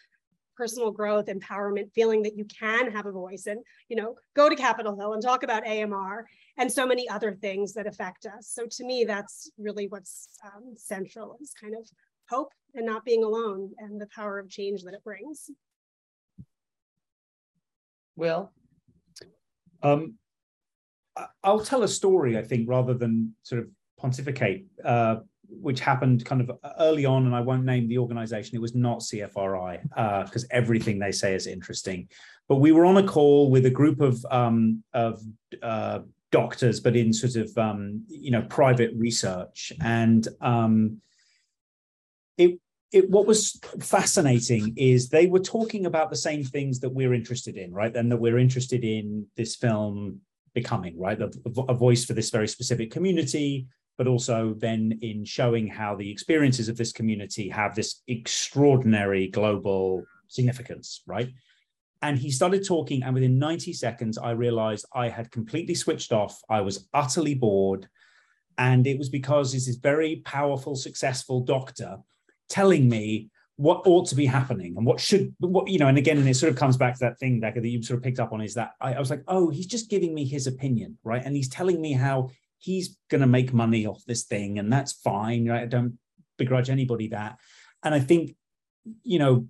personal 0.57 0.91
growth, 0.91 1.27
empowerment, 1.27 1.93
feeling 1.95 2.23
that 2.23 2.37
you 2.37 2.45
can 2.47 2.91
have 2.91 3.07
a 3.07 3.13
voice 3.13 3.47
and, 3.47 3.61
you 3.89 3.97
know, 3.97 4.17
go 4.35 4.49
to 4.49 4.57
Capitol 4.57 4.99
Hill 4.99 5.15
and 5.15 5.23
talk 5.23 5.45
about 5.45 5.67
AMR 5.67 6.27
and 6.59 6.71
so 6.71 6.85
many 6.85 7.09
other 7.09 7.33
things 7.33 7.73
that 7.75 7.87
affect 7.87 8.27
us. 8.27 8.49
So 8.49 8.67
to 8.69 8.85
me, 8.85 9.05
that's 9.05 9.51
really 9.57 9.87
what's 9.87 10.29
um, 10.45 10.75
central 10.77 11.39
is 11.41 11.55
kind 11.59 11.75
of 11.75 11.89
hope 12.29 12.53
and 12.75 12.87
not 12.87 13.05
being 13.05 13.25
alone 13.25 13.73
and 13.79 14.01
the 14.01 14.07
power 14.07 14.39
of 14.39 14.49
change 14.49 14.83
that 14.85 14.95
it 14.95 15.05
brings. 15.05 15.51
Will? 18.17 18.53
Um, 19.83 20.15
I'll 21.43 21.61
tell 21.61 21.83
a 21.83 21.89
story, 21.89 22.39
I 22.39 22.43
think, 22.43 22.69
rather 22.69 22.95
than 22.95 23.35
sort 23.43 23.63
of 23.63 23.69
pontificate, 23.99 24.67
uh, 24.85 25.17
which 25.49 25.81
happened 25.81 26.25
kind 26.25 26.41
of 26.41 26.51
early 26.79 27.05
on, 27.05 27.27
and 27.27 27.35
I 27.35 27.41
won't 27.41 27.65
name 27.65 27.89
the 27.89 27.99
organization. 27.99 28.57
It 28.57 28.61
was 28.61 28.75
not 28.75 29.01
CFRI 29.01 29.83
because 30.25 30.45
uh, 30.45 30.49
everything 30.51 30.99
they 30.99 31.13
say 31.13 31.35
is 31.35 31.47
interesting. 31.47 32.09
But 32.49 32.57
we 32.57 32.73
were 32.73 32.85
on 32.85 32.97
a 32.97 33.07
call 33.07 33.51
with 33.51 33.67
a 33.67 33.71
group 33.71 34.01
of 34.01 34.25
um, 34.31 34.83
of 34.93 35.23
uh, 35.63 36.01
doctors, 36.31 36.81
but 36.81 36.97
in 36.97 37.13
sort 37.13 37.37
of 37.37 37.57
um, 37.59 38.05
you 38.09 38.31
know 38.31 38.43
private 38.43 38.93
research, 38.95 39.73
and 39.81 40.27
um, 40.41 41.01
it 42.39 42.59
it, 42.91 43.11
what 43.11 43.27
was 43.27 43.61
fascinating 43.81 44.73
is 44.77 45.09
they 45.09 45.27
were 45.27 45.41
talking 45.41 45.87
about 45.87 46.11
the 46.11 46.17
same 46.17 46.43
things 46.43 46.81
that 46.81 46.89
we're 46.89 47.13
interested 47.13 47.57
in, 47.57 47.73
right? 47.73 47.95
And 47.95 48.11
that 48.11 48.17
we're 48.17 48.39
interested 48.39 48.83
in 48.83 49.27
this 49.37 49.57
film 49.57 50.21
becoming, 50.55 50.99
right? 50.99 51.21
A, 51.21 51.31
a, 51.69 51.75
voice 51.75 52.07
for 52.07 52.15
this 52.15 52.31
very 52.31 52.49
specific 52.49 52.91
community, 52.91 53.67
but 53.99 54.07
also 54.07 54.55
then 54.57 54.99
in 55.03 55.25
showing 55.25 55.67
how 55.67 55.97
the 55.97 56.11
experiences 56.11 56.69
of 56.69 56.79
this 56.79 56.93
community 56.93 57.51
have 57.51 57.75
this 57.75 58.03
extraordinary 58.09 59.29
global 59.29 60.03
significance, 60.29 61.03
right? 61.07 61.29
And 62.01 62.17
he 62.17 62.31
started 62.31 62.65
talking, 62.67 63.03
and 63.03 63.13
within 63.13 63.39
90 63.39 63.75
seconds, 63.75 64.17
I 64.17 64.31
realized 64.31 64.87
I 64.95 65.11
had 65.11 65.31
completely 65.31 65.75
switched 65.75 66.13
off. 66.13 66.41
I 66.49 66.63
was 66.63 66.89
utterly 66.95 67.35
bored. 67.35 67.87
And 68.57 68.87
it 68.87 68.99
was 68.99 69.09
because 69.11 69.53
he's 69.53 69.67
this 69.67 69.77
very 69.77 70.23
powerful, 70.25 70.75
successful 70.75 71.41
doctor 71.41 71.99
telling 72.49 72.89
me 72.89 73.31
what 73.59 73.83
ought 73.87 74.07
to 74.07 74.15
be 74.15 74.25
happening 74.25 74.75
and 74.77 74.87
what 74.87 75.01
should 75.01 75.35
what 75.41 75.67
you 75.69 75.81
know 75.81 75.89
and 75.89 75.99
again 75.99 76.17
and 76.17 76.29
it 76.29 76.35
sort 76.35 76.51
of 76.51 76.57
comes 76.57 76.77
back 76.77 76.95
to 76.95 77.01
that 77.01 77.19
thing 77.19 77.41
Becca, 77.41 77.61
that 77.61 77.69
you 77.69 77.83
sort 77.83 77.99
of 77.99 78.05
picked 78.05 78.21
up 78.21 78.33
on 78.33 78.41
is 78.41 78.55
that 78.55 78.71
I, 78.81 78.95
I 78.95 79.01
was 79.01 79.11
like 79.11 79.25
oh 79.27 79.51
he's 79.51 79.67
just 79.67 79.91
giving 79.91 80.15
me 80.15 80.25
his 80.25 80.47
opinion 80.47 80.97
right? 81.03 81.23
And 81.25 81.35
he's 81.35 81.49
telling 81.49 81.81
me 81.81 81.93
how 81.93 82.31
he's 82.59 82.97
going 83.11 83.21
to 83.21 83.27
make 83.27 83.53
money 83.53 83.85
off 83.85 84.05
this 84.07 84.25
thing 84.25 84.61
and 84.61 84.73
that's 84.73 84.93
fine 84.93 85.49
right? 85.49 85.63
i 85.63 85.67
don't 85.67 85.99
begrudge 86.39 86.71
anybody 86.71 87.09
that. 87.09 87.37
And 87.83 87.95
i 87.95 88.01
think 88.01 88.37
you 89.03 89.19
know 89.19 89.49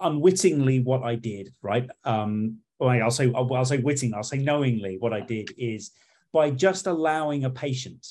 unwittingly 0.00 0.80
what 0.80 1.02
i 1.02 1.14
did 1.14 1.48
right? 1.62 1.88
Um 2.04 2.58
well, 2.78 2.90
i'll 2.90 3.10
say 3.10 3.32
I'll, 3.34 3.52
I'll 3.54 3.64
say 3.64 3.78
witting 3.78 4.12
i'll 4.12 4.22
say 4.22 4.38
knowingly 4.38 4.96
what 4.98 5.14
i 5.14 5.20
did 5.20 5.50
is 5.56 5.92
by 6.32 6.50
just 6.50 6.86
allowing 6.86 7.44
a 7.44 7.50
patient 7.50 8.06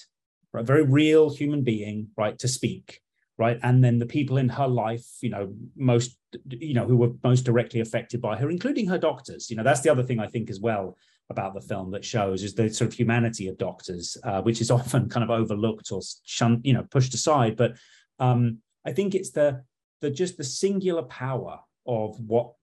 right, 0.53 0.61
a 0.61 0.65
very 0.65 0.83
real 0.83 1.29
human 1.29 1.63
being 1.63 2.09
right 2.17 2.37
to 2.39 2.47
speak 2.47 3.01
right? 3.39 3.57
And 3.63 3.83
then 3.83 3.97
the 3.97 4.05
people 4.05 4.37
in 4.37 4.49
her 4.49 4.67
life 4.67 5.07
you 5.21 5.29
know 5.29 5.53
most 5.75 6.17
you 6.49 6.75
know 6.75 6.85
who 6.85 6.97
were 6.97 7.11
most 7.23 7.41
directly 7.41 7.79
affected 7.79 8.21
by 8.21 8.35
her 8.35 8.51
including 8.51 8.85
her 8.87 8.99
doctors. 8.99 9.49
You 9.49 9.55
know 9.55 9.63
that's 9.63 9.81
the 9.81 9.89
other 9.89 10.03
thing 10.03 10.19
i 10.19 10.27
think 10.27 10.49
as 10.49 10.59
well 10.59 10.97
about 11.31 11.53
the 11.53 11.61
film 11.61 11.91
that 11.91 12.03
shows 12.03 12.43
is 12.43 12.53
the 12.53 12.69
sort 12.69 12.91
of 12.91 12.93
humanity 12.93 13.47
of 13.47 13.57
doctors 13.57 14.17
uh, 14.23 14.41
which 14.41 14.61
is 14.61 14.69
often 14.79 15.09
kind 15.09 15.23
of 15.23 15.31
overlooked 15.31 15.91
or 15.91 16.01
shunned 16.23 16.61
you 16.63 16.73
know 16.73 16.85
pushed 16.91 17.13
aside. 17.15 17.55
But 17.55 17.77
um 18.19 18.59
i 18.85 18.91
think 18.91 19.15
it's 19.15 19.31
the 19.31 19.63
the 20.01 20.09
just 20.09 20.37
the 20.37 20.43
singular 20.43 21.03
power 21.03 21.59
of 21.87 22.19
what 22.19 22.53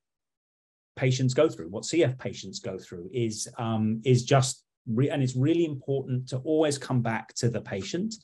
patients 0.94 1.34
go 1.34 1.48
through 1.48 1.68
what 1.68 1.84
cf 1.84 2.18
patients 2.18 2.58
go 2.58 2.78
through 2.78 3.08
is 3.12 3.48
um 3.58 4.00
is 4.04 4.24
just 4.24 4.64
re- 4.86 5.10
and 5.10 5.22
it's 5.22 5.36
really 5.36 5.64
important 5.64 6.28
to 6.28 6.38
always 6.38 6.78
come 6.78 7.02
back 7.02 7.34
to 7.34 7.48
the 7.48 7.60
patient 7.60 8.14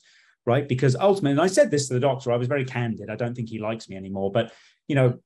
right? 0.45 0.67
Because 0.67 0.95
ultimately, 0.95 1.31
and 1.31 1.41
I 1.41 1.47
said 1.47 1.71
this 1.71 1.87
to 1.87 1.93
the 1.93 1.99
doctor, 1.99 2.31
I 2.31 2.37
was 2.37 2.47
very 2.47 2.65
candid. 2.65 3.09
I 3.09 3.15
don't 3.15 3.35
think 3.35 3.49
he 3.49 3.59
likes 3.59 3.89
me 3.89 3.95
anymore, 3.95 4.31
but 4.31 4.51
you 4.87 4.95
know, 4.95 5.19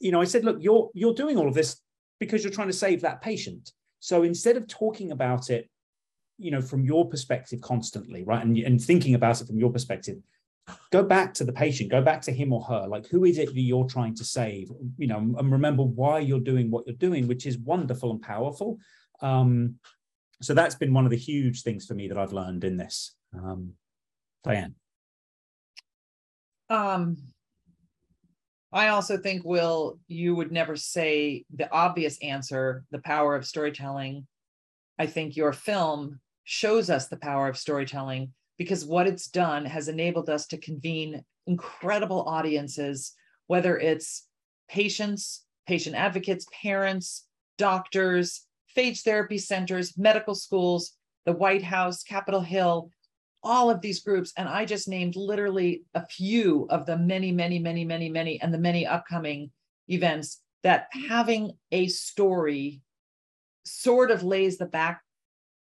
you 0.00 0.12
know, 0.12 0.20
I 0.20 0.24
said, 0.24 0.44
look, 0.44 0.58
you're 0.60 0.90
you're 0.94 1.14
doing 1.14 1.36
all 1.36 1.48
of 1.48 1.54
this 1.54 1.80
because 2.20 2.42
you're 2.42 2.52
trying 2.52 2.68
to 2.68 2.72
save 2.72 3.02
that 3.02 3.20
patient. 3.20 3.72
So 4.00 4.22
instead 4.22 4.56
of 4.56 4.66
talking 4.66 5.12
about 5.12 5.50
it, 5.50 5.68
you 6.38 6.50
know, 6.50 6.60
from 6.60 6.84
your 6.84 7.08
perspective 7.08 7.60
constantly, 7.60 8.24
right, 8.24 8.44
and, 8.44 8.56
and 8.58 8.82
thinking 8.82 9.14
about 9.14 9.40
it 9.40 9.46
from 9.46 9.58
your 9.58 9.70
perspective, 9.70 10.18
go 10.90 11.02
back 11.02 11.34
to 11.34 11.44
the 11.44 11.52
patient, 11.52 11.90
go 11.90 12.02
back 12.02 12.22
to 12.22 12.32
him 12.32 12.52
or 12.52 12.62
her. 12.62 12.86
Like, 12.88 13.06
who 13.06 13.24
is 13.24 13.38
it 13.38 13.46
that 13.54 13.60
you're 13.60 13.86
trying 13.86 14.14
to 14.16 14.24
save? 14.24 14.70
You 14.96 15.06
know, 15.06 15.18
and 15.18 15.52
remember 15.52 15.82
why 15.82 16.20
you're 16.20 16.40
doing 16.40 16.70
what 16.70 16.86
you're 16.86 16.96
doing, 16.96 17.28
which 17.28 17.46
is 17.46 17.58
wonderful 17.58 18.10
and 18.10 18.20
powerful. 18.20 18.78
Um, 19.20 19.76
so 20.42 20.54
that's 20.54 20.74
been 20.74 20.92
one 20.92 21.04
of 21.04 21.10
the 21.10 21.16
huge 21.16 21.62
things 21.62 21.86
for 21.86 21.94
me 21.94 22.08
that 22.08 22.18
I've 22.18 22.32
learned 22.32 22.64
in 22.64 22.76
this. 22.76 23.14
Um, 23.34 23.72
Diane. 24.44 24.74
Um, 26.70 27.16
I 28.72 28.88
also 28.88 29.16
think, 29.16 29.44
Will, 29.44 29.98
you 30.08 30.34
would 30.34 30.52
never 30.52 30.76
say 30.76 31.44
the 31.54 31.70
obvious 31.70 32.18
answer, 32.22 32.84
the 32.90 32.98
power 32.98 33.34
of 33.34 33.46
storytelling. 33.46 34.26
I 34.98 35.06
think 35.06 35.36
your 35.36 35.52
film 35.52 36.20
shows 36.44 36.90
us 36.90 37.08
the 37.08 37.16
power 37.16 37.48
of 37.48 37.56
storytelling 37.56 38.32
because 38.58 38.84
what 38.84 39.06
it's 39.06 39.28
done 39.28 39.64
has 39.64 39.88
enabled 39.88 40.28
us 40.28 40.46
to 40.48 40.58
convene 40.58 41.24
incredible 41.46 42.22
audiences, 42.28 43.12
whether 43.46 43.78
it's 43.78 44.26
patients, 44.68 45.44
patient 45.66 45.96
advocates, 45.96 46.46
parents, 46.62 47.26
doctors, 47.58 48.42
phage 48.76 49.02
therapy 49.02 49.38
centers, 49.38 49.96
medical 49.96 50.34
schools, 50.34 50.92
the 51.26 51.32
White 51.32 51.62
House, 51.62 52.02
Capitol 52.02 52.40
Hill, 52.40 52.90
all 53.44 53.70
of 53.70 53.80
these 53.80 54.00
groups. 54.00 54.32
And 54.36 54.48
I 54.48 54.64
just 54.64 54.88
named 54.88 55.16
literally 55.16 55.84
a 55.94 56.04
few 56.04 56.66
of 56.70 56.86
the 56.86 56.96
many, 56.96 57.30
many, 57.30 57.58
many, 57.58 57.84
many, 57.84 58.08
many, 58.08 58.40
and 58.40 58.52
the 58.52 58.58
many 58.58 58.86
upcoming 58.86 59.50
events 59.88 60.40
that 60.62 60.88
having 61.08 61.52
a 61.70 61.88
story 61.88 62.80
sort 63.64 64.10
of 64.10 64.22
lays 64.22 64.58
the 64.58 64.66
back 64.66 65.02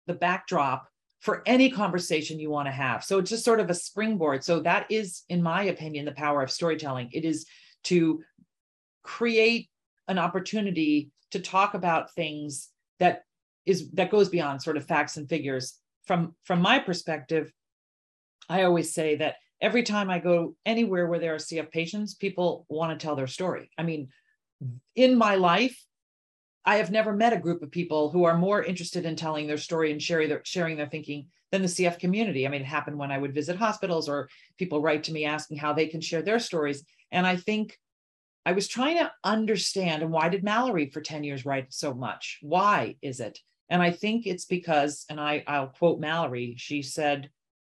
the 0.07 0.14
backdrop 0.14 0.89
for 1.20 1.43
any 1.47 1.70
conversation 1.70 2.41
you 2.41 2.51
want 2.51 2.66
to 2.66 2.72
have. 2.72 3.05
So 3.05 3.18
it's 3.18 3.31
just 3.31 3.45
sort 3.45 3.61
of 3.61 3.70
a 3.70 3.74
springboard. 3.74 4.43
So 4.43 4.61
that 4.61 4.87
is, 4.91 5.22
in 5.29 5.43
my 5.43 5.64
opinion, 5.64 6.05
the 6.05 6.12
power 6.12 6.43
of 6.43 6.51
storytelling. 6.51 7.11
It 7.12 7.24
is 7.24 7.47
to 7.85 8.22
create 9.03 9.68
an 10.07 10.18
opportunity 10.18 11.11
to 11.33 11.41
talk 11.41 11.74
about 11.74 12.14
things 12.14 12.68
that 12.99 13.22
is 13.66 13.91
that 13.93 14.11
goes 14.11 14.29
beyond 14.29 14.62
sort 14.62 14.76
of 14.76 14.87
facts 14.87 15.16
and 15.16 15.29
figures 15.29 15.79
from 16.07 16.35
from 16.45 16.62
my 16.62 16.79
perspective 16.79 17.53
i 18.49 18.63
always 18.63 18.93
say 18.93 19.17
that 19.17 19.37
every 19.61 19.83
time 19.83 20.11
i 20.11 20.19
go 20.19 20.55
anywhere 20.67 21.07
where 21.07 21.19
there 21.19 21.35
are 21.35 21.39
cf 21.39 21.71
patients 21.71 22.15
people 22.15 22.67
want 22.69 22.99
to 22.99 23.05
tell 23.05 23.17
their 23.17 23.27
story 23.27 23.71
i 23.79 23.83
mean 23.83 24.09
in 24.97 25.17
my 25.17 25.35
life 25.35 25.85
i 26.65 26.77
have 26.77 26.91
never 26.91 27.13
met 27.13 27.33
a 27.33 27.39
group 27.39 27.63
of 27.63 27.71
people 27.71 28.11
who 28.11 28.25
are 28.25 28.37
more 28.37 28.63
interested 28.63 29.05
in 29.05 29.17
telling 29.17 29.47
their 29.47 29.59
story 29.59 29.93
and 29.93 30.03
sharing 30.03 30.29
their 30.29 30.43
sharing 30.45 30.77
their 30.77 30.89
thinking 30.89 31.27
than 31.51 31.63
the 31.63 31.69
cf 31.69 31.99
community 31.99 32.47
i 32.47 32.51
mean 32.51 32.63
it 32.63 32.67
happened 32.67 32.99
when 32.99 33.13
i 33.13 33.19
would 33.19 33.35
visit 33.35 33.57
hospitals 33.57 34.09
or 34.09 34.29
people 34.59 34.83
write 34.83 35.05
to 35.05 35.13
me 35.13 35.25
asking 35.25 35.57
how 35.57 35.73
they 35.73 35.87
can 35.87 36.01
share 36.01 36.23
their 36.23 36.39
stories 36.39 36.85
and 37.13 37.27
i 37.27 37.37
think 37.37 37.79
I 38.49 38.53
was 38.53 38.67
trying 38.67 38.97
to 38.97 39.13
understand 39.25 40.03
and 40.03 40.11
why 40.11 40.31
did 40.31 40.43
Mallory 40.43 40.89
for 40.89 41.03
10 41.03 41.23
years 41.23 41.45
write 41.45 41.71
so 41.71 41.93
much? 41.93 42.39
Why 42.41 42.97
is 43.03 43.21
it? 43.21 43.39
And 43.69 43.83
I 43.83 43.91
think 43.91 44.27
it's 44.27 44.47
because, 44.47 45.05
and 45.11 45.21
I, 45.21 45.45
I'll 45.47 45.67
quote 45.67 46.01
Mallory, 46.01 46.55
she 46.57 46.81
said, 46.81 47.29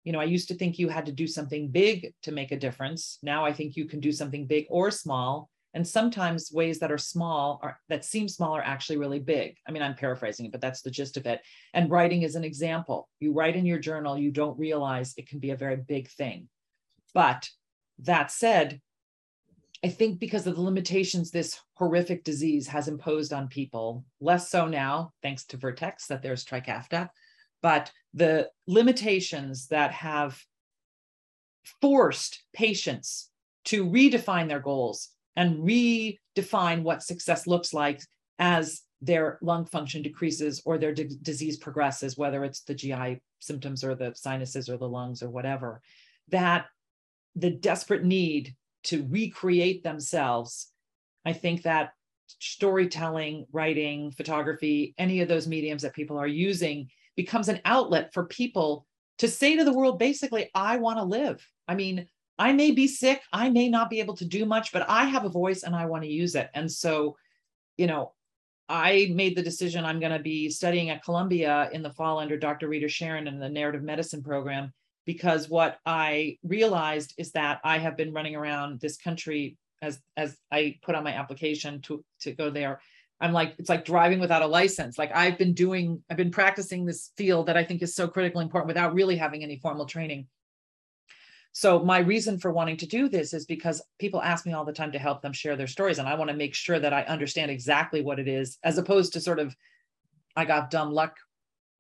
you 0.09 0.13
know, 0.13 0.21
I 0.21 0.25
used 0.25 0.49
to 0.49 0.55
think 0.55 0.79
you 0.79 0.89
had 0.89 1.05
to 1.05 1.13
do 1.13 1.27
something 1.27 1.69
big 1.69 2.15
to 2.23 2.33
make 2.33 2.51
a 2.51 2.59
difference. 2.59 3.19
Now 3.23 3.45
I 3.45 3.53
think 3.53 3.77
you 3.77 3.85
can 3.85 4.01
do 4.01 4.11
something 4.11 4.47
big 4.47 4.65
or 4.71 4.91
small. 4.91 5.51
And 5.75 5.87
sometimes 5.87 6.51
ways 6.51 6.79
that 6.79 6.91
are 6.91 6.97
small 6.97 7.61
are 7.63 7.79
that 7.91 8.07
seem 8.07 8.27
small 8.27 8.57
are 8.57 8.63
actually 8.63 8.97
really 8.97 9.19
big. 9.19 9.59
I 9.69 9.71
mean, 9.71 9.83
I'm 9.83 9.95
paraphrasing 9.95 10.47
it, 10.47 10.53
but 10.53 10.63
that's 10.63 10.81
the 10.81 10.91
gist 10.91 11.19
of 11.19 11.27
it. 11.27 11.43
And 11.75 11.91
writing 11.91 12.23
is 12.23 12.37
an 12.37 12.43
example. 12.43 13.07
You 13.21 13.35
write 13.35 13.55
in 13.55 13.67
your 13.67 13.79
journal, 13.79 14.17
you 14.17 14.31
don't 14.31 14.59
realize 14.59 15.13
it 15.19 15.29
can 15.29 15.41
be 15.41 15.51
a 15.51 15.57
very 15.57 15.77
big 15.77 16.09
thing. 16.09 16.49
But 17.13 17.47
that 17.99 18.31
said, 18.31 18.81
I 19.85 19.89
think 19.89 20.21
because 20.21 20.47
of 20.47 20.57
the 20.57 20.63
limitations 20.63 21.31
this 21.31 21.61
horrific 21.75 22.25
disease 22.25 22.67
has 22.69 22.89
imposed 22.89 23.35
on 23.35 23.49
people, 23.49 24.07
less 24.23 24.49
so 24.49 24.69
now, 24.69 25.13
thanks 25.23 25.45
to 25.49 25.59
Vertex, 25.59 26.07
that 26.07 26.23
there's 26.23 26.47
Trikafta, 26.47 27.11
but 27.63 27.91
the 28.15 28.49
limitations 28.67 29.69
that 29.69 29.93
have 29.93 30.41
forced 31.81 32.43
patients 32.53 33.31
to 33.65 33.85
redefine 33.85 34.49
their 34.49 34.61
goals 34.61 35.11
and 35.37 35.59
redefine 35.59 36.83
what 36.83 37.03
success 37.03 37.47
looks 37.47 37.73
like 37.73 38.01
as 38.39 38.83
their 39.01 39.39
lung 39.43 39.65
function 39.65 40.03
decreases 40.03 40.63
or 40.65 40.79
their 40.79 40.93
d- 40.93 41.17
disease 41.23 41.57
progresses, 41.57 42.17
whether 42.17 42.45
it's 42.45 42.63
the 42.63 42.75
GI 42.75 43.21
symptoms 43.39 43.85
or 43.85 43.95
the 43.95 44.13
sinuses 44.15 44.69
or 44.69 44.77
the 44.77 44.89
lungs 44.89 45.23
or 45.23 45.31
whatever, 45.31 45.81
that 46.29 46.67
the 47.37 47.51
desperate 47.51 48.05
need 48.05 48.55
to 48.85 49.07
recreate 49.09 49.85
themselves. 49.85 50.73
I 51.25 51.33
think 51.33 51.63
that 51.63 51.93
storytelling, 52.41 53.47
writing, 53.53 54.11
photography, 54.11 54.95
any 54.99 55.21
of 55.21 55.29
those 55.29 55.47
mediums 55.47 55.83
that 55.83 55.95
people 55.95 56.19
are 56.19 56.27
using 56.27 56.89
becomes 57.19 57.49
an 57.49 57.61
outlet 57.65 58.15
for 58.15 58.25
people 58.27 58.87
to 59.19 59.27
say 59.27 59.57
to 59.57 59.65
the 59.65 59.73
world 59.73 59.99
basically, 59.99 60.49
I 60.55 60.77
want 60.77 60.99
to 60.99 61.05
live. 61.05 61.45
I 61.67 61.75
mean, 61.75 62.07
I 62.39 62.53
may 62.53 62.71
be 62.71 62.87
sick, 62.87 63.21
I 63.33 63.51
may 63.51 63.69
not 63.69 63.91
be 63.91 63.99
able 63.99 64.17
to 64.19 64.25
do 64.25 64.47
much, 64.47 64.73
but 64.73 64.89
I 64.89 65.05
have 65.05 65.25
a 65.25 65.29
voice 65.29 65.65
and 65.65 65.75
I 65.75 65.87
want 65.87 66.05
to 66.05 66.09
use 66.09 66.37
it. 66.37 66.49
And 66.55 66.71
so, 66.71 67.17
you 67.77 67.89
know, 67.89 68.13
I 68.69 69.11
made 69.13 69.37
the 69.37 69.43
decision 69.43 69.85
I'm 69.85 69.99
going 69.99 70.13
to 70.13 70.21
be 70.21 70.49
studying 70.49 70.91
at 70.91 71.03
Columbia 71.03 71.69
in 71.73 71.83
the 71.83 71.91
fall 71.91 72.21
under 72.21 72.37
Dr. 72.37 72.69
Rita 72.69 72.89
Charon 72.89 73.27
in 73.27 73.41
the 73.41 73.49
narrative 73.49 73.83
medicine 73.83 74.23
program 74.23 74.73
because 75.05 75.49
what 75.49 75.79
I 75.85 76.39
realized 76.45 77.15
is 77.19 77.33
that 77.33 77.61
I 77.65 77.79
have 77.79 77.97
been 77.97 78.13
running 78.13 78.37
around 78.37 78.79
this 78.79 78.97
country 78.97 79.57
as 79.83 80.01
as 80.17 80.37
I 80.53 80.79
put 80.83 80.95
on 80.95 81.03
my 81.03 81.15
application 81.15 81.81
to 81.83 82.05
to 82.21 82.33
go 82.33 82.51
there. 82.51 82.81
I'm 83.21 83.33
like 83.33 83.55
it's 83.59 83.69
like 83.69 83.85
driving 83.85 84.21
without 84.21 84.43
a 84.43 84.47
license. 84.47 84.99
Like 84.99 85.11
I've 85.15 85.39
been 85.39 85.55
doing 85.55 86.03
I've 86.11 86.17
been 86.17 86.31
practicing 86.31 86.85
this 86.85 87.11
field 87.17 87.47
that 87.47 87.57
I 87.57 87.65
think 87.65 87.83
is 87.83 87.95
so 87.95 88.09
critically 88.09 88.45
important 88.45 88.69
without 88.69 88.95
really 88.95 89.17
having 89.17 89.43
any 89.43 89.59
formal 89.59 89.87
training. 89.87 90.27
So 91.53 91.81
my 91.81 91.99
reason 91.99 92.39
for 92.39 92.53
wanting 92.53 92.77
to 92.79 92.87
do 92.87 93.09
this 93.09 93.35
is 93.35 93.47
because 93.47 93.83
people 93.99 94.23
ask 94.23 94.47
me 94.47 94.53
all 94.53 94.65
the 94.65 94.73
time 94.73 94.93
to 94.93 94.99
help 94.99 95.23
them 95.23 95.33
share 95.33 95.57
their 95.57 95.67
stories 95.67 95.99
and 95.99 96.07
I 96.07 96.15
want 96.15 96.31
to 96.31 96.37
make 96.37 96.55
sure 96.55 96.79
that 96.79 96.93
I 96.93 97.03
understand 97.03 97.51
exactly 97.51 98.03
what 98.03 98.21
it 98.21 98.29
is 98.29 98.59
as 98.63 98.79
opposed 98.79 99.15
to 99.15 99.21
sort 99.21 99.41
of 99.41 99.57
I 100.37 100.45
got 100.45 100.71
dumb 100.71 100.93
luck 100.93 101.17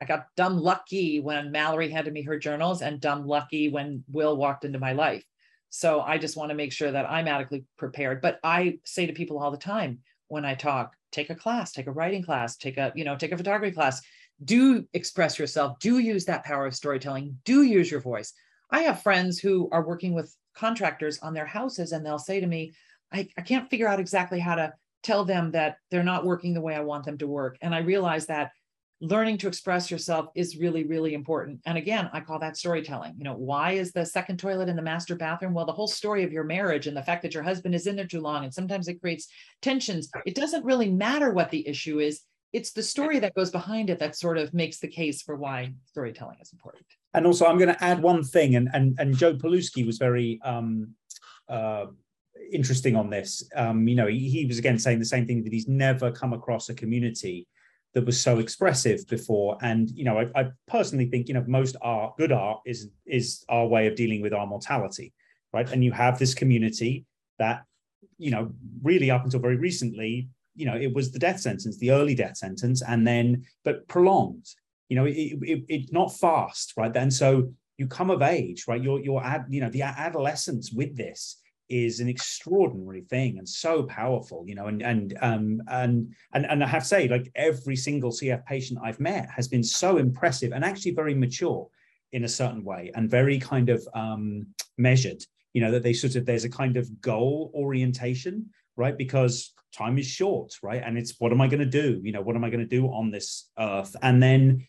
I 0.00 0.04
got 0.04 0.26
dumb 0.36 0.58
lucky 0.58 1.20
when 1.20 1.50
Mallory 1.50 1.90
handed 1.90 2.12
me 2.12 2.22
her 2.22 2.38
journals 2.38 2.82
and 2.82 3.00
dumb 3.00 3.26
lucky 3.26 3.68
when 3.68 4.04
Will 4.08 4.36
walked 4.36 4.64
into 4.64 4.78
my 4.78 4.92
life. 4.92 5.24
So 5.70 6.00
I 6.00 6.18
just 6.18 6.36
want 6.36 6.50
to 6.50 6.54
make 6.54 6.72
sure 6.72 6.90
that 6.90 7.10
I'm 7.10 7.28
adequately 7.28 7.64
prepared. 7.76 8.20
But 8.20 8.38
I 8.42 8.78
say 8.84 9.06
to 9.06 9.12
people 9.12 9.38
all 9.38 9.50
the 9.50 9.56
time 9.56 9.98
when 10.28 10.44
I 10.44 10.54
talk, 10.54 10.94
take 11.12 11.30
a 11.30 11.34
class, 11.34 11.72
take 11.72 11.86
a 11.86 11.92
writing 11.92 12.22
class, 12.22 12.56
take 12.56 12.76
a, 12.76 12.92
you 12.94 13.04
know, 13.04 13.16
take 13.16 13.32
a 13.32 13.36
photography 13.36 13.74
class. 13.74 14.00
Do 14.44 14.86
express 14.92 15.38
yourself, 15.38 15.78
do 15.80 15.98
use 15.98 16.24
that 16.26 16.44
power 16.44 16.66
of 16.66 16.74
storytelling, 16.74 17.38
do 17.44 17.62
use 17.62 17.90
your 17.90 18.00
voice. 18.00 18.32
I 18.70 18.82
have 18.82 19.02
friends 19.02 19.40
who 19.40 19.68
are 19.72 19.84
working 19.84 20.14
with 20.14 20.34
contractors 20.54 21.18
on 21.20 21.34
their 21.34 21.46
houses 21.46 21.92
and 21.92 22.04
they'll 22.04 22.18
say 22.18 22.40
to 22.40 22.46
me, 22.46 22.72
I, 23.12 23.28
I 23.36 23.42
can't 23.42 23.68
figure 23.68 23.88
out 23.88 24.00
exactly 24.00 24.38
how 24.38 24.54
to 24.54 24.72
tell 25.02 25.24
them 25.24 25.52
that 25.52 25.78
they're 25.90 26.02
not 26.04 26.24
working 26.24 26.54
the 26.54 26.60
way 26.60 26.74
I 26.74 26.80
want 26.80 27.04
them 27.04 27.18
to 27.18 27.26
work. 27.26 27.56
And 27.62 27.74
I 27.74 27.78
realize 27.78 28.26
that 28.26 28.52
learning 29.00 29.38
to 29.38 29.48
express 29.48 29.90
yourself 29.90 30.26
is 30.34 30.56
really 30.56 30.84
really 30.84 31.14
important. 31.14 31.60
And 31.66 31.78
again 31.78 32.10
i 32.12 32.20
call 32.20 32.38
that 32.40 32.56
storytelling. 32.56 33.14
You 33.16 33.24
know 33.24 33.34
why 33.34 33.72
is 33.72 33.92
the 33.92 34.04
second 34.04 34.38
toilet 34.38 34.68
in 34.68 34.76
the 34.76 34.82
master 34.82 35.14
bathroom? 35.14 35.54
Well 35.54 35.66
the 35.66 35.72
whole 35.72 35.86
story 35.86 36.24
of 36.24 36.32
your 36.32 36.44
marriage 36.44 36.86
and 36.86 36.96
the 36.96 37.02
fact 37.02 37.22
that 37.22 37.34
your 37.34 37.42
husband 37.42 37.74
is 37.74 37.86
in 37.86 37.96
there 37.96 38.06
too 38.06 38.20
long 38.20 38.44
and 38.44 38.52
sometimes 38.52 38.88
it 38.88 39.00
creates 39.00 39.28
tensions. 39.62 40.10
It 40.26 40.34
doesn't 40.34 40.64
really 40.64 40.90
matter 40.90 41.32
what 41.32 41.50
the 41.50 41.66
issue 41.66 42.00
is. 42.00 42.22
It's 42.52 42.72
the 42.72 42.82
story 42.82 43.18
that 43.18 43.34
goes 43.34 43.50
behind 43.50 43.90
it 43.90 43.98
that 43.98 44.16
sort 44.16 44.38
of 44.38 44.54
makes 44.54 44.78
the 44.78 44.88
case 44.88 45.22
for 45.22 45.36
why 45.36 45.74
storytelling 45.86 46.38
is 46.40 46.52
important. 46.52 46.86
And 47.14 47.26
also 47.26 47.46
i'm 47.46 47.58
going 47.58 47.74
to 47.74 47.84
add 47.84 48.02
one 48.02 48.24
thing 48.24 48.56
and 48.56 48.68
and, 48.72 48.96
and 48.98 49.16
joe 49.16 49.34
Paluski 49.34 49.86
was 49.86 49.98
very 49.98 50.40
um 50.44 50.94
uh 51.48 51.86
interesting 52.52 52.96
on 52.96 53.10
this. 53.10 53.48
Um 53.54 53.86
you 53.86 53.94
know 53.94 54.06
he, 54.06 54.28
he 54.28 54.46
was 54.46 54.58
again 54.58 54.78
saying 54.78 54.98
the 54.98 55.04
same 55.04 55.26
thing 55.26 55.44
that 55.44 55.52
he's 55.52 55.68
never 55.68 56.10
come 56.10 56.32
across 56.32 56.68
a 56.68 56.74
community 56.74 57.46
that 57.94 58.04
was 58.04 58.20
so 58.20 58.38
expressive 58.38 59.06
before. 59.08 59.58
And 59.62 59.90
you 59.90 60.04
know, 60.04 60.18
I, 60.18 60.40
I, 60.40 60.48
personally 60.66 61.06
think 61.06 61.28
you 61.28 61.34
know 61.34 61.44
most 61.46 61.76
art, 61.82 62.16
good 62.16 62.32
art, 62.32 62.60
is 62.66 62.88
is 63.06 63.44
our 63.48 63.66
way 63.66 63.86
of 63.86 63.96
dealing 63.96 64.20
with 64.20 64.32
our 64.32 64.46
mortality, 64.46 65.12
right? 65.52 65.70
And 65.70 65.84
you 65.84 65.92
have 65.92 66.18
this 66.18 66.34
community 66.34 67.06
that 67.38 67.64
you 68.18 68.30
know 68.30 68.52
really 68.82 69.10
up 69.10 69.24
until 69.24 69.40
very 69.40 69.56
recently, 69.56 70.28
you 70.54 70.66
know, 70.66 70.76
it 70.76 70.92
was 70.92 71.10
the 71.10 71.18
death 71.18 71.40
sentence, 71.40 71.78
the 71.78 71.92
early 71.92 72.14
death 72.14 72.36
sentence, 72.36 72.82
and 72.82 73.06
then 73.06 73.44
but 73.64 73.86
prolonged. 73.88 74.46
You 74.88 74.96
know, 74.96 75.04
it, 75.04 75.36
it, 75.42 75.64
it 75.68 75.92
not 75.92 76.16
fast, 76.16 76.72
right? 76.76 76.94
And 76.96 77.12
so 77.12 77.52
you 77.76 77.86
come 77.86 78.10
of 78.10 78.22
age, 78.22 78.64
right? 78.66 78.82
You're 78.82 79.00
you're 79.00 79.22
ad, 79.22 79.46
you 79.48 79.60
know 79.60 79.70
the 79.70 79.82
adolescence 79.82 80.72
with 80.72 80.96
this 80.96 81.38
is 81.68 82.00
an 82.00 82.08
extraordinary 82.08 83.02
thing 83.02 83.38
and 83.38 83.48
so 83.48 83.82
powerful 83.84 84.44
you 84.46 84.54
know 84.54 84.66
and 84.66 84.82
and 84.82 85.16
um 85.20 85.60
and 85.68 86.14
and 86.32 86.46
and 86.46 86.64
i 86.64 86.66
have 86.66 86.82
to 86.82 86.88
say 86.88 87.08
like 87.08 87.30
every 87.34 87.76
single 87.76 88.10
cf 88.10 88.44
patient 88.46 88.78
i've 88.82 89.00
met 89.00 89.28
has 89.30 89.48
been 89.48 89.62
so 89.62 89.98
impressive 89.98 90.52
and 90.52 90.64
actually 90.64 90.92
very 90.92 91.14
mature 91.14 91.68
in 92.12 92.24
a 92.24 92.28
certain 92.28 92.64
way 92.64 92.90
and 92.94 93.10
very 93.10 93.38
kind 93.38 93.68
of 93.68 93.86
um 93.94 94.46
measured 94.78 95.22
you 95.52 95.60
know 95.60 95.70
that 95.70 95.82
they 95.82 95.92
sort 95.92 96.16
of 96.16 96.24
there's 96.24 96.44
a 96.44 96.50
kind 96.50 96.76
of 96.76 97.00
goal 97.00 97.50
orientation 97.54 98.48
right? 98.78 98.96
Because 98.96 99.52
time 99.76 99.98
is 99.98 100.06
short 100.06 100.54
right? 100.62 100.82
And 100.82 100.96
it's 100.96 101.16
what 101.18 101.32
am 101.32 101.42
i 101.42 101.48
going 101.48 101.58
to 101.58 101.66
do? 101.66 102.00
You 102.02 102.12
know 102.12 102.22
what 102.22 102.36
am 102.36 102.44
i 102.44 102.48
going 102.48 102.66
to 102.66 102.76
do 102.76 102.86
on 102.86 103.10
this 103.10 103.50
earth? 103.58 103.94
And 104.00 104.22
then 104.22 104.66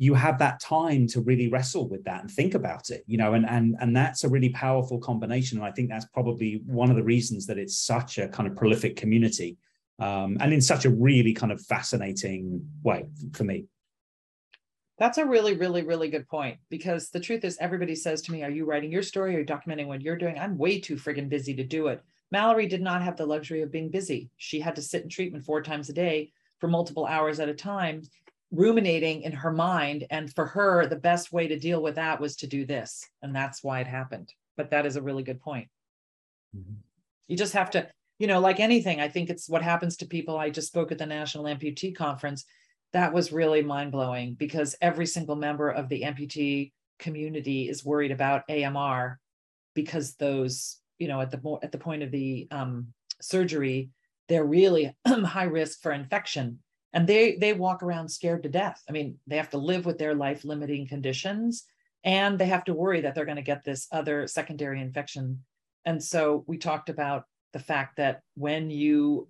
you 0.00 0.14
have 0.14 0.38
that 0.38 0.58
time 0.60 1.06
to 1.06 1.20
really 1.20 1.48
wrestle 1.48 1.86
with 1.86 2.02
that 2.04 2.22
and 2.22 2.30
think 2.30 2.54
about 2.54 2.88
it 2.88 3.04
you 3.06 3.18
know 3.18 3.34
and 3.34 3.46
and 3.48 3.76
and 3.80 3.94
that's 3.94 4.24
a 4.24 4.28
really 4.28 4.48
powerful 4.48 4.98
combination. 4.98 5.58
And 5.58 5.66
i 5.66 5.70
think 5.70 5.90
that's 5.90 6.06
probably 6.06 6.62
one 6.66 6.90
of 6.90 6.96
the 6.96 7.02
reasons 7.04 7.46
that 7.46 7.58
it's 7.58 7.78
such 7.78 8.16
a 8.18 8.26
kind 8.26 8.48
of 8.48 8.56
prolific 8.56 8.96
community 8.96 9.58
um, 10.00 10.38
and 10.40 10.52
in 10.52 10.62
such 10.62 10.86
a 10.86 10.90
really 10.90 11.34
kind 11.34 11.52
of 11.52 11.60
fascinating 11.60 12.66
way 12.82 13.04
for 13.34 13.44
me. 13.44 13.66
That's 14.98 15.18
a 15.18 15.26
really 15.26 15.54
really 15.54 15.82
really 15.82 16.08
good 16.08 16.26
point 16.28 16.58
because 16.70 17.10
the 17.10 17.20
truth 17.20 17.44
is 17.44 17.58
everybody 17.60 17.94
says 17.94 18.22
to 18.22 18.32
me 18.32 18.42
are 18.42 18.50
you 18.50 18.64
writing 18.64 18.90
your 18.90 19.02
story? 19.02 19.36
Or 19.36 19.44
documenting 19.44 19.86
what 19.86 20.00
you're 20.00 20.16
doing? 20.16 20.38
I'm 20.38 20.56
way 20.56 20.80
too 20.80 20.96
friggin 20.96 21.28
busy 21.28 21.54
to 21.54 21.64
do 21.64 21.88
it. 21.88 22.02
Mallory 22.32 22.66
did 22.66 22.80
not 22.80 23.02
have 23.02 23.16
the 23.16 23.26
luxury 23.26 23.60
of 23.60 23.72
being 23.72 23.90
busy. 23.90 24.30
She 24.36 24.60
had 24.60 24.76
to 24.76 24.82
sit 24.82 25.02
in 25.02 25.10
treatment 25.10 25.44
four 25.44 25.62
times 25.62 25.90
a 25.90 25.92
day 25.92 26.32
for 26.58 26.68
multiple 26.68 27.06
hours 27.06 27.40
at 27.40 27.48
a 27.48 27.54
time 27.54 28.02
ruminating 28.50 29.22
in 29.22 29.32
her 29.32 29.52
mind. 29.52 30.06
And 30.10 30.32
for 30.34 30.46
her, 30.46 30.86
the 30.86 30.96
best 30.96 31.32
way 31.32 31.48
to 31.48 31.58
deal 31.58 31.82
with 31.82 31.94
that 31.96 32.20
was 32.20 32.36
to 32.36 32.46
do 32.46 32.66
this. 32.66 33.06
And 33.22 33.34
that's 33.34 33.62
why 33.62 33.80
it 33.80 33.86
happened. 33.86 34.32
But 34.56 34.70
that 34.70 34.86
is 34.86 34.96
a 34.96 35.02
really 35.02 35.22
good 35.22 35.40
point. 35.40 35.68
Mm-hmm. 36.56 36.74
You 37.28 37.36
just 37.36 37.52
have 37.52 37.70
to, 37.70 37.88
you 38.18 38.26
know, 38.26 38.40
like 38.40 38.60
anything, 38.60 39.00
I 39.00 39.08
think 39.08 39.30
it's 39.30 39.48
what 39.48 39.62
happens 39.62 39.96
to 39.98 40.06
people. 40.06 40.36
I 40.36 40.50
just 40.50 40.68
spoke 40.68 40.90
at 40.90 40.98
the 40.98 41.06
National 41.06 41.44
Amputee 41.44 41.94
Conference. 41.94 42.44
That 42.92 43.12
was 43.12 43.32
really 43.32 43.62
mind 43.62 43.92
blowing 43.92 44.34
because 44.34 44.74
every 44.80 45.06
single 45.06 45.36
member 45.36 45.70
of 45.70 45.88
the 45.88 46.02
amputee 46.02 46.72
community 46.98 47.68
is 47.68 47.84
worried 47.84 48.10
about 48.10 48.42
AMR 48.50 49.20
because 49.74 50.16
those, 50.16 50.78
you 50.98 51.06
know, 51.06 51.20
at 51.20 51.30
the 51.30 51.58
at 51.62 51.70
the 51.70 51.78
point 51.78 52.02
of 52.02 52.10
the 52.10 52.48
um, 52.50 52.88
surgery, 53.20 53.90
they're 54.28 54.44
really 54.44 54.94
high 55.06 55.44
risk 55.44 55.80
for 55.80 55.92
infection 55.92 56.58
and 56.92 57.06
they 57.06 57.36
they 57.36 57.52
walk 57.52 57.82
around 57.82 58.08
scared 58.08 58.42
to 58.42 58.48
death. 58.48 58.82
I 58.88 58.92
mean 58.92 59.18
they 59.26 59.36
have 59.36 59.50
to 59.50 59.58
live 59.58 59.86
with 59.86 59.98
their 59.98 60.14
life 60.14 60.44
limiting 60.44 60.86
conditions 60.86 61.64
and 62.04 62.38
they 62.38 62.46
have 62.46 62.64
to 62.64 62.74
worry 62.74 63.02
that 63.02 63.14
they're 63.14 63.24
going 63.24 63.36
to 63.36 63.42
get 63.42 63.64
this 63.64 63.86
other 63.92 64.26
secondary 64.26 64.80
infection. 64.80 65.44
And 65.84 66.02
so 66.02 66.44
we 66.46 66.58
talked 66.58 66.88
about 66.88 67.24
the 67.52 67.58
fact 67.58 67.96
that 67.96 68.22
when 68.34 68.70
you 68.70 69.28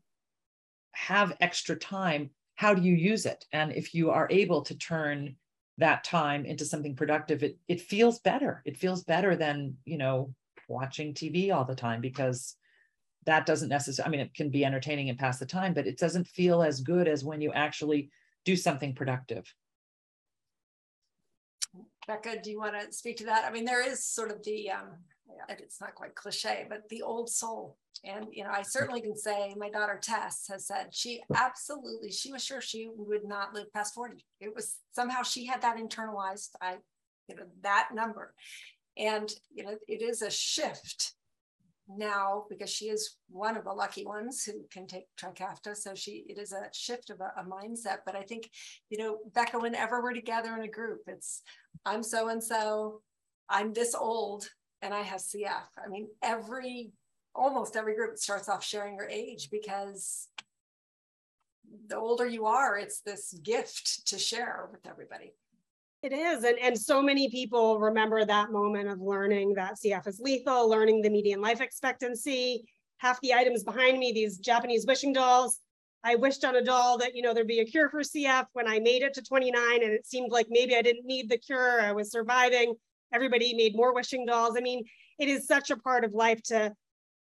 have 0.93 1.37
extra 1.41 1.77
time 1.77 2.31
how 2.55 2.75
do 2.75 2.83
you 2.83 2.95
use 2.95 3.25
it? 3.25 3.47
And 3.53 3.73
if 3.73 3.95
you 3.95 4.11
are 4.11 4.29
able 4.31 4.61
to 4.63 4.77
turn 4.77 5.37
that 5.79 6.05
time 6.05 6.45
into 6.45 6.67
something 6.67 6.95
productive 6.95 7.43
it 7.43 7.59
it 7.69 7.81
feels 7.81 8.21
better. 8.21 8.63
It 8.65 8.77
feels 8.77 9.05
better 9.05 9.37
than 9.37 9.77
you 9.85 9.99
know 9.99 10.35
watching 10.69 11.13
tv 11.13 11.53
all 11.53 11.65
the 11.65 11.75
time 11.75 12.01
because 12.01 12.55
that 13.27 13.47
doesn't 13.47 13.69
necessarily, 13.69 14.09
I 14.09 14.11
mean, 14.11 14.21
it 14.27 14.35
can 14.35 14.51
be 14.51 14.65
entertaining 14.65 15.11
and 15.11 15.19
pass 15.19 15.39
the 15.39 15.47
time, 15.47 15.75
but 15.75 15.87
it 15.87 15.99
doesn't 15.99 16.27
feel 16.27 16.63
as 16.63 16.81
good 16.81 17.07
as 17.07 17.25
when 17.25 17.41
you 17.41 17.53
actually 17.53 18.11
do 18.45 18.57
something 18.57 18.95
productive. 18.95 19.53
Becca, 22.07 22.41
do 22.43 22.51
you 22.51 22.59
want 22.59 22.75
to 22.81 22.93
speak 22.93 23.19
to 23.19 23.25
that? 23.27 23.45
I 23.45 23.53
mean, 23.53 23.65
there 23.65 23.87
is 23.87 24.05
sort 24.05 24.31
of 24.31 24.43
the, 24.43 24.71
um, 24.71 24.89
it's 25.49 25.81
not 25.81 25.95
quite 25.95 26.15
cliche, 26.15 26.67
but 26.69 26.89
the 26.89 27.03
old 27.03 27.29
soul. 27.29 27.77
And, 28.03 28.27
you 28.33 28.45
know, 28.45 28.51
I 28.51 28.63
certainly 28.63 29.03
can 29.03 29.17
say 29.17 29.55
my 29.57 29.69
daughter 29.69 30.01
Tess 30.03 30.47
has 30.49 30.67
said 30.67 30.89
she 30.91 31.21
absolutely, 31.37 32.11
she 32.11 32.33
was 32.33 32.43
sure 32.43 32.63
she 32.63 32.89
would 32.97 33.25
not 33.25 33.53
live 33.53 33.73
past 33.73 33.95
40. 33.95 34.25
It 34.41 34.55
was 34.55 34.77
somehow 34.93 35.23
she 35.23 35.45
had 35.45 35.61
that 35.61 35.77
internalized, 35.77 36.51
I, 36.63 36.77
you 37.29 37.37
know, 37.37 37.43
that 37.61 37.91
number. 37.93 38.35
And, 38.97 39.31
you 39.55 39.65
know, 39.65 39.77
it 39.87 40.03
is 40.03 40.23
a 40.23 40.31
shift 40.31 41.15
now 41.97 42.45
because 42.49 42.71
she 42.71 42.87
is 42.87 43.17
one 43.29 43.57
of 43.57 43.65
the 43.65 43.73
lucky 43.73 44.05
ones 44.05 44.45
who 44.45 44.65
can 44.71 44.87
take 44.87 45.05
Trikafta. 45.21 45.77
So 45.77 45.95
she 45.95 46.25
it 46.29 46.39
is 46.39 46.53
a 46.53 46.69
shift 46.73 47.11
of 47.11 47.21
a, 47.21 47.33
a, 47.41 47.45
mindset. 47.45 47.99
But 48.07 48.17
I 48.17 48.23
think, 48.23 48.51
you 48.89 48.99
know, 48.99 49.19
Becca, 49.35 49.59
whenever 49.59 50.03
we're 50.03 50.15
together 50.15 50.55
in 50.57 50.63
a 50.63 50.69
group, 50.69 51.01
it's 51.07 51.43
I'm 51.85 52.03
so 52.03 52.29
and 52.29 52.43
so, 52.43 53.01
I'm 53.49 53.73
this 53.73 53.95
old, 53.95 54.49
and 54.83 54.95
I 54.95 55.03
have 55.03 55.21
CF. 55.21 55.69
I 55.85 55.89
mean, 55.89 56.09
every 56.23 56.93
almost 57.35 57.77
every 57.77 57.95
group 57.95 58.19
starts 58.19 58.49
off 58.49 58.65
sharing 58.65 58.97
your 58.97 59.09
age 59.09 59.49
because 59.51 60.29
the 61.87 61.97
older 61.97 62.27
you 62.27 62.47
are, 62.47 62.77
it's 62.77 63.01
this 63.01 63.33
gift 63.43 64.07
to 64.09 64.19
share 64.19 64.69
with 64.73 64.87
everybody. 64.87 65.33
It 66.03 66.13
is. 66.13 66.45
And, 66.45 66.59
and 66.59 66.79
so 66.79 67.03
many 67.03 67.29
people 67.29 67.79
remember 67.79 68.25
that 68.25 68.51
moment 68.51 68.89
of 68.89 69.01
learning 69.01 69.55
that 69.55 69.75
CF 69.75 70.07
is 70.07 70.19
lethal, 70.19 70.69
learning 70.69 71.03
the 71.03 71.11
median 71.11 71.43
life 71.43 71.61
expectancy. 71.61 72.65
Half 72.99 73.21
the 73.21 73.35
items 73.35 73.65
behind 73.65 73.99
me, 73.99 74.13
these 74.13 74.39
Japanese 74.39 74.87
wishing 74.87 75.13
dolls. 75.13 75.59
I 76.03 76.17
wished 76.17 76.45
on 76.45 76.57
a 76.57 76.65
doll 76.65 76.97
that, 76.99 77.15
you 77.15 77.21
know, 77.21 77.35
there'd 77.35 77.47
be 77.47 77.61
a 77.61 77.65
cure 77.67 77.91
for 77.91 78.01
CF 78.01 78.47
when 78.55 78.67
I 78.67 78.79
made 78.79 79.03
it 79.03 79.13
to 79.15 79.23
29 79.23 79.83
and 79.83 79.93
it 79.93 80.07
seemed 80.07 80.33
like 80.33 80.47
maybe 80.49 80.75
I 80.75 80.81
didn't 80.81 81.05
need 81.05 81.29
the 81.29 81.37
cure. 81.37 81.83
I 81.83 81.93
was 81.93 82.11
surviving. 82.11 82.75
Everybody 83.13 83.55
made 83.55 83.77
more 83.77 83.95
wishing 83.95 84.25
dolls. 84.25 84.55
I 84.57 84.61
mean, 84.61 84.85
it 85.19 85.29
is 85.29 85.47
such 85.47 85.71
a 85.71 85.77
part 85.77 86.05
of 86.05 86.15
life 86.15 86.43
to 86.45 86.73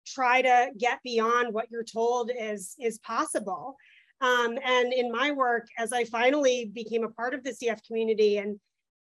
try 0.06 0.42
to 0.42 0.68
get 0.78 0.98
beyond 1.02 1.54
what 1.54 1.70
you're 1.70 1.82
told 1.82 2.30
is, 2.38 2.74
is 2.78 2.98
possible. 2.98 3.76
Um, 4.20 4.58
and 4.64 4.92
in 4.92 5.12
my 5.12 5.30
work, 5.30 5.66
as 5.78 5.92
I 5.92 6.04
finally 6.04 6.70
became 6.72 7.04
a 7.04 7.10
part 7.10 7.34
of 7.34 7.44
the 7.44 7.50
CF 7.50 7.86
community 7.86 8.38
and 8.38 8.58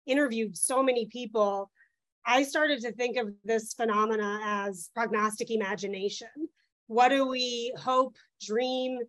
interviewed 0.08 0.58
so 0.58 0.82
many 0.82 1.06
people, 1.06 1.70
I 2.26 2.44
started 2.44 2.82
to 2.82 2.92
think 2.92 3.18
of 3.18 3.30
this 3.44 3.74
phenomena 3.74 4.40
as 4.44 4.90
prognostic 4.96 5.52
imagination. 5.52 6.28
What 6.88 7.10
do 7.10 7.28
we 7.28 7.74
hope, 7.78 8.16
dream, 8.42 9.00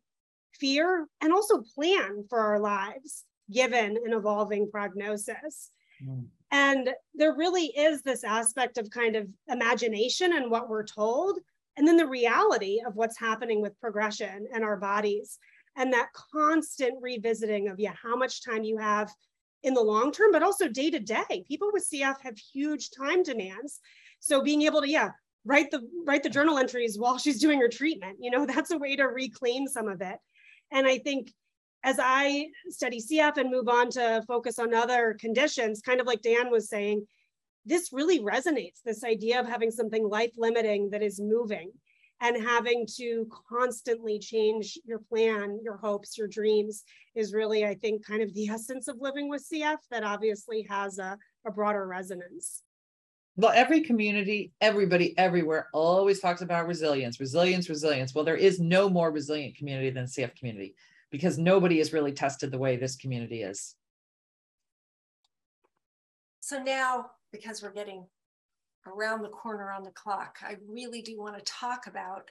fear, 0.61 1.07
and 1.23 1.33
also 1.33 1.63
plan 1.75 2.25
for 2.29 2.39
our 2.41 2.61
lives 2.61 3.25
given 3.51 3.97
an 4.05 4.13
evolving 4.13 4.71
prognosis? 4.71 5.71
Mm. 6.07 6.27
And 6.51 6.91
there 7.15 7.35
really 7.35 7.67
is 7.67 8.03
this 8.03 8.23
aspect 8.23 8.79
of 8.79 8.91
kind 8.91 9.17
of 9.17 9.29
imagination 9.49 10.35
and 10.35 10.51
what 10.51 10.69
we're 10.69 10.85
told, 10.85 11.39
and 11.77 11.87
then 11.87 11.97
the 11.97 12.07
reality 12.07 12.81
of 12.87 12.97
what's 12.97 13.19
happening 13.19 13.61
with 13.61 13.79
progression 13.81 14.47
and 14.53 14.63
our 14.63 14.77
bodies 14.77 15.39
and 15.77 15.93
that 15.93 16.09
constant 16.33 16.95
revisiting 17.01 17.68
of 17.68 17.79
yeah 17.79 17.95
how 18.03 18.16
much 18.16 18.45
time 18.45 18.64
you 18.64 18.79
have 18.79 19.12
in 19.62 19.74
the 19.74 19.83
long 19.83 20.12
term 20.12 20.33
but 20.33 20.43
also 20.43 20.68
day 20.68 20.91
to 20.91 21.01
day. 21.01 21.45
People 21.47 21.70
with 21.72 21.89
cf 21.93 22.20
have 22.22 22.39
huge 22.39 22.91
time 22.91 23.22
demands. 23.22 23.81
So 24.20 24.43
being 24.43 24.62
able 24.62 24.81
to 24.81 24.89
yeah 24.89 25.11
write 25.45 25.70
the 25.70 25.81
write 26.05 26.22
the 26.22 26.31
journal 26.31 26.59
entries 26.59 26.99
while 26.99 27.18
she's 27.22 27.41
doing 27.41 27.61
her 27.61 27.68
treatment 27.68 28.18
you 28.20 28.31
know 28.31 28.45
that's 28.47 28.70
a 28.72 28.79
way 28.79 28.97
to 28.97 29.05
reclaim 29.05 29.66
some 29.66 29.89
of 29.89 30.01
it. 30.01 30.18
And 30.72 30.87
i 30.87 30.99
think 30.99 31.33
as 31.85 31.99
i 32.01 32.47
study 32.68 33.01
cf 33.01 33.37
and 33.37 33.51
move 33.51 33.68
on 33.68 33.91
to 33.91 34.22
focus 34.27 34.59
on 34.59 34.74
other 34.74 35.16
conditions 35.20 35.81
kind 35.81 36.01
of 36.01 36.07
like 36.07 36.22
dan 36.22 36.51
was 36.51 36.68
saying 36.68 37.07
this 37.64 37.91
really 37.93 38.20
resonates 38.20 38.81
this 38.85 39.05
idea 39.05 39.41
of 39.41 39.47
having 39.47 39.70
something 39.70 40.09
life 40.09 40.33
limiting 40.37 40.91
that 40.91 41.03
is 41.03 41.20
moving 41.20 41.70
and 42.21 42.43
having 42.43 42.87
to 42.97 43.29
constantly 43.49 44.19
change 44.19 44.79
your 44.85 44.99
plan, 44.99 45.61
your 45.62 45.77
hopes, 45.77 46.17
your 46.17 46.29
dreams 46.29 46.85
is 47.14 47.35
really, 47.35 47.64
I 47.64 47.75
think, 47.75 48.07
kind 48.07 48.23
of 48.23 48.33
the 48.35 48.49
essence 48.51 48.89
of 48.89 48.97
living 49.01 49.29
with 49.29 49.47
CF 49.53 49.79
that 49.91 50.05
obviously 50.05 50.62
has 50.69 50.99
a, 50.99 51.19
a 51.47 51.51
broader 51.51 51.87
resonance. 51.87 52.62
Well, 53.39 53.53
every 53.55 53.83
community, 53.83 54.53
everybody, 54.62 55.17
everywhere 55.19 55.69
always 55.75 56.21
talks 56.21 56.41
about 56.41 56.67
resilience, 56.67 57.21
resilience, 57.21 57.69
resilience. 57.69 58.14
Well, 58.14 58.25
there 58.25 58.37
is 58.37 58.61
no 58.61 58.89
more 58.89 59.11
resilient 59.11 59.59
community 59.59 59.91
than 59.91 60.07
CF 60.07 60.35
community 60.37 60.75
because 61.11 61.37
nobody 61.37 61.79
is 61.79 61.93
really 61.93 62.12
tested 62.12 62.51
the 62.51 62.59
way 62.59 62.77
this 62.77 62.97
community 62.97 63.43
is. 63.43 63.75
So 66.41 66.62
now, 66.62 67.11
because 67.31 67.62
we're 67.62 67.73
getting 67.73 68.07
around 68.87 69.22
the 69.22 69.28
corner 69.28 69.70
on 69.70 69.82
the 69.82 69.91
clock. 69.91 70.39
I 70.43 70.57
really 70.68 71.03
do 71.03 71.18
want 71.18 71.37
to 71.37 71.45
talk 71.45 71.87
about 71.87 72.30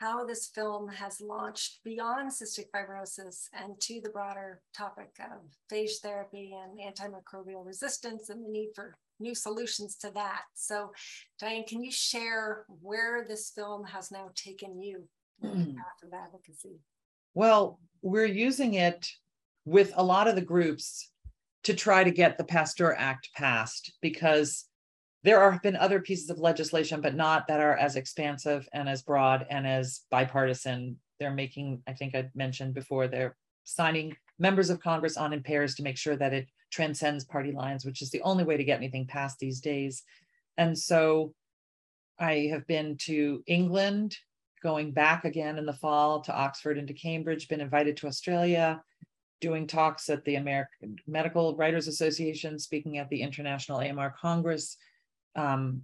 how 0.00 0.24
this 0.24 0.48
film 0.48 0.88
has 0.88 1.20
launched 1.20 1.80
beyond 1.84 2.30
cystic 2.30 2.66
fibrosis 2.74 3.48
and 3.52 3.80
to 3.80 4.00
the 4.02 4.10
broader 4.10 4.60
topic 4.76 5.10
of 5.20 5.40
phage 5.72 5.98
therapy 6.02 6.54
and 6.54 6.78
antimicrobial 6.78 7.64
resistance 7.64 8.28
and 8.28 8.44
the 8.44 8.48
need 8.48 8.70
for 8.74 8.96
new 9.20 9.34
solutions 9.34 9.96
to 9.96 10.10
that. 10.10 10.42
So, 10.54 10.92
Diane, 11.38 11.64
can 11.66 11.82
you 11.82 11.90
share 11.90 12.66
where 12.82 13.24
this 13.26 13.50
film 13.50 13.84
has 13.84 14.10
now 14.10 14.30
taken 14.34 14.78
you 14.80 15.04
in 15.42 15.48
the 15.48 15.64
hmm. 15.64 15.76
path 15.76 16.02
of 16.04 16.12
advocacy? 16.12 16.80
Well, 17.34 17.80
we're 18.02 18.26
using 18.26 18.74
it 18.74 19.08
with 19.64 19.92
a 19.96 20.04
lot 20.04 20.28
of 20.28 20.34
the 20.34 20.42
groups 20.42 21.10
to 21.64 21.74
try 21.74 22.04
to 22.04 22.10
get 22.10 22.38
the 22.38 22.44
Pasteur 22.44 22.94
Act 22.96 23.30
passed 23.34 23.92
because 24.00 24.66
there 25.26 25.50
have 25.50 25.60
been 25.60 25.74
other 25.74 25.98
pieces 25.98 26.30
of 26.30 26.38
legislation, 26.38 27.00
but 27.00 27.16
not 27.16 27.48
that 27.48 27.58
are 27.58 27.76
as 27.76 27.96
expansive 27.96 28.68
and 28.72 28.88
as 28.88 29.02
broad 29.02 29.44
and 29.50 29.66
as 29.66 30.02
bipartisan. 30.08 30.96
They're 31.18 31.34
making, 31.34 31.82
I 31.88 31.94
think 31.94 32.14
I 32.14 32.30
mentioned 32.36 32.74
before, 32.74 33.08
they're 33.08 33.36
signing 33.64 34.16
members 34.38 34.70
of 34.70 34.80
Congress 34.80 35.16
on 35.16 35.32
in 35.32 35.42
pairs 35.42 35.74
to 35.74 35.82
make 35.82 35.96
sure 35.96 36.14
that 36.14 36.32
it 36.32 36.46
transcends 36.70 37.24
party 37.24 37.50
lines, 37.50 37.84
which 37.84 38.02
is 38.02 38.10
the 38.10 38.22
only 38.22 38.44
way 38.44 38.56
to 38.56 38.62
get 38.62 38.76
anything 38.76 39.04
passed 39.04 39.40
these 39.40 39.60
days. 39.60 40.04
And 40.58 40.78
so 40.78 41.34
I 42.20 42.48
have 42.52 42.64
been 42.68 42.96
to 43.06 43.42
England, 43.48 44.16
going 44.62 44.92
back 44.92 45.24
again 45.24 45.58
in 45.58 45.66
the 45.66 45.72
fall 45.72 46.20
to 46.20 46.32
Oxford 46.32 46.78
and 46.78 46.86
to 46.86 46.94
Cambridge, 46.94 47.48
been 47.48 47.60
invited 47.60 47.96
to 47.96 48.06
Australia, 48.06 48.80
doing 49.40 49.66
talks 49.66 50.08
at 50.08 50.24
the 50.24 50.36
American 50.36 50.98
Medical 51.08 51.56
Writers 51.56 51.88
Association, 51.88 52.60
speaking 52.60 52.98
at 52.98 53.08
the 53.10 53.22
International 53.22 53.80
AMR 53.80 54.14
Congress, 54.20 54.76
um, 55.36 55.82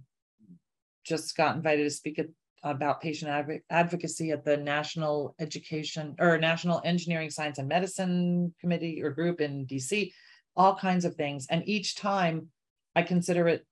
just 1.05 1.35
got 1.37 1.55
invited 1.55 1.83
to 1.83 1.89
speak 1.89 2.19
at, 2.19 2.27
about 2.63 3.01
patient 3.01 3.29
adv 3.29 3.59
advocacy 3.69 4.31
at 4.31 4.45
the 4.45 4.55
National 4.57 5.35
Education 5.39 6.15
or 6.19 6.37
National 6.37 6.81
Engineering 6.85 7.29
Science 7.29 7.57
and 7.57 7.67
Medicine 7.67 8.53
Committee 8.59 9.03
or 9.03 9.11
group 9.11 9.41
in 9.41 9.65
DC, 9.67 10.11
all 10.55 10.75
kinds 10.75 11.05
of 11.05 11.15
things. 11.15 11.45
And 11.49 11.67
each 11.67 11.95
time 11.95 12.47
I 12.95 13.03
consider 13.03 13.47
it 13.47 13.65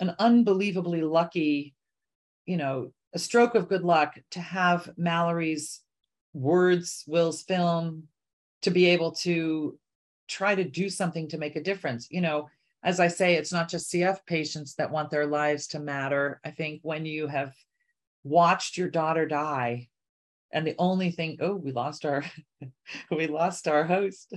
an 0.00 0.14
unbelievably 0.18 1.02
lucky, 1.02 1.74
you 2.46 2.56
know, 2.56 2.92
a 3.14 3.18
stroke 3.18 3.54
of 3.54 3.68
good 3.68 3.84
luck 3.84 4.18
to 4.32 4.40
have 4.40 4.90
Mallory's 4.96 5.80
words, 6.32 7.04
Will's 7.06 7.42
film, 7.42 8.04
to 8.62 8.70
be 8.70 8.86
able 8.86 9.12
to 9.12 9.78
try 10.26 10.54
to 10.54 10.64
do 10.64 10.88
something 10.88 11.28
to 11.28 11.38
make 11.38 11.54
a 11.54 11.62
difference. 11.62 12.08
You 12.10 12.22
know, 12.22 12.48
as 12.84 13.00
I 13.00 13.08
say, 13.08 13.34
it's 13.34 13.52
not 13.52 13.70
just 13.70 13.90
CF 13.90 14.18
patients 14.26 14.74
that 14.74 14.90
want 14.90 15.10
their 15.10 15.26
lives 15.26 15.68
to 15.68 15.80
matter. 15.80 16.38
I 16.44 16.50
think 16.50 16.80
when 16.82 17.06
you 17.06 17.26
have 17.26 17.54
watched 18.22 18.76
your 18.76 18.90
daughter 18.90 19.26
die, 19.26 19.88
and 20.52 20.66
the 20.66 20.76
only 20.78 21.10
thing, 21.10 21.38
oh, 21.40 21.54
we 21.54 21.72
lost 21.72 22.04
our, 22.04 22.24
we 23.10 23.26
lost 23.26 23.66
our 23.66 23.84
host. 23.84 24.34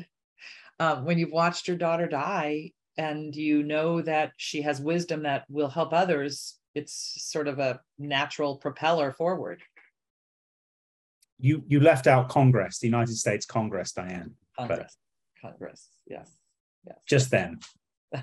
Um, 0.79 1.03
when 1.05 1.17
you've 1.19 1.31
watched 1.31 1.67
your 1.67 1.77
daughter 1.77 2.07
die 2.07 2.71
and 2.97 3.35
you 3.35 3.63
know 3.63 4.01
that 4.01 4.31
she 4.37 4.61
has 4.61 4.79
wisdom 4.79 5.23
that 5.23 5.43
will 5.49 5.69
help 5.69 5.91
others, 5.91 6.57
it's 6.73 7.15
sort 7.17 7.47
of 7.47 7.59
a 7.59 7.81
natural 7.99 8.55
propeller 8.55 9.11
forward. 9.11 9.61
You 11.39 11.63
you 11.67 11.81
left 11.81 12.07
out 12.07 12.29
Congress, 12.29 12.79
the 12.79 12.87
United 12.87 13.15
States 13.15 13.45
Congress, 13.45 13.91
Diane. 13.91 14.35
Congress, 14.57 14.97
Congress, 15.39 15.89
yes, 16.07 16.31
yes. 16.85 16.97
Just 17.07 17.29
then. 17.29 17.59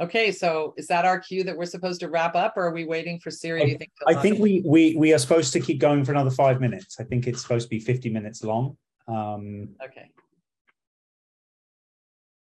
Okay, 0.00 0.32
so 0.32 0.72
is 0.78 0.86
that 0.86 1.04
our 1.04 1.20
cue 1.20 1.44
that 1.44 1.54
we're 1.54 1.66
supposed 1.66 2.00
to 2.00 2.08
wrap 2.08 2.34
up 2.34 2.54
or 2.56 2.64
are 2.66 2.72
we 2.72 2.86
waiting 2.86 3.20
for 3.20 3.30
Siri? 3.30 3.66
Do 3.66 3.70
you 3.72 3.76
think? 3.76 3.90
I 4.06 4.14
think 4.14 4.38
we 4.38 4.62
we 4.64 4.96
we 4.96 5.12
are 5.12 5.18
supposed 5.18 5.52
to 5.52 5.60
keep 5.60 5.78
going 5.78 6.06
for 6.06 6.12
another 6.12 6.30
five 6.30 6.58
minutes. 6.58 6.96
I 6.98 7.04
think 7.04 7.26
it's 7.26 7.42
supposed 7.42 7.66
to 7.66 7.68
be 7.68 7.78
50 7.80 8.08
minutes 8.08 8.42
long. 8.42 8.78
Um, 9.06 9.74
Okay. 9.84 10.10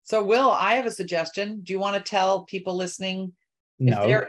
So 0.04 0.24
Will, 0.24 0.52
I 0.52 0.74
have 0.76 0.86
a 0.86 0.92
suggestion. 0.92 1.62
Do 1.64 1.72
you 1.72 1.80
want 1.80 1.96
to 1.96 2.02
tell 2.10 2.44
people 2.44 2.76
listening? 2.76 3.32
no. 3.80 4.26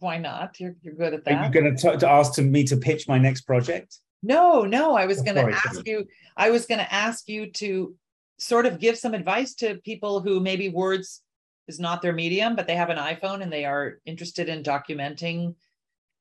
Why 0.00 0.16
not? 0.18 0.58
You're, 0.58 0.74
you're 0.82 0.94
good 0.94 1.12
at 1.14 1.24
that. 1.24 1.34
Are 1.34 1.44
you 1.46 1.52
going 1.52 1.76
to 1.76 1.96
to 1.98 2.10
ask 2.10 2.32
to 2.34 2.42
me 2.42 2.64
to 2.64 2.76
pitch 2.78 3.06
my 3.06 3.18
next 3.18 3.42
project? 3.42 3.98
No, 4.22 4.62
no, 4.62 4.96
I 4.96 5.04
was 5.04 5.20
Oh, 5.20 5.22
gonna 5.24 5.50
ask 5.50 5.74
sorry. 5.74 5.82
you, 5.84 6.06
I 6.34 6.48
was 6.50 6.64
gonna 6.64 6.88
ask 6.90 7.28
you 7.28 7.50
to 7.52 7.94
sort 8.44 8.66
of 8.66 8.78
give 8.78 8.98
some 8.98 9.14
advice 9.14 9.54
to 9.54 9.76
people 9.76 10.20
who 10.20 10.38
maybe 10.38 10.68
words 10.68 11.22
is 11.66 11.80
not 11.80 12.02
their 12.02 12.12
medium, 12.12 12.54
but 12.54 12.66
they 12.66 12.76
have 12.76 12.90
an 12.90 12.98
iPhone 12.98 13.40
and 13.42 13.50
they 13.50 13.64
are 13.64 14.00
interested 14.04 14.50
in 14.50 14.62
documenting 14.62 15.54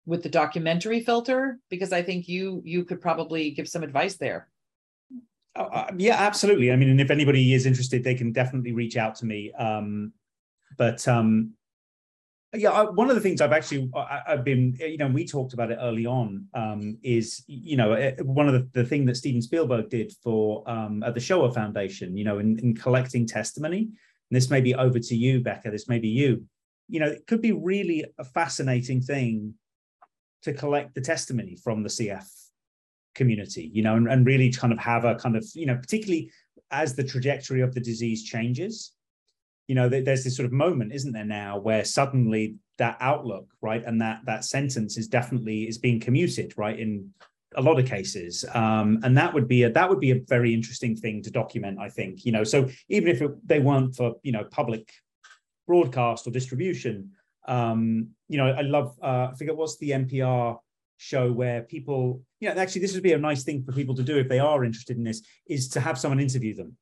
with 0.06 0.24
the 0.24 0.30
documentary 0.30 1.02
filter, 1.02 1.60
because 1.70 1.92
I 1.92 2.02
think 2.02 2.30
you, 2.30 2.62
you 2.64 2.86
could 2.86 3.02
probably 3.02 3.52
give 3.52 3.68
some 3.68 3.84
advice 3.84 4.16
there. 4.16 4.48
Uh, 5.54 5.64
uh, 5.64 5.92
yeah, 5.98 6.16
absolutely. 6.16 6.72
I 6.72 6.78
mean, 6.78 6.90
and 6.90 7.02
if 7.02 7.12
anybody 7.12 7.54
is 7.54 7.66
interested, 7.66 8.04
they 8.04 8.16
can 8.16 8.32
definitely 8.32 8.72
reach 8.72 8.96
out 8.96 9.16
to 9.16 9.26
me. 9.26 9.52
Um, 9.54 10.14
but 10.78 11.06
um, 11.08 11.54
yeah, 12.54 12.72
I, 12.72 12.84
one 12.84 13.10
of 13.10 13.16
the 13.16 13.22
things 13.22 13.42
I've 13.42 13.52
actually 13.52 13.90
I, 13.96 14.22
I've 14.28 14.44
been, 14.44 14.76
you 14.80 14.98
know, 14.98 15.08
we 15.08 15.26
talked 15.26 15.54
about 15.54 15.72
it 15.72 15.78
early 15.82 16.06
on. 16.06 16.48
Um, 16.54 16.98
is 17.04 17.44
you 17.48 17.78
know 17.78 17.94
eh, 17.94 18.16
one 18.22 18.48
of 18.48 18.54
the, 18.54 18.70
the 18.74 18.88
thing 18.88 19.06
that 19.06 19.18
Steven 19.18 19.42
Spielberg 19.42 19.90
did 19.90 20.14
for 20.24 20.64
um, 20.70 21.04
at 21.04 21.16
the 21.16 21.20
Shoah 21.20 21.52
Foundation, 21.52 22.16
you 22.16 22.24
know, 22.24 22.40
in, 22.40 22.60
in 22.60 22.76
collecting 22.76 23.26
testimony. 23.26 23.80
And 23.80 24.38
this 24.38 24.50
may 24.50 24.62
be 24.62 24.76
over 24.76 25.00
to 25.00 25.16
you, 25.16 25.42
Becca. 25.42 25.72
This 25.72 25.88
may 25.88 26.00
be 26.00 26.10
you. 26.10 26.46
You 26.90 27.00
know, 27.00 27.08
it 27.08 27.26
could 27.28 27.42
be 27.42 27.52
really 27.52 28.06
a 28.20 28.24
fascinating 28.24 29.02
thing 29.02 29.56
to 30.44 30.54
collect 30.54 30.94
the 30.94 31.02
testimony 31.02 31.56
from 31.56 31.84
the 31.84 31.90
CF 31.90 32.28
community, 33.16 33.70
you 33.74 33.82
know, 33.82 33.96
and, 33.96 34.08
and 34.08 34.26
really 34.26 34.52
kind 34.52 34.74
of 34.74 34.80
have 34.80 35.06
a 35.06 35.16
kind 35.16 35.36
of, 35.36 35.46
you 35.54 35.66
know, 35.66 35.76
particularly 35.76 36.32
as 36.72 36.96
the 36.96 37.04
trajectory 37.04 37.62
of 37.62 37.74
the 37.74 37.80
disease 37.80 38.24
changes, 38.24 38.94
you 39.68 39.76
know, 39.76 39.88
there's 39.88 40.24
this 40.24 40.36
sort 40.36 40.46
of 40.46 40.52
moment, 40.52 40.94
isn't 40.94 41.14
there 41.14 41.26
now, 41.26 41.58
where 41.58 41.86
suddenly 41.86 42.56
that 42.78 42.98
outlook, 43.00 43.48
right, 43.62 43.84
and 43.86 44.02
that 44.02 44.22
that 44.26 44.46
sentence 44.46 44.98
is 44.98 45.08
definitely 45.08 45.68
is 45.68 45.78
being 45.78 46.00
commuted, 46.00 46.54
right, 46.58 46.78
in 46.78 47.10
a 47.56 47.62
lot 47.62 47.80
of 47.80 47.86
cases, 47.86 48.44
um, 48.54 49.00
and 49.04 49.18
that 49.18 49.34
would 49.34 49.48
be 49.48 49.64
a 49.64 49.72
that 49.72 49.90
would 49.90 50.00
be 50.00 50.12
a 50.12 50.22
very 50.28 50.54
interesting 50.54 50.96
thing 50.96 51.22
to 51.24 51.32
document, 51.32 51.80
I 51.80 51.90
think, 51.90 52.26
you 52.26 52.32
know. 52.32 52.44
So 52.44 52.70
even 52.90 53.10
if 53.10 53.22
it, 53.22 53.48
they 53.48 53.60
weren't 53.60 53.96
for 53.96 54.16
you 54.24 54.32
know 54.32 54.44
public 54.46 54.92
broadcast 55.66 56.28
or 56.28 56.32
distribution, 56.32 57.12
um, 57.48 58.10
you 58.28 58.38
know, 58.38 58.48
I 58.48 58.62
love 58.62 58.98
uh, 59.02 59.30
I 59.32 59.36
forget 59.38 59.56
what's 59.56 59.78
the 59.78 59.92
NPR 59.92 60.58
show 60.98 61.32
where 61.32 61.64
people, 61.64 62.22
you 62.40 62.50
know, 62.50 62.60
actually 62.60 62.82
this 62.82 62.94
would 62.94 63.04
be 63.04 63.14
a 63.14 63.18
nice 63.18 63.44
thing 63.44 63.64
for 63.64 63.72
people 63.72 63.96
to 63.96 64.04
do 64.04 64.18
if 64.18 64.30
they 64.30 64.40
are 64.40 64.64
interested 64.64 64.98
in 64.98 65.04
this, 65.04 65.22
is 65.48 65.70
to 65.70 65.80
have 65.80 65.98
someone 65.98 66.20
interview 66.20 66.56
them. 66.56 66.76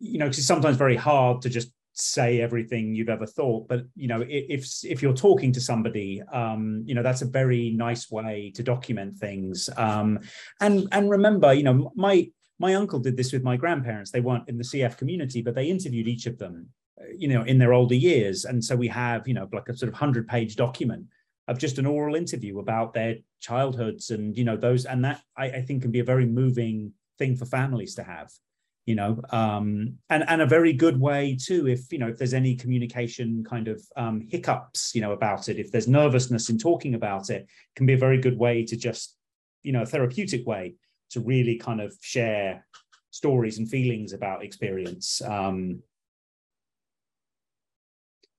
You 0.00 0.18
know, 0.18 0.26
because 0.26 0.38
it's 0.38 0.46
sometimes 0.46 0.76
very 0.76 0.96
hard 0.96 1.42
to 1.42 1.48
just 1.48 1.72
say 2.00 2.40
everything 2.40 2.94
you've 2.94 3.08
ever 3.08 3.26
thought, 3.26 3.68
but 3.68 3.84
you 3.94 4.08
know, 4.08 4.24
if 4.28 4.66
if 4.84 5.02
you're 5.02 5.14
talking 5.14 5.52
to 5.52 5.60
somebody, 5.60 6.22
um, 6.32 6.82
you 6.86 6.94
know, 6.94 7.02
that's 7.02 7.22
a 7.22 7.26
very 7.26 7.70
nice 7.70 8.10
way 8.10 8.52
to 8.54 8.62
document 8.62 9.16
things. 9.16 9.68
Um, 9.76 10.20
and 10.60 10.88
and 10.92 11.10
remember, 11.10 11.52
you 11.52 11.62
know, 11.62 11.92
my 11.94 12.30
my 12.58 12.74
uncle 12.74 12.98
did 12.98 13.16
this 13.16 13.32
with 13.32 13.42
my 13.42 13.56
grandparents. 13.56 14.10
They 14.10 14.20
weren't 14.20 14.48
in 14.48 14.58
the 14.58 14.64
CF 14.64 14.96
community, 14.96 15.42
but 15.42 15.54
they 15.54 15.66
interviewed 15.66 16.08
each 16.08 16.26
of 16.26 16.38
them, 16.38 16.68
uh, 17.00 17.04
you 17.16 17.28
know, 17.28 17.42
in 17.42 17.58
their 17.58 17.72
older 17.72 17.94
years. 17.94 18.44
And 18.44 18.64
so 18.64 18.74
we 18.76 18.88
have, 18.88 19.28
you 19.28 19.34
know, 19.34 19.48
like 19.52 19.68
a 19.68 19.76
sort 19.76 19.88
of 19.92 19.94
hundred 19.98 20.26
page 20.28 20.56
document 20.56 21.06
of 21.48 21.58
just 21.58 21.78
an 21.78 21.86
oral 21.86 22.14
interview 22.14 22.58
about 22.58 22.92
their 22.92 23.16
childhoods 23.40 24.10
and 24.10 24.36
you 24.36 24.44
know 24.44 24.56
those 24.56 24.84
and 24.84 25.04
that 25.04 25.22
I, 25.36 25.46
I 25.46 25.62
think 25.62 25.82
can 25.82 25.90
be 25.90 26.00
a 26.00 26.04
very 26.04 26.26
moving 26.26 26.92
thing 27.18 27.36
for 27.36 27.46
families 27.46 27.94
to 27.96 28.02
have 28.02 28.30
you 28.88 28.94
know 28.94 29.20
um 29.30 29.92
and 30.08 30.24
and 30.28 30.40
a 30.40 30.46
very 30.46 30.72
good 30.72 30.98
way 30.98 31.36
too 31.38 31.68
if 31.68 31.92
you 31.92 31.98
know 31.98 32.08
if 32.08 32.16
there's 32.16 32.32
any 32.32 32.56
communication 32.56 33.44
kind 33.44 33.68
of 33.68 33.82
um 33.96 34.26
hiccups 34.30 34.94
you 34.94 35.02
know 35.02 35.12
about 35.12 35.50
it 35.50 35.58
if 35.58 35.70
there's 35.70 35.86
nervousness 35.86 36.48
in 36.48 36.56
talking 36.56 36.94
about 36.94 37.28
it 37.28 37.46
can 37.76 37.84
be 37.84 37.92
a 37.92 37.98
very 37.98 38.18
good 38.18 38.38
way 38.38 38.64
to 38.64 38.76
just 38.76 39.14
you 39.62 39.72
know 39.72 39.82
a 39.82 39.86
therapeutic 39.86 40.46
way 40.46 40.74
to 41.10 41.20
really 41.20 41.56
kind 41.58 41.82
of 41.82 41.94
share 42.00 42.66
stories 43.10 43.58
and 43.58 43.68
feelings 43.68 44.14
about 44.14 44.42
experience 44.42 45.20
um 45.20 45.82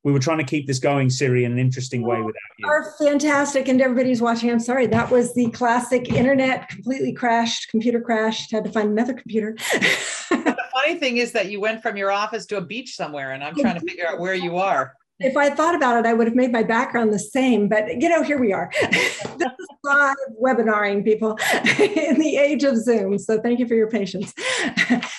we 0.03 0.11
were 0.11 0.19
trying 0.19 0.39
to 0.39 0.45
keep 0.45 0.65
this 0.65 0.79
going 0.79 1.11
Siri 1.11 1.43
in 1.43 1.51
an 1.51 1.59
interesting 1.59 2.01
way 2.01 2.21
without 2.21 2.41
you 2.57 2.67
are 2.67 2.93
fantastic 2.97 3.67
and 3.67 3.81
everybody's 3.81 4.21
watching. 4.21 4.49
I'm 4.49 4.59
sorry. 4.59 4.87
That 4.87 5.11
was 5.11 5.33
the 5.33 5.49
classic 5.51 6.09
internet 6.09 6.69
completely 6.69 7.11
crashed, 7.11 7.69
computer 7.69 7.99
crashed, 7.99 8.51
had 8.51 8.63
to 8.63 8.71
find 8.71 8.89
another 8.89 9.13
computer. 9.13 9.57
The 10.29 10.57
funny 10.73 10.99
thing 10.99 11.17
is 11.17 11.31
that 11.33 11.49
you 11.49 11.59
went 11.59 11.81
from 11.81 11.97
your 11.97 12.11
office 12.11 12.45
to 12.47 12.57
a 12.57 12.61
beach 12.61 12.95
somewhere 12.95 13.31
and 13.31 13.43
I'm 13.43 13.55
trying 13.55 13.79
to 13.79 13.85
figure 13.85 14.07
out 14.07 14.19
where 14.19 14.33
you 14.33 14.57
are. 14.57 14.93
if 15.19 15.35
I 15.35 15.45
had 15.45 15.57
thought 15.57 15.75
about 15.75 15.97
it, 15.97 16.05
I 16.05 16.13
would 16.13 16.27
have 16.27 16.35
made 16.35 16.51
my 16.51 16.63
background 16.63 17.11
the 17.11 17.19
same, 17.19 17.67
but 17.67 18.01
you 18.01 18.07
know, 18.07 18.23
here 18.23 18.39
we 18.39 18.53
are. 18.53 18.71
this 18.91 19.21
is 19.23 19.67
live 19.83 20.15
webinaring 20.41 21.03
people 21.03 21.31
in 21.79 22.19
the 22.19 22.37
age 22.37 22.63
of 22.63 22.77
Zoom. 22.77 23.17
So 23.17 23.41
thank 23.41 23.59
you 23.59 23.67
for 23.67 23.75
your 23.75 23.89
patience. 23.89 24.33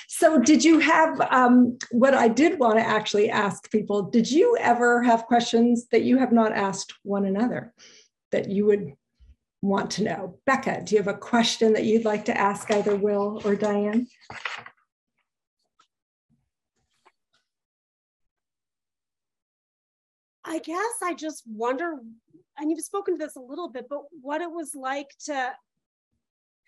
so 0.09 0.39
did 0.39 0.65
you 0.65 0.79
have 0.79 1.21
um, 1.31 1.79
what 1.91 2.15
I 2.15 2.29
did 2.29 2.59
want 2.59 2.79
to 2.79 2.85
actually 2.85 3.31
ask 3.31 3.71
people? 3.71 4.03
Did 4.03 4.31
you 4.31 4.57
ever 4.61 5.03
have 5.03 5.27
questions 5.27 5.87
that 5.93 6.03
you 6.03 6.19
have 6.19 6.33
not 6.33 6.53
asked 6.53 6.95
one 7.03 7.27
another 7.27 7.73
that 8.33 8.49
you 8.49 8.67
would 8.67 8.93
want 9.63 9.91
to 9.93 10.05
know? 10.05 10.39
Becca, 10.47 10.83
do 10.85 10.95
you 10.95 11.03
have 11.03 11.15
a 11.15 11.19
question 11.19 11.73
that 11.75 11.85
you'd 11.85 12.05
like 12.05 12.25
to 12.27 12.37
ask 12.37 12.71
either 12.71 12.97
Will 12.97 13.43
or 13.45 13.55
Diane? 13.55 14.07
I 20.51 20.59
guess 20.59 20.95
I 21.01 21.15
just 21.15 21.45
wonder, 21.47 21.95
and 22.59 22.71
you've 22.71 22.81
spoken 22.81 23.17
to 23.17 23.25
this 23.25 23.37
a 23.37 23.41
little 23.41 23.69
bit, 23.69 23.87
but 23.89 24.01
what 24.21 24.41
it 24.41 24.51
was 24.51 24.75
like 24.75 25.07
to 25.27 25.53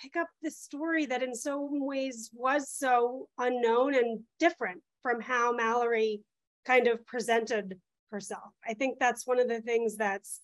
pick 0.01 0.15
up 0.15 0.29
this 0.41 0.57
story 0.57 1.05
that 1.07 1.25
in 1.25 1.35
some 1.35 1.85
ways 1.85 2.31
was 2.33 2.71
so 2.71 3.27
unknown 3.39 3.97
and 3.97 4.21
different 4.39 4.81
from 5.03 5.21
how 5.21 5.53
Mallory 5.53 6.21
kind 6.65 6.87
of 6.87 7.05
presented 7.07 7.77
herself. 8.13 8.53
I 8.65 8.75
think 8.75 9.01
that's 9.01 9.27
one 9.27 9.41
of 9.41 9.49
the 9.49 9.61
things 9.61 9.97
that's 9.97 10.39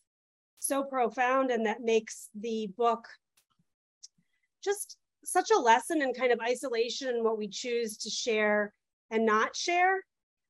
so 0.58 0.82
profound 0.82 1.52
and 1.52 1.64
that 1.64 1.80
makes 1.80 2.30
the 2.34 2.68
book 2.76 3.06
just 4.64 4.96
such 5.24 5.52
a 5.56 5.60
lesson 5.60 6.02
in 6.02 6.12
kind 6.12 6.32
of 6.32 6.40
isolation 6.40 7.08
and 7.08 7.22
what 7.22 7.38
we 7.38 7.46
choose 7.46 7.98
to 7.98 8.10
share 8.10 8.74
and 9.12 9.24
not 9.24 9.54
share. 9.54 10.00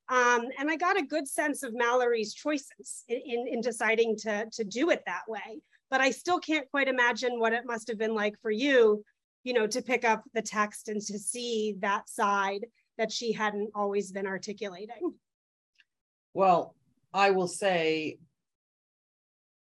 Um, 0.09 0.47
and 0.57 0.71
I 0.71 0.75
got 0.75 0.97
a 0.97 1.05
good 1.05 1.27
sense 1.27 1.61
of 1.61 1.75
Mallory's 1.75 2.33
choices 2.33 3.03
in, 3.07 3.21
in, 3.25 3.47
in 3.47 3.61
deciding 3.61 4.17
to, 4.17 4.47
to 4.51 4.63
do 4.63 4.89
it 4.89 5.03
that 5.05 5.27
way. 5.27 5.61
But 5.91 6.01
I 6.01 6.11
still 6.11 6.39
can't 6.39 6.69
quite 6.71 6.87
imagine 6.87 7.39
what 7.39 7.53
it 7.53 7.65
must 7.65 7.87
have 7.87 7.97
been 7.97 8.15
like 8.15 8.39
for 8.41 8.51
you, 8.51 9.03
you 9.43 9.53
know, 9.53 9.67
to 9.67 9.81
pick 9.81 10.05
up 10.05 10.23
the 10.33 10.41
text 10.41 10.87
and 10.87 11.01
to 11.01 11.19
see 11.19 11.75
that 11.79 12.09
side 12.09 12.65
that 12.97 13.11
she 13.11 13.31
hadn't 13.31 13.69
always 13.75 14.11
been 14.11 14.27
articulating. 14.27 15.13
Well, 16.33 16.75
I 17.13 17.31
will 17.31 17.47
say, 17.47 18.17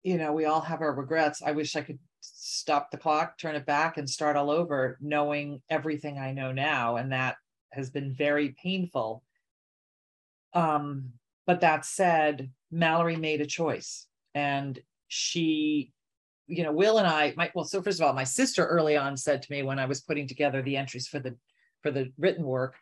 you 0.04 0.18
know, 0.18 0.34
we 0.34 0.46
all 0.46 0.62
have 0.62 0.82
our 0.82 0.94
regrets. 0.94 1.42
I 1.44 1.52
wish 1.52 1.76
I 1.76 1.82
could 1.82 2.00
stop 2.22 2.92
the 2.92 2.98
clock, 2.98 3.38
turn 3.38 3.56
it 3.56 3.66
back, 3.66 3.98
and 3.98 4.10
start 4.10 4.36
all 4.36 4.52
over, 4.52 4.98
knowing 5.02 5.62
everything 5.70 6.18
I 6.18 6.34
know 6.34 6.52
now. 6.52 6.98
And 6.98 7.12
that 7.12 7.38
has 7.72 7.90
been 7.90 8.14
very 8.14 8.56
painful. 8.62 9.24
Um, 10.54 11.14
but 11.48 11.62
that 11.62 11.86
said, 11.86 12.52
Mallory 12.72 13.16
made 13.16 13.42
a 13.42 13.46
choice 13.46 14.08
and 14.34 14.80
she, 15.08 15.92
you 16.48 16.64
know, 16.64 16.72
Will 16.72 16.98
and 16.98 17.08
I, 17.08 17.34
my, 17.36 17.52
well, 17.54 17.66
so 17.66 17.82
first 17.82 18.00
of 18.00 18.06
all, 18.06 18.14
my 18.14 18.24
sister 18.24 18.66
early 18.66 18.98
on 18.98 19.18
said 19.18 19.42
to 19.42 19.52
me 19.52 19.64
when 19.64 19.80
I 19.80 19.86
was 19.86 20.02
putting 20.02 20.28
together 20.28 20.62
the 20.62 20.78
entries 20.78 21.08
for 21.08 21.20
the, 21.20 21.36
for 21.82 21.92
the 21.92 22.12
written 22.18 22.46
work, 22.46 22.76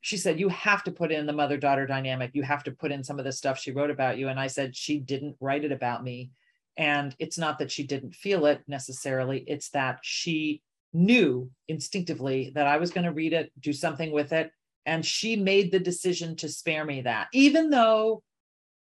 she 0.00 0.16
said, 0.16 0.38
you 0.38 0.48
have 0.48 0.84
to 0.84 0.92
put 0.92 1.10
in 1.10 1.26
the 1.26 1.32
mother 1.32 1.56
daughter 1.56 1.86
dynamic. 1.86 2.30
You 2.32 2.42
have 2.44 2.62
to 2.64 2.70
put 2.70 2.92
in 2.92 3.02
some 3.02 3.18
of 3.18 3.24
the 3.24 3.32
stuff 3.32 3.58
she 3.58 3.72
wrote 3.72 3.90
about 3.90 4.16
you. 4.16 4.28
And 4.28 4.38
I 4.38 4.46
said, 4.46 4.76
she 4.76 5.00
didn't 5.00 5.36
write 5.40 5.64
it 5.64 5.72
about 5.72 6.04
me. 6.04 6.30
And 6.76 7.14
it's 7.18 7.36
not 7.36 7.58
that 7.58 7.72
she 7.72 7.84
didn't 7.84 8.14
feel 8.14 8.46
it 8.46 8.62
necessarily, 8.68 9.44
it's 9.48 9.70
that 9.70 9.98
she 10.02 10.62
knew 10.92 11.50
instinctively 11.66 12.52
that 12.54 12.68
I 12.68 12.76
was 12.76 12.92
going 12.92 13.04
to 13.04 13.12
read 13.12 13.32
it, 13.32 13.52
do 13.60 13.72
something 13.72 14.12
with 14.12 14.32
it. 14.32 14.52
And 14.88 15.04
she 15.04 15.36
made 15.36 15.70
the 15.70 15.78
decision 15.78 16.34
to 16.36 16.48
spare 16.48 16.84
me 16.84 17.02
that, 17.02 17.28
even 17.32 17.70
though 17.70 18.22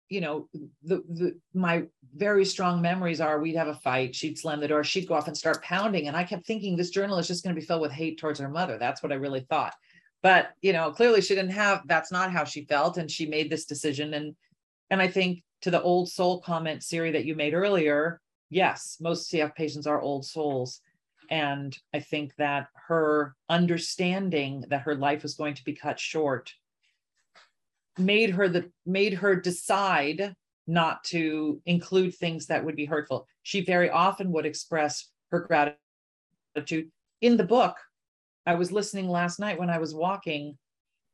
you 0.09 0.21
know, 0.21 0.47
the, 0.83 1.03
the 1.09 1.39
my 1.53 1.83
very 2.15 2.45
strong 2.45 2.81
memories 2.81 3.19
are 3.19 3.39
we'd 3.39 3.55
have 3.55 3.67
a 3.67 3.75
fight, 3.75 4.15
she'd 4.15 4.37
slam 4.37 4.59
the 4.59 4.67
door, 4.67 4.83
she'd 4.83 5.07
go 5.07 5.15
off 5.15 5.27
and 5.27 5.37
start 5.37 5.61
pounding. 5.63 6.07
And 6.07 6.15
I 6.15 6.23
kept 6.23 6.45
thinking 6.45 6.75
this 6.75 6.91
journal 6.91 7.17
is 7.17 7.27
just 7.27 7.43
going 7.43 7.53
to 7.53 7.59
be 7.59 7.65
filled 7.65 7.81
with 7.81 7.91
hate 7.91 8.17
towards 8.17 8.39
her 8.39 8.49
mother. 8.49 8.77
That's 8.77 9.03
what 9.03 9.11
I 9.11 9.15
really 9.15 9.45
thought. 9.49 9.75
But 10.23 10.51
you 10.61 10.73
know, 10.73 10.91
clearly 10.91 11.21
she 11.21 11.35
didn't 11.35 11.51
have 11.51 11.81
that's 11.85 12.11
not 12.11 12.31
how 12.31 12.43
she 12.43 12.65
felt. 12.65 12.97
And 12.97 13.11
she 13.11 13.25
made 13.25 13.49
this 13.49 13.65
decision. 13.65 14.13
And 14.13 14.35
and 14.89 15.01
I 15.01 15.07
think 15.07 15.43
to 15.61 15.71
the 15.71 15.81
old 15.81 16.09
soul 16.09 16.39
comment, 16.41 16.83
Siri, 16.83 17.11
that 17.11 17.25
you 17.25 17.35
made 17.35 17.53
earlier, 17.53 18.21
yes, 18.49 18.97
most 19.01 19.31
CF 19.31 19.55
patients 19.55 19.87
are 19.87 20.01
old 20.01 20.25
souls. 20.25 20.81
And 21.29 21.77
I 21.93 21.99
think 21.99 22.35
that 22.37 22.67
her 22.87 23.35
understanding 23.49 24.65
that 24.69 24.81
her 24.81 24.95
life 24.95 25.23
was 25.23 25.35
going 25.35 25.55
to 25.55 25.63
be 25.63 25.73
cut 25.73 25.99
short 25.99 26.53
made 27.97 28.31
her 28.31 28.47
the 28.47 28.71
made 28.85 29.13
her 29.15 29.35
decide 29.35 30.35
not 30.67 31.03
to 31.05 31.61
include 31.65 32.13
things 32.13 32.47
that 32.47 32.63
would 32.63 32.75
be 32.75 32.85
hurtful. 32.85 33.27
She 33.43 33.63
very 33.63 33.89
often 33.89 34.31
would 34.33 34.45
express 34.45 35.09
her 35.31 35.39
gratitude 35.39 36.91
in 37.21 37.37
the 37.37 37.43
book. 37.43 37.77
I 38.45 38.55
was 38.55 38.71
listening 38.71 39.09
last 39.09 39.39
night 39.39 39.59
when 39.59 39.69
I 39.69 39.77
was 39.77 39.95
walking. 39.95 40.57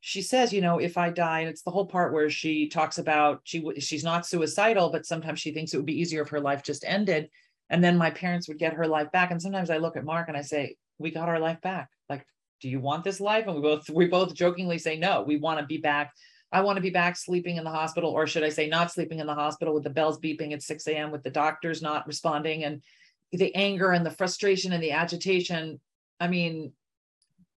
She 0.01 0.21
says, 0.21 0.51
you 0.51 0.59
know, 0.59 0.79
if 0.79 0.97
I 0.97 1.09
die, 1.11 1.41
and 1.41 1.49
it's 1.49 1.61
the 1.61 1.71
whole 1.71 1.85
part 1.85 2.13
where 2.13 2.29
she 2.29 2.67
talks 2.67 2.97
about 2.97 3.41
she 3.43 3.63
she's 3.79 4.03
not 4.03 4.25
suicidal, 4.25 4.89
but 4.89 5.05
sometimes 5.05 5.39
she 5.39 5.51
thinks 5.51 5.73
it 5.73 5.77
would 5.77 5.85
be 5.85 5.99
easier 5.99 6.23
if 6.23 6.29
her 6.29 6.41
life 6.41 6.63
just 6.63 6.83
ended, 6.85 7.29
and 7.69 7.83
then 7.83 7.97
my 7.97 8.11
parents 8.11 8.47
would 8.47 8.59
get 8.59 8.73
her 8.73 8.87
life 8.87 9.11
back. 9.11 9.31
And 9.31 9.41
sometimes 9.41 9.69
I 9.69 9.77
look 9.77 9.97
at 9.97 10.05
Mark 10.05 10.27
and 10.27 10.37
I 10.37 10.41
say, 10.41 10.75
we 10.97 11.11
got 11.11 11.29
our 11.29 11.39
life 11.39 11.61
back. 11.61 11.89
Like, 12.09 12.25
do 12.61 12.69
you 12.69 12.79
want 12.79 13.03
this 13.03 13.19
life? 13.19 13.47
And 13.47 13.55
we 13.55 13.61
both 13.61 13.89
we 13.89 14.07
both 14.07 14.33
jokingly 14.33 14.77
say 14.77 14.97
no. 14.97 15.23
We 15.23 15.37
want 15.37 15.59
to 15.59 15.65
be 15.65 15.77
back 15.77 16.13
I 16.53 16.61
want 16.61 16.77
to 16.77 16.81
be 16.81 16.91
back 16.91 17.17
sleeping 17.17 17.57
in 17.57 17.63
the 17.63 17.71
hospital, 17.71 18.11
or 18.11 18.27
should 18.27 18.43
I 18.43 18.49
say, 18.49 18.67
not 18.67 18.91
sleeping 18.91 19.17
in 19.17 19.25
the 19.25 19.33
hospital 19.33 19.73
with 19.73 19.83
the 19.83 19.89
bells 19.89 20.19
beeping 20.19 20.53
at 20.53 20.61
6 20.61 20.87
a.m., 20.87 21.09
with 21.09 21.23
the 21.23 21.31
doctors 21.31 21.81
not 21.81 22.05
responding, 22.05 22.63
and 22.63 22.83
the 23.31 23.53
anger 23.55 23.91
and 23.91 24.05
the 24.05 24.11
frustration 24.11 24.71
and 24.71 24.83
the 24.83 24.91
agitation. 24.91 25.79
I 26.19 26.27
mean, 26.27 26.73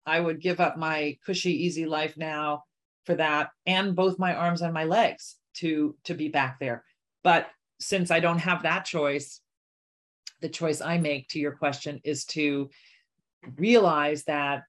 I 0.06 0.22
would 0.22 0.40
give 0.40 0.62
up 0.62 0.78
my 0.78 1.18
cushy, 1.26 1.66
easy 1.66 1.86
life 1.86 2.16
now 2.16 2.64
for 3.04 3.16
that, 3.16 3.50
and 3.66 3.98
both 3.98 4.18
my 4.18 4.34
arms 4.34 4.62
and 4.62 4.74
my 4.74 4.86
legs 4.86 5.36
to 5.56 5.98
to 6.06 6.14
be 6.14 6.30
back 6.30 6.60
there. 6.62 6.86
But 7.22 7.50
since 7.82 8.12
I 8.12 8.22
don't 8.22 8.40
have 8.40 8.64
that 8.64 8.86
choice, 8.86 9.42
the 10.42 10.50
choice 10.50 10.82
I 10.82 10.98
make 10.98 11.30
to 11.30 11.40
your 11.40 11.54
question 11.54 12.02
is 12.04 12.26
to 12.26 12.70
realize 13.58 14.24
that 14.26 14.64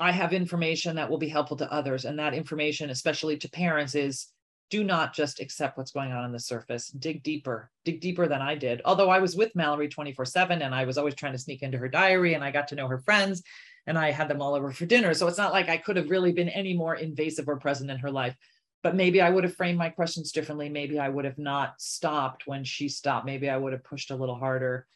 I 0.00 0.10
have 0.10 0.32
information 0.32 0.96
that 0.96 1.08
will 1.08 1.18
be 1.18 1.28
helpful 1.28 1.56
to 1.58 1.72
others. 1.72 2.04
And 2.04 2.18
that 2.18 2.34
information, 2.34 2.90
especially 2.90 3.36
to 3.38 3.48
parents, 3.48 3.94
is 3.94 4.28
do 4.70 4.82
not 4.82 5.14
just 5.14 5.40
accept 5.40 5.78
what's 5.78 5.92
going 5.92 6.10
on 6.10 6.24
on 6.24 6.32
the 6.32 6.38
surface. 6.40 6.88
Dig 6.88 7.22
deeper, 7.22 7.70
dig 7.84 8.00
deeper 8.00 8.26
than 8.26 8.42
I 8.42 8.54
did. 8.54 8.82
Although 8.84 9.10
I 9.10 9.20
was 9.20 9.36
with 9.36 9.54
Mallory 9.54 9.88
24 9.88 10.24
7 10.24 10.62
and 10.62 10.74
I 10.74 10.84
was 10.84 10.98
always 10.98 11.14
trying 11.14 11.32
to 11.32 11.38
sneak 11.38 11.62
into 11.62 11.78
her 11.78 11.88
diary 11.88 12.34
and 12.34 12.42
I 12.42 12.50
got 12.50 12.68
to 12.68 12.74
know 12.74 12.88
her 12.88 12.98
friends 12.98 13.42
and 13.86 13.98
I 13.98 14.10
had 14.10 14.28
them 14.28 14.42
all 14.42 14.54
over 14.54 14.72
for 14.72 14.86
dinner. 14.86 15.14
So 15.14 15.28
it's 15.28 15.38
not 15.38 15.52
like 15.52 15.68
I 15.68 15.76
could 15.76 15.96
have 15.96 16.10
really 16.10 16.32
been 16.32 16.48
any 16.48 16.74
more 16.74 16.96
invasive 16.96 17.48
or 17.48 17.56
present 17.56 17.90
in 17.90 17.98
her 17.98 18.10
life. 18.10 18.34
But 18.84 18.94
maybe 18.94 19.22
I 19.22 19.30
would 19.30 19.44
have 19.44 19.56
framed 19.56 19.78
my 19.78 19.88
questions 19.88 20.30
differently. 20.30 20.68
Maybe 20.68 20.98
I 20.98 21.08
would 21.08 21.24
have 21.24 21.38
not 21.38 21.80
stopped 21.80 22.46
when 22.46 22.64
she 22.64 22.88
stopped. 22.88 23.24
Maybe 23.24 23.48
I 23.48 23.56
would 23.56 23.72
have 23.72 23.82
pushed 23.82 24.10
a 24.10 24.16
little 24.16 24.36
harder. 24.36 24.86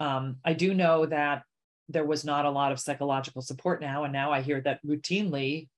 Um, 0.00 0.38
I 0.42 0.54
do 0.54 0.72
know 0.72 1.04
that 1.04 1.42
there 1.90 2.06
was 2.06 2.24
not 2.24 2.46
a 2.46 2.50
lot 2.50 2.72
of 2.72 2.80
psychological 2.80 3.42
support 3.42 3.82
now. 3.82 4.04
And 4.04 4.12
now 4.12 4.32
I 4.32 4.40
hear 4.40 4.62
that 4.62 4.84
routinely 4.84 5.68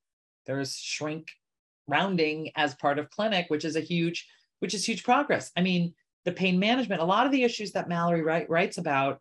there's 0.45 0.77
shrink 0.77 1.27
rounding 1.85 2.51
as 2.55 2.75
part 2.75 2.97
of 2.97 3.09
clinic, 3.09 3.47
which 3.49 3.65
is 3.65 3.75
a 3.75 3.81
huge, 3.81 4.25
which 4.59 4.73
is 4.73 4.85
huge 4.85 5.03
progress. 5.03 5.51
I 5.57 5.61
mean, 5.61 5.93
the 6.23 6.31
pain 6.31 6.59
management, 6.59 7.01
a 7.01 7.05
lot 7.05 7.25
of 7.25 7.31
the 7.33 7.43
issues 7.43 7.73
that 7.73 7.89
Mallory 7.89 8.21
write, 8.21 8.49
writes 8.49 8.77
about, 8.77 9.19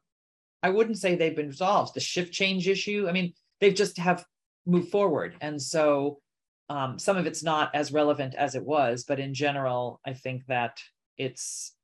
I 0.62 0.70
wouldn't 0.70 0.99
say 0.99 1.16
they've 1.16 1.34
been 1.34 1.49
resolved. 1.49 1.95
The 1.95 2.01
shift 2.01 2.32
change 2.32 2.68
issue, 2.68 3.07
I 3.09 3.12
mean, 3.12 3.34
they've 3.61 3.74
just 3.74 3.99
have 3.99 4.24
moved 4.64 4.91
forward. 4.91 5.34
And 5.41 5.61
so 5.61 6.20
um, 6.68 6.98
some 6.98 7.16
of 7.16 7.26
it's 7.26 7.42
not 7.42 7.74
as 7.74 7.92
relevant 7.92 8.34
as 8.34 8.54
it 8.54 8.64
was, 8.64 9.04
but 9.04 9.18
in 9.18 9.34
general, 9.34 10.00
I 10.04 10.12
think 10.12 10.46
that 10.46 10.78
it's 11.16 11.74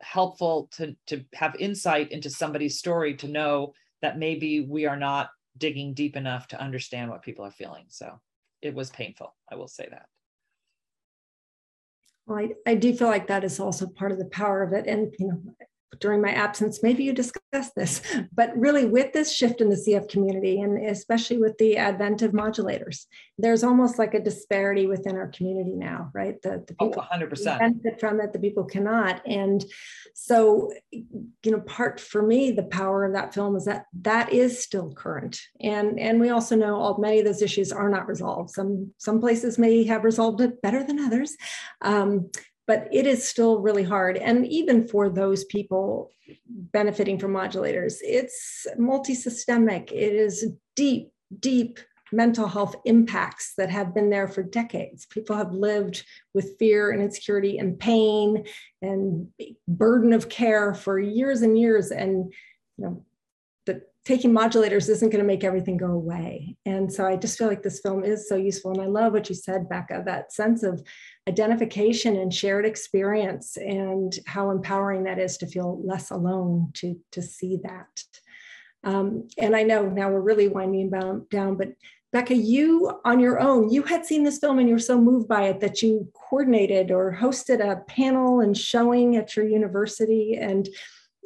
helpful 0.00 0.68
to 0.72 0.96
to 1.06 1.24
have 1.34 1.54
insight 1.56 2.10
into 2.10 2.28
somebody's 2.28 2.78
story 2.78 3.14
to 3.14 3.28
know 3.28 3.74
that 4.00 4.18
maybe 4.18 4.60
we 4.60 4.86
are 4.86 4.96
not 4.96 5.30
digging 5.56 5.94
deep 5.94 6.16
enough 6.16 6.48
to 6.48 6.60
understand 6.60 7.10
what 7.10 7.22
people 7.22 7.44
are 7.44 7.52
feeling. 7.52 7.84
So 7.88 8.20
it 8.62 8.74
was 8.74 8.90
painful. 8.90 9.34
I 9.50 9.54
will 9.56 9.68
say 9.68 9.86
that. 9.90 10.06
Well, 12.26 12.38
I, 12.38 12.70
I 12.70 12.74
do 12.74 12.94
feel 12.94 13.08
like 13.08 13.26
that 13.26 13.44
is 13.44 13.60
also 13.60 13.86
part 13.86 14.12
of 14.12 14.18
the 14.18 14.26
power 14.26 14.62
of 14.62 14.72
it. 14.72 14.86
And, 14.86 15.12
you 15.18 15.28
know, 15.28 15.42
during 16.00 16.20
my 16.20 16.30
absence, 16.30 16.82
maybe 16.82 17.04
you 17.04 17.12
discussed 17.12 17.74
this, 17.76 18.02
but 18.32 18.56
really 18.56 18.86
with 18.86 19.12
this 19.12 19.32
shift 19.32 19.60
in 19.60 19.68
the 19.68 19.76
CF 19.76 20.08
community, 20.08 20.60
and 20.60 20.86
especially 20.86 21.38
with 21.38 21.56
the 21.58 21.76
advent 21.76 22.22
of 22.22 22.32
modulators, 22.32 23.06
there's 23.38 23.62
almost 23.62 23.98
like 23.98 24.14
a 24.14 24.20
disparity 24.20 24.86
within 24.86 25.16
our 25.16 25.28
community 25.28 25.74
now, 25.74 26.10
right? 26.14 26.40
The, 26.42 26.64
the 26.66 26.74
oh, 26.80 26.88
people 26.88 27.04
oh, 27.10 27.16
100%. 27.16 27.58
benefit 27.58 28.00
from 28.00 28.20
it, 28.20 28.32
the 28.32 28.38
people 28.38 28.64
cannot. 28.64 29.20
And 29.26 29.64
so, 30.14 30.72
you 30.90 31.50
know, 31.50 31.60
part 31.60 32.00
for 32.00 32.22
me, 32.22 32.52
the 32.52 32.62
power 32.64 33.04
of 33.04 33.12
that 33.14 33.34
film 33.34 33.56
is 33.56 33.66
that 33.66 33.86
that 34.00 34.32
is 34.32 34.62
still 34.62 34.92
current. 34.92 35.40
And, 35.60 35.98
and 35.98 36.20
we 36.20 36.30
also 36.30 36.56
know 36.56 36.76
all 36.76 36.98
many 36.98 37.18
of 37.20 37.26
those 37.26 37.42
issues 37.42 37.72
are 37.72 37.90
not 37.90 38.08
resolved. 38.08 38.50
Some, 38.50 38.92
some 38.98 39.20
places 39.20 39.58
may 39.58 39.84
have 39.84 40.04
resolved 40.04 40.40
it 40.40 40.62
better 40.62 40.84
than 40.84 41.00
others. 41.00 41.36
Um, 41.82 42.30
but 42.66 42.88
it 42.92 43.06
is 43.06 43.26
still 43.26 43.60
really 43.60 43.82
hard. 43.82 44.16
And 44.16 44.46
even 44.46 44.86
for 44.86 45.08
those 45.08 45.44
people 45.44 46.10
benefiting 46.48 47.18
from 47.18 47.32
modulators, 47.32 47.96
it's 48.02 48.66
multi-systemic. 48.78 49.90
It 49.92 50.14
is 50.14 50.46
deep, 50.76 51.10
deep 51.38 51.78
mental 52.12 52.46
health 52.46 52.76
impacts 52.84 53.54
that 53.56 53.70
have 53.70 53.94
been 53.94 54.10
there 54.10 54.28
for 54.28 54.42
decades. 54.42 55.06
People 55.06 55.34
have 55.34 55.52
lived 55.52 56.04
with 56.34 56.58
fear 56.58 56.90
and 56.90 57.02
insecurity 57.02 57.58
and 57.58 57.78
pain 57.78 58.44
and 58.82 59.28
burden 59.66 60.12
of 60.12 60.28
care 60.28 60.74
for 60.74 60.98
years 60.98 61.42
and 61.42 61.58
years. 61.58 61.90
And 61.90 62.32
you 62.76 62.84
know, 62.84 63.04
taking 64.04 64.32
modulators 64.32 64.88
isn't 64.88 65.10
going 65.10 65.22
to 65.22 65.26
make 65.26 65.44
everything 65.44 65.76
go 65.76 65.92
away. 65.92 66.56
And 66.66 66.92
so 66.92 67.06
I 67.06 67.16
just 67.16 67.38
feel 67.38 67.46
like 67.46 67.62
this 67.62 67.80
film 67.80 68.04
is 68.04 68.28
so 68.28 68.34
useful. 68.34 68.72
And 68.72 68.80
I 68.80 68.86
love 68.86 69.12
what 69.12 69.28
you 69.28 69.34
said, 69.34 69.68
Becca, 69.68 70.02
that 70.06 70.32
sense 70.32 70.64
of 70.64 70.82
identification 71.28 72.16
and 72.16 72.34
shared 72.34 72.66
experience 72.66 73.56
and 73.56 74.18
how 74.26 74.50
empowering 74.50 75.04
that 75.04 75.20
is 75.20 75.36
to 75.38 75.46
feel 75.46 75.80
less 75.84 76.10
alone 76.10 76.72
to, 76.74 76.98
to 77.12 77.22
see 77.22 77.58
that. 77.62 78.02
Um, 78.82 79.28
and 79.38 79.54
I 79.54 79.62
know 79.62 79.88
now 79.88 80.10
we're 80.10 80.20
really 80.20 80.48
winding 80.48 80.90
down, 81.30 81.56
but 81.56 81.68
Becca, 82.12 82.34
you 82.34 83.00
on 83.04 83.20
your 83.20 83.40
own, 83.40 83.72
you 83.72 83.84
had 83.84 84.04
seen 84.04 84.24
this 84.24 84.38
film 84.38 84.58
and 84.58 84.68
you 84.68 84.74
were 84.74 84.80
so 84.80 85.00
moved 85.00 85.28
by 85.28 85.44
it 85.44 85.60
that 85.60 85.80
you 85.80 86.10
coordinated 86.12 86.90
or 86.90 87.16
hosted 87.18 87.60
a 87.60 87.80
panel 87.84 88.40
and 88.40 88.56
showing 88.56 89.16
at 89.16 89.34
your 89.36 89.46
university. 89.46 90.36
And 90.38 90.68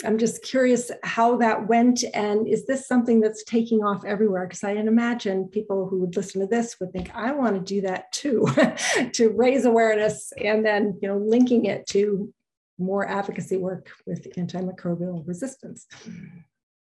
I'm 0.05 0.19
just 0.19 0.43
curious 0.43 0.91
how 1.03 1.37
that 1.39 1.69
went. 1.69 2.05
And 2.13 2.47
is 2.47 2.67
this 2.67 2.87
something 2.87 3.21
that's 3.21 3.45
taking 3.45 3.83
off 3.83 4.05
everywhere? 4.05 4.47
Because 4.47 4.63
I 4.63 4.73
imagine 4.73 5.49
people 5.49 5.89
who 5.89 6.01
would 6.01 6.17
listen 6.17 6.43
to 6.43 6.47
this 6.47 6.79
would 6.81 6.93
think, 6.93 7.11
I 7.15 7.33
want 7.33 7.55
to 7.55 7.75
do 7.75 7.81
that 7.83 8.13
too, 8.13 8.47
to 9.13 9.31
raise 9.31 9.65
awareness 9.65 10.33
and 10.43 10.65
then, 10.65 10.99
you 11.01 11.09
know, 11.09 11.17
linking 11.17 11.65
it 11.65 11.87
to 11.89 12.33
more 12.79 13.09
advocacy 13.09 13.57
work 13.57 13.91
with 14.07 14.27
antimicrobial 14.37 15.27
resistance. 15.27 15.87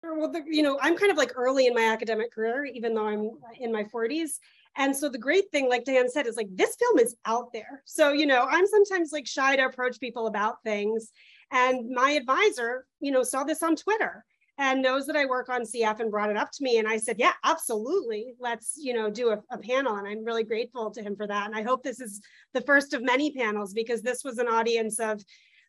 Well, 0.03 0.31
the, 0.31 0.43
you 0.47 0.63
know, 0.63 0.79
I'm 0.81 0.97
kind 0.97 1.11
of 1.11 1.17
like 1.17 1.33
early 1.35 1.67
in 1.67 1.73
my 1.73 1.91
academic 1.91 2.31
career, 2.33 2.65
even 2.65 2.93
though 2.93 3.07
I'm 3.07 3.31
in 3.59 3.71
my 3.71 3.83
40s. 3.83 4.39
And 4.77 4.95
so 4.95 5.09
the 5.09 5.17
great 5.17 5.51
thing, 5.51 5.69
like 5.69 5.83
Dan 5.83 6.09
said, 6.09 6.27
is 6.27 6.37
like 6.37 6.47
this 6.51 6.75
film 6.75 6.99
is 6.99 7.15
out 7.25 7.51
there. 7.51 7.83
So, 7.85 8.13
you 8.13 8.25
know, 8.25 8.47
I'm 8.49 8.65
sometimes 8.65 9.11
like 9.11 9.27
shy 9.27 9.57
to 9.57 9.65
approach 9.65 9.99
people 9.99 10.27
about 10.27 10.63
things. 10.63 11.11
And 11.51 11.89
my 11.89 12.11
advisor, 12.11 12.85
you 12.99 13.11
know, 13.11 13.23
saw 13.23 13.43
this 13.43 13.61
on 13.61 13.75
Twitter 13.75 14.25
and 14.57 14.81
knows 14.81 15.05
that 15.07 15.15
I 15.15 15.25
work 15.25 15.49
on 15.49 15.63
CF 15.63 15.99
and 15.99 16.11
brought 16.11 16.29
it 16.29 16.37
up 16.37 16.51
to 16.51 16.63
me. 16.63 16.77
And 16.77 16.87
I 16.87 16.97
said, 16.97 17.17
yeah, 17.19 17.33
absolutely. 17.43 18.33
Let's, 18.39 18.75
you 18.77 18.93
know, 18.93 19.09
do 19.09 19.29
a, 19.29 19.41
a, 19.49 19.57
panel. 19.57 19.95
And 19.95 20.07
I'm 20.07 20.23
really 20.23 20.43
grateful 20.43 20.91
to 20.91 21.01
him 21.01 21.15
for 21.15 21.25
that. 21.27 21.47
And 21.47 21.55
I 21.55 21.63
hope 21.63 21.83
this 21.83 21.99
is 21.99 22.21
the 22.53 22.61
first 22.61 22.93
of 22.93 23.01
many 23.01 23.31
panels 23.31 23.73
because 23.73 24.01
this 24.01 24.23
was 24.23 24.37
an 24.37 24.47
audience 24.47 24.99
of 24.99 25.23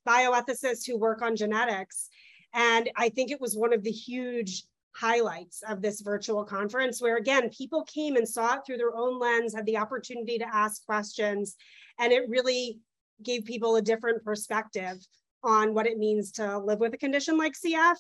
bioethicists 0.07 0.87
who 0.87 0.99
work 0.99 1.23
on 1.23 1.37
genetics. 1.37 2.11
And 2.55 2.91
I 2.97 3.09
think 3.09 3.31
it 3.31 3.41
was 3.41 3.57
one 3.57 3.73
of 3.73 3.83
the 3.83 3.91
huge 3.91 4.65
highlights 4.95 5.63
of 5.67 5.81
this 5.81 6.01
virtual 6.03 6.45
conference 6.45 7.01
where 7.01 7.17
again, 7.17 7.49
people 7.49 7.85
came 7.85 8.17
and 8.17 8.29
saw 8.29 8.57
it 8.57 8.61
through 8.67 8.77
their 8.77 8.95
own 8.95 9.19
lens, 9.19 9.55
had 9.55 9.65
the 9.65 9.79
opportunity 9.79 10.39
to 10.39 10.55
ask 10.55 10.85
questions, 10.85 11.57
and 11.99 12.13
it 12.13 12.29
really 12.29 12.79
gave 13.23 13.45
people 13.45 13.77
a 13.77 13.83
different 13.83 14.23
perspective 14.23 14.99
on 15.45 15.75
what 15.75 15.87
it 15.87 15.99
means 15.99 16.33
to 16.33 16.59
live 16.59 16.79
with 16.79 16.95
a 16.95 16.99
condition 16.99 17.37
like 17.37 17.55
CF 17.55 17.97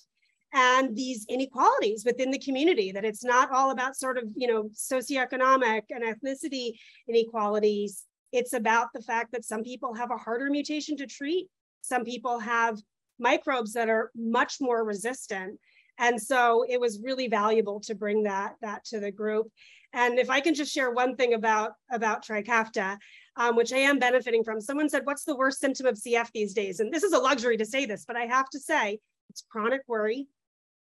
and 0.55 0.95
these 0.95 1.24
inequalities 1.28 2.05
within 2.05 2.30
the 2.30 2.38
community 2.38 2.93
that 2.93 3.05
it's 3.05 3.24
not 3.24 3.51
all 3.51 3.70
about 3.70 3.97
sort 3.97 4.18
of 4.18 4.24
you 4.36 4.47
know 4.47 4.68
socioeconomic 4.74 5.82
and 5.90 6.05
ethnicity 6.05 6.72
inequalities 7.09 8.05
It's 8.32 8.53
about 8.53 8.88
the 8.95 9.03
fact 9.03 9.32
that 9.32 9.45
some 9.45 9.62
people 9.62 9.95
have 9.95 10.11
a 10.11 10.16
harder 10.16 10.51
mutation 10.51 10.97
to 10.99 11.07
treat. 11.07 11.49
Some 11.82 12.05
people 12.05 12.38
have 12.38 12.78
microbes 13.18 13.72
that 13.74 13.88
are 13.88 14.11
much 14.16 14.57
more 14.61 14.84
resistant. 14.84 15.59
And 15.99 16.20
so 16.20 16.64
it 16.68 16.80
was 16.80 17.03
really 17.03 17.28
valuable 17.28 17.80
to 17.80 17.95
bring 17.95 18.22
that, 18.22 18.55
that 18.62 18.84
to 18.86 19.01
the 19.01 19.12
group. 19.12 19.49
And 19.93 20.18
if 20.18 20.30
I 20.30 20.40
can 20.40 20.55
just 20.55 20.72
share 20.72 20.90
one 20.90 21.16
thing 21.16 21.34
about, 21.34 21.72
about 21.90 22.24
Trikafta, 22.24 22.97
um, 23.37 23.57
which 23.57 23.72
I 23.72 23.78
am 23.78 23.99
benefiting 23.99 24.45
from. 24.45 24.61
Someone 24.61 24.89
said, 24.89 25.03
what's 25.05 25.24
the 25.24 25.37
worst 25.37 25.61
symptom 25.61 25.87
of 25.87 25.97
CF 25.97 26.30
these 26.33 26.53
days? 26.53 26.80
And 26.80 26.93
this 26.93 27.03
is 27.03 27.12
a 27.12 27.18
luxury 27.18 27.57
to 27.57 27.64
say 27.64 27.87
this, 27.87 28.05
but 28.07 28.16
I 28.16 28.26
have 28.26 28.49
to 28.51 28.61
say 28.61 28.99
it's 29.30 29.45
chronic 29.51 29.83
worry 29.87 30.28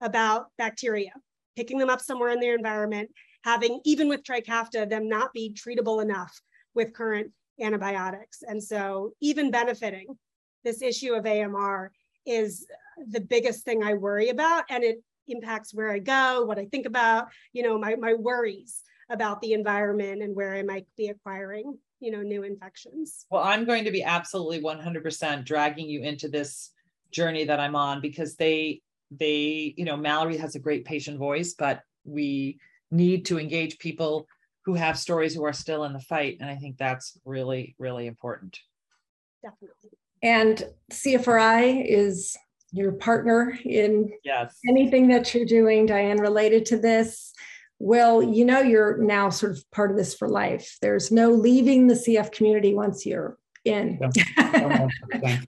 about 0.02 0.48
bacteria, 0.58 1.14
picking 1.56 1.78
them 1.78 1.90
up 1.90 2.02
somewhere 2.02 2.30
in 2.30 2.40
their 2.40 2.56
environment, 2.56 3.10
having, 3.44 3.80
even 3.86 4.10
with 4.10 4.24
Trikafta, 4.24 4.90
them 4.90 5.08
not 5.08 5.34
be 5.34 5.54
treatable 5.54 6.02
enough 6.02 6.42
with 6.76 6.94
current 6.94 7.32
antibiotics. 7.62 8.44
And 8.46 8.62
so 8.62 9.14
even 9.22 9.52
benefiting 9.52 10.08
this 10.64 10.82
issue 10.82 11.14
of 11.14 11.26
AMR 11.26 11.92
is 12.26 12.66
the 13.08 13.22
biggest 13.22 13.64
thing 13.64 13.84
I 13.84 13.94
worry 13.94 14.30
about. 14.30 14.66
And 14.70 14.84
it 14.84 15.04
impacts 15.28 15.74
where 15.74 15.92
I 15.92 16.00
go, 16.00 16.44
what 16.46 16.60
I 16.60 16.66
think 16.66 16.86
about, 16.86 17.28
you 17.54 17.64
know, 17.64 17.78
my, 17.78 17.96
my 17.96 18.14
worries 18.14 18.82
about 19.10 19.42
the 19.42 19.54
environment 19.54 20.22
and 20.22 20.36
where 20.36 20.54
I 20.54 20.64
might 20.64 20.88
be 20.98 21.08
acquiring, 21.08 21.78
you 22.04 22.12
know, 22.12 22.22
new 22.22 22.44
infections. 22.44 23.26
Well, 23.32 23.44
I'm 23.44 23.64
going 23.64 23.86
to 23.86 23.92
be 23.92 24.04
absolutely 24.04 24.62
100% 24.62 25.46
dragging 25.46 25.88
you 25.88 26.02
into 26.02 26.28
this 26.28 26.72
journey 27.12 27.46
that 27.46 27.62
I'm 27.62 27.76
on 27.76 28.02
because 28.02 28.36
they, 28.36 28.82
they, 29.10 29.74
you 29.78 29.86
know, 29.86 29.96
Mallory 29.96 30.36
has 30.38 30.56
a 30.56 30.60
great 30.60 30.84
patient 30.84 31.18
voice, 31.18 31.54
but 31.58 31.82
we 32.04 32.60
need 32.92 33.26
to 33.28 33.40
engage 33.40 33.80
people 33.80 34.28
who 34.66 34.74
have 34.74 35.00
stories 35.00 35.34
who 35.34 35.46
are 35.46 35.54
still 35.54 35.86
in 35.86 35.94
the 35.94 36.00
fight. 36.00 36.38
And 36.42 36.50
I 36.50 36.58
think 36.58 36.78
that's 36.78 37.18
really, 37.24 37.76
really 37.80 38.08
important. 38.08 38.60
Definitely. 39.42 39.92
And 40.22 40.64
CFRI 40.92 41.86
is 41.88 42.38
your 42.74 42.94
partner 42.94 43.58
in 43.64 44.12
yes. 44.26 44.58
anything 44.68 45.08
that 45.08 45.34
you're 45.34 45.46
doing, 45.46 45.86
Diane, 45.86 46.20
related 46.20 46.66
to 46.68 46.78
this. 46.78 47.34
Well, 47.80 48.24
you 48.24 48.46
know, 48.46 48.60
you're 48.60 48.98
now 48.98 49.30
sort 49.30 49.54
of 49.54 49.70
part 49.72 49.92
of 49.92 49.98
this 49.98 50.16
for 50.16 50.30
life. 50.30 50.78
There's 50.82 51.12
no 51.12 51.32
leaving 51.32 51.88
the 51.88 51.96
CF 51.96 52.32
community 52.32 52.74
once 52.74 53.06
you're 53.06 53.38
in. 53.66 54.00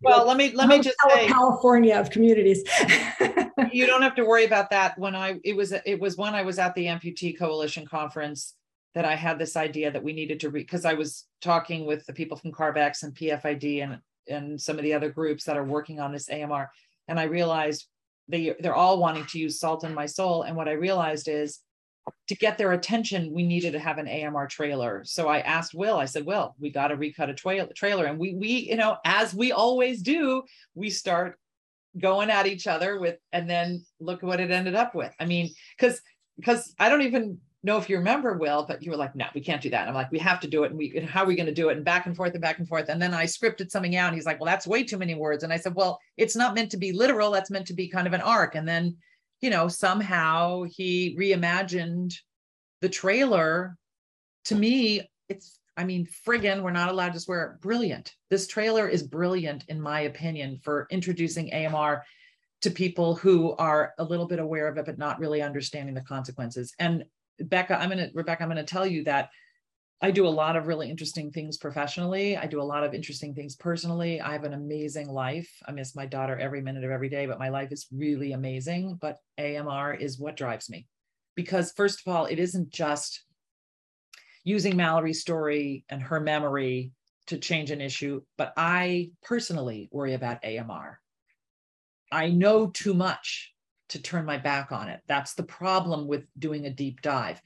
well, 0.02 0.26
let 0.26 0.38
me 0.38 0.52
let 0.52 0.68
me 0.68 0.80
just 0.80 0.98
say 1.08 1.28
California 1.28 1.98
of 1.98 2.10
communities. 2.10 2.64
you 3.72 3.86
don't 3.86 4.02
have 4.02 4.16
to 4.16 4.26
worry 4.26 4.46
about 4.46 4.70
that. 4.72 4.98
When 4.98 5.16
I 5.16 5.40
it 5.44 5.56
was 5.56 5.74
it 5.86 6.00
was 6.00 6.18
when 6.18 6.34
I 6.34 6.42
was 6.42 6.60
at 6.60 6.76
the 6.76 6.86
amputee 6.86 7.38
coalition 7.38 7.86
conference 7.86 8.56
that 8.94 9.06
I 9.06 9.16
had 9.16 9.38
this 9.38 9.58
idea 9.58 9.92
that 9.92 10.04
we 10.04 10.14
needed 10.14 10.40
to 10.42 10.50
because 10.50 10.86
I 10.86 10.94
was 10.94 11.26
talking 11.42 11.86
with 11.86 12.06
the 12.06 12.14
people 12.14 12.38
from 12.38 12.54
CARB-X 12.54 13.04
and 13.04 13.14
PFID 13.14 13.84
and 13.84 14.00
and 14.28 14.60
some 14.60 14.78
of 14.78 14.84
the 14.84 14.94
other 14.94 15.10
groups 15.10 15.44
that 15.44 15.58
are 15.58 15.64
working 15.64 16.00
on 16.00 16.12
this 16.12 16.30
AMR, 16.30 16.72
and 17.08 17.20
I 17.20 17.24
realized 17.24 17.88
they 18.28 18.56
they're 18.60 18.76
all 18.76 19.00
wanting 19.00 19.26
to 19.28 19.40
use 19.40 19.60
salt 19.60 19.84
in 19.84 19.94
my 19.94 20.06
soul. 20.06 20.44
And 20.44 20.56
what 20.56 20.68
I 20.68 20.74
realized 20.74 21.28
is 21.28 21.60
to 22.28 22.36
get 22.36 22.58
their 22.58 22.72
attention, 22.72 23.32
we 23.32 23.46
needed 23.46 23.72
to 23.74 23.80
have 23.80 23.98
an 23.98 24.08
AMR 24.08 24.48
trailer. 24.48 25.04
So 25.06 25.28
I 25.28 25.40
asked 25.40 25.74
Will, 25.74 25.98
I 25.98 26.06
said, 26.06 26.26
Will, 26.26 26.56
we 26.60 26.72
got 26.72 26.88
to 26.88 26.96
recut 26.96 27.30
a 27.30 27.34
tra- 27.34 27.72
trailer. 27.74 28.06
And 28.06 28.18
we, 28.18 28.34
we, 28.34 28.70
you 28.70 28.78
know, 28.78 28.98
as 29.06 29.34
we 29.34 29.52
always 29.52 30.02
do, 30.02 30.44
we 30.74 30.90
start 30.90 31.38
going 32.00 32.30
at 32.30 32.48
each 32.48 32.68
other 32.68 33.00
with, 33.00 33.18
and 33.32 33.50
then 33.50 33.86
look 34.00 34.22
what 34.22 34.40
it 34.40 34.52
ended 34.52 34.76
up 34.76 34.96
with. 34.96 35.14
I 35.20 35.26
mean, 35.26 35.52
because, 35.78 36.02
because 36.38 36.74
I 36.80 36.90
don't 36.90 37.04
even 37.04 37.40
know 37.64 37.78
if 37.78 37.90
you 37.90 37.98
remember, 37.98 38.38
Will, 38.38 38.66
but 38.68 38.84
you 38.84 38.92
were 38.92 38.98
like, 38.98 39.16
no, 39.16 39.26
we 39.34 39.42
can't 39.42 39.62
do 39.62 39.70
that. 39.72 39.82
And 39.82 39.90
I'm 39.90 39.96
like, 39.96 40.12
we 40.12 40.20
have 40.20 40.40
to 40.42 40.48
do 40.48 40.64
it. 40.64 40.72
And 40.72 40.78
we, 40.78 41.00
how 41.08 41.24
are 41.24 41.28
we 41.28 41.36
going 41.36 41.48
to 41.48 41.54
do 41.54 41.70
it? 41.70 41.78
And 41.78 41.86
back 41.86 42.06
and 42.06 42.16
forth 42.16 42.34
and 42.34 42.42
back 42.42 42.60
and 42.60 42.68
forth. 42.68 42.90
And 42.90 43.02
then 43.02 43.14
I 43.14 43.26
scripted 43.26 43.72
something 43.72 43.96
out 43.96 44.08
and 44.08 44.16
he's 44.16 44.26
like, 44.26 44.40
well, 44.40 44.46
that's 44.46 44.68
way 44.68 44.84
too 44.84 44.98
many 44.98 45.16
words. 45.16 45.44
And 45.44 45.52
I 45.52 45.58
said, 45.58 45.74
well, 45.74 46.00
it's 46.18 46.36
not 46.36 46.54
meant 46.54 46.72
to 46.72 46.78
be 46.78 46.92
literal. 46.92 47.32
That's 47.32 47.50
meant 47.50 47.68
to 47.68 47.74
be 47.74 47.88
kind 47.88 48.08
of 48.08 48.14
an 48.14 48.22
arc. 48.22 48.56
And 48.56 48.68
then 48.68 48.98
you 49.46 49.52
know, 49.52 49.68
somehow 49.68 50.64
he 50.64 51.16
reimagined 51.20 52.16
the 52.82 52.90
trailer. 52.90 53.78
To 54.46 54.56
me, 54.56 55.08
it's, 55.30 55.60
I 55.78 55.84
mean, 55.84 56.08
friggin', 56.28 56.64
we're 56.64 56.72
not 56.72 56.90
allowed 56.90 57.14
to 57.14 57.20
swear, 57.20 57.60
brilliant. 57.62 58.12
This 58.32 58.48
trailer 58.48 58.88
is 58.88 59.04
brilliant, 59.04 59.64
in 59.68 59.80
my 59.80 60.02
opinion, 60.02 60.58
for 60.64 60.88
introducing 60.90 61.54
AMR 61.54 62.04
to 62.64 62.72
people 62.72 63.14
who 63.14 63.56
are 63.58 63.94
a 64.00 64.04
little 64.04 64.26
bit 64.26 64.40
aware 64.40 64.68
of 64.68 64.80
it, 64.80 64.86
but 64.88 64.98
not 64.98 65.20
really 65.20 65.44
understanding 65.44 65.94
the 65.94 66.02
consequences. 66.02 66.74
And 66.80 67.06
Becca, 67.40 67.80
I'm 67.80 67.90
gonna, 67.90 68.10
Rebecca, 68.16 68.42
I'm 68.42 68.50
gonna 68.50 68.64
tell 68.64 68.88
you 68.88 69.04
that 69.04 69.30
I 70.02 70.12
do 70.12 70.28
a 70.28 70.30
lot 70.30 70.56
of 70.56 70.68
really 70.68 70.90
interesting 70.90 71.32
things 71.32 71.58
professionally. 71.58 72.36
I 72.36 72.48
do 72.48 72.62
a 72.62 72.64
lot 72.64 72.84
of 72.84 72.94
interesting 72.94 73.34
things 73.34 73.56
personally. 73.56 74.20
I 74.20 74.34
have 74.34 74.44
an 74.44 74.54
amazing 74.54 75.10
life. 75.10 75.50
I 75.66 75.72
miss 75.72 75.96
my 75.96 76.06
daughter 76.06 76.38
every 76.38 76.62
minute 76.62 76.84
of 76.84 76.92
every 76.92 77.10
day, 77.10 77.26
but 77.26 77.40
my 77.40 77.50
life 77.50 77.72
is 77.72 77.88
really 77.92 78.34
amazing. 78.34 78.98
But 79.02 79.18
AMR 79.40 79.94
is 79.94 80.20
what 80.20 80.36
drives 80.36 80.70
me. 80.70 80.88
Because, 81.36 81.72
first 81.72 82.02
of 82.06 82.14
all, 82.14 82.26
it 82.26 82.40
isn't 82.40 82.70
just 82.70 83.24
using 84.44 84.78
Mallory's 84.78 85.22
story 85.22 85.86
and 85.90 86.02
her 86.04 86.20
memory 86.20 86.92
to 87.28 87.38
change 87.38 87.72
an 87.72 87.82
issue, 87.82 88.22
but 88.38 88.54
I 88.56 89.12
personally 89.24 89.90
worry 89.92 90.14
about 90.14 90.44
AMR. 90.44 91.00
I 92.12 92.30
know 92.30 92.68
too 92.68 92.94
much 92.94 93.54
to 93.90 94.02
turn 94.02 94.26
my 94.26 94.38
back 94.38 94.72
on 94.72 94.90
it. 94.90 95.02
That's 95.08 95.34
the 95.34 95.44
problem 95.44 96.08
with 96.08 96.26
doing 96.38 96.66
a 96.66 96.70
deep 96.70 97.02
dive. 97.02 97.42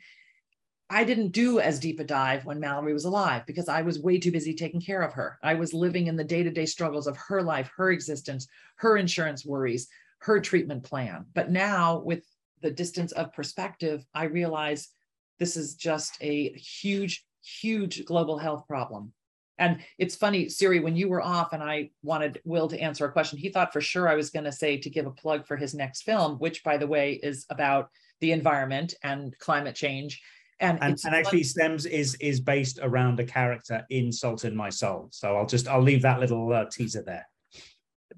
I 0.92 1.04
didn't 1.04 1.30
do 1.30 1.60
as 1.60 1.80
deep 1.80 2.00
a 2.00 2.04
dive 2.04 2.46
when 2.46 2.60
Mallory 2.60 2.94
was 2.94 3.06
alive 3.06 3.44
because 3.46 3.70
I 3.70 3.84
was 3.84 4.00
way 4.00 4.18
too 4.18 4.32
busy 4.32 4.56
taking 4.56 4.82
care 4.82 5.02
of 5.02 5.14
her. 5.14 5.38
I 5.44 5.54
was 5.54 5.74
living 5.74 6.08
in 6.08 6.16
the 6.16 6.24
day 6.24 6.42
to 6.42 6.50
day 6.50 6.66
struggles 6.66 7.06
of 7.06 7.16
her 7.18 7.44
life, 7.44 7.70
her 7.78 7.92
existence, 7.92 8.48
her 8.78 8.98
insurance 8.98 9.46
worries, 9.46 9.88
her 10.20 10.40
treatment 10.40 10.84
plan. 10.84 11.26
But 11.36 11.52
now, 11.52 12.00
with 12.00 12.24
the 12.62 12.72
distance 12.72 13.12
of 13.12 13.34
perspective, 13.34 14.04
I 14.16 14.26
realize 14.26 14.90
this 15.38 15.56
is 15.56 15.76
just 15.76 16.18
a 16.22 16.52
huge, 16.54 17.24
huge 17.44 18.04
global 18.06 18.40
health 18.40 18.68
problem. 18.68 19.14
And 19.60 19.82
it's 19.98 20.16
funny, 20.16 20.50
Siri, 20.50 20.80
when 20.80 20.96
you 20.96 21.10
were 21.10 21.22
off 21.22 21.54
and 21.54 21.62
I 21.62 21.92
wanted 22.02 22.42
Will 22.46 22.68
to 22.70 22.80
answer 22.80 23.06
a 23.06 23.12
question, 23.12 23.38
he 23.38 23.50
thought 23.50 23.74
for 23.74 23.82
sure 23.82 24.08
I 24.08 24.16
was 24.16 24.30
going 24.30 24.46
to 24.46 24.52
say 24.52 24.78
to 24.78 24.90
give 24.90 25.06
a 25.06 25.12
plug 25.12 25.46
for 25.46 25.56
his 25.56 25.76
next 25.76 26.04
film, 26.04 26.38
which, 26.38 26.64
by 26.64 26.78
the 26.78 26.88
way, 26.88 27.20
is 27.22 27.46
about 27.50 27.90
the 28.22 28.32
environment 28.32 28.96
and 29.04 29.38
climate 29.38 29.76
change 29.76 30.22
and 30.60 30.78
and, 30.82 31.00
and 31.04 31.16
actually 31.16 31.44
stems 31.44 31.86
is 31.86 32.16
is 32.16 32.40
based 32.40 32.80
around 32.82 33.20
a 33.20 33.24
character 33.24 33.86
in 33.90 34.12
salt 34.12 34.46
in 34.46 34.56
my 34.56 34.70
soul. 34.70 35.08
So 35.12 35.38
i'll 35.38 35.46
just 35.46 35.68
i'll 35.68 35.82
leave 35.82 36.02
that 36.02 36.20
little 36.20 36.52
uh, 36.52 36.66
teaser 36.66 37.04
there. 37.04 37.28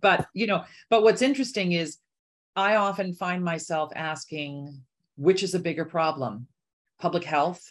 But 0.02 0.28
you 0.34 0.48
know 0.48 0.64
but 0.90 1.04
what's 1.04 1.22
interesting 1.22 1.74
is 1.74 1.98
i 2.56 2.76
often 2.76 3.14
find 3.14 3.44
myself 3.44 3.92
asking 3.96 4.82
which 5.16 5.44
is 5.44 5.54
a 5.54 5.60
bigger 5.60 5.86
problem? 5.86 6.48
Public 7.00 7.24
health? 7.24 7.62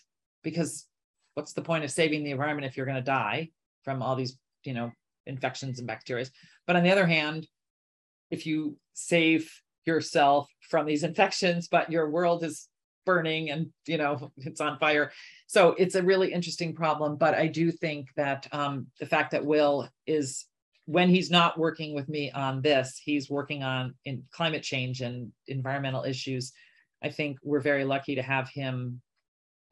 Because 0.42 0.86
what's 1.34 1.52
the 1.52 1.62
point 1.62 1.84
of 1.84 1.90
saving 1.90 2.22
the 2.22 2.30
environment 2.30 2.66
if 2.66 2.76
you're 2.76 2.86
going 2.86 2.96
to 2.96 3.02
die 3.02 3.50
from 3.82 4.02
all 4.02 4.14
these 4.14 4.38
you 4.64 4.74
know 4.74 4.92
infections 5.26 5.78
and 5.78 5.88
bacteria? 5.88 6.26
But 6.66 6.76
on 6.76 6.82
the 6.82 6.92
other 6.92 7.06
hand 7.06 7.46
if 8.30 8.46
you 8.46 8.76
save 8.94 9.52
yourself 9.86 10.48
from 10.68 10.86
these 10.86 11.02
infections 11.10 11.68
but 11.68 11.90
your 11.90 12.10
world 12.10 12.44
is 12.44 12.68
burning 13.04 13.50
and 13.50 13.68
you 13.86 13.98
know 13.98 14.32
it's 14.38 14.60
on 14.60 14.78
fire. 14.78 15.12
So 15.46 15.74
it's 15.78 15.94
a 15.94 16.02
really 16.02 16.32
interesting 16.32 16.74
problem 16.74 17.16
but 17.16 17.34
i 17.34 17.46
do 17.46 17.70
think 17.70 18.08
that 18.16 18.46
um, 18.52 18.86
the 19.00 19.06
fact 19.06 19.32
that 19.32 19.44
will 19.44 19.88
is 20.06 20.46
when 20.86 21.08
he's 21.08 21.30
not 21.30 21.58
working 21.58 21.94
with 21.94 22.08
me 22.08 22.30
on 22.32 22.62
this 22.62 23.00
he's 23.02 23.30
working 23.30 23.62
on 23.62 23.94
in 24.04 24.24
climate 24.32 24.62
change 24.62 25.00
and 25.00 25.32
environmental 25.46 26.04
issues. 26.04 26.52
I 27.02 27.08
think 27.10 27.38
we're 27.42 27.60
very 27.60 27.84
lucky 27.84 28.14
to 28.16 28.22
have 28.22 28.48
him 28.48 29.00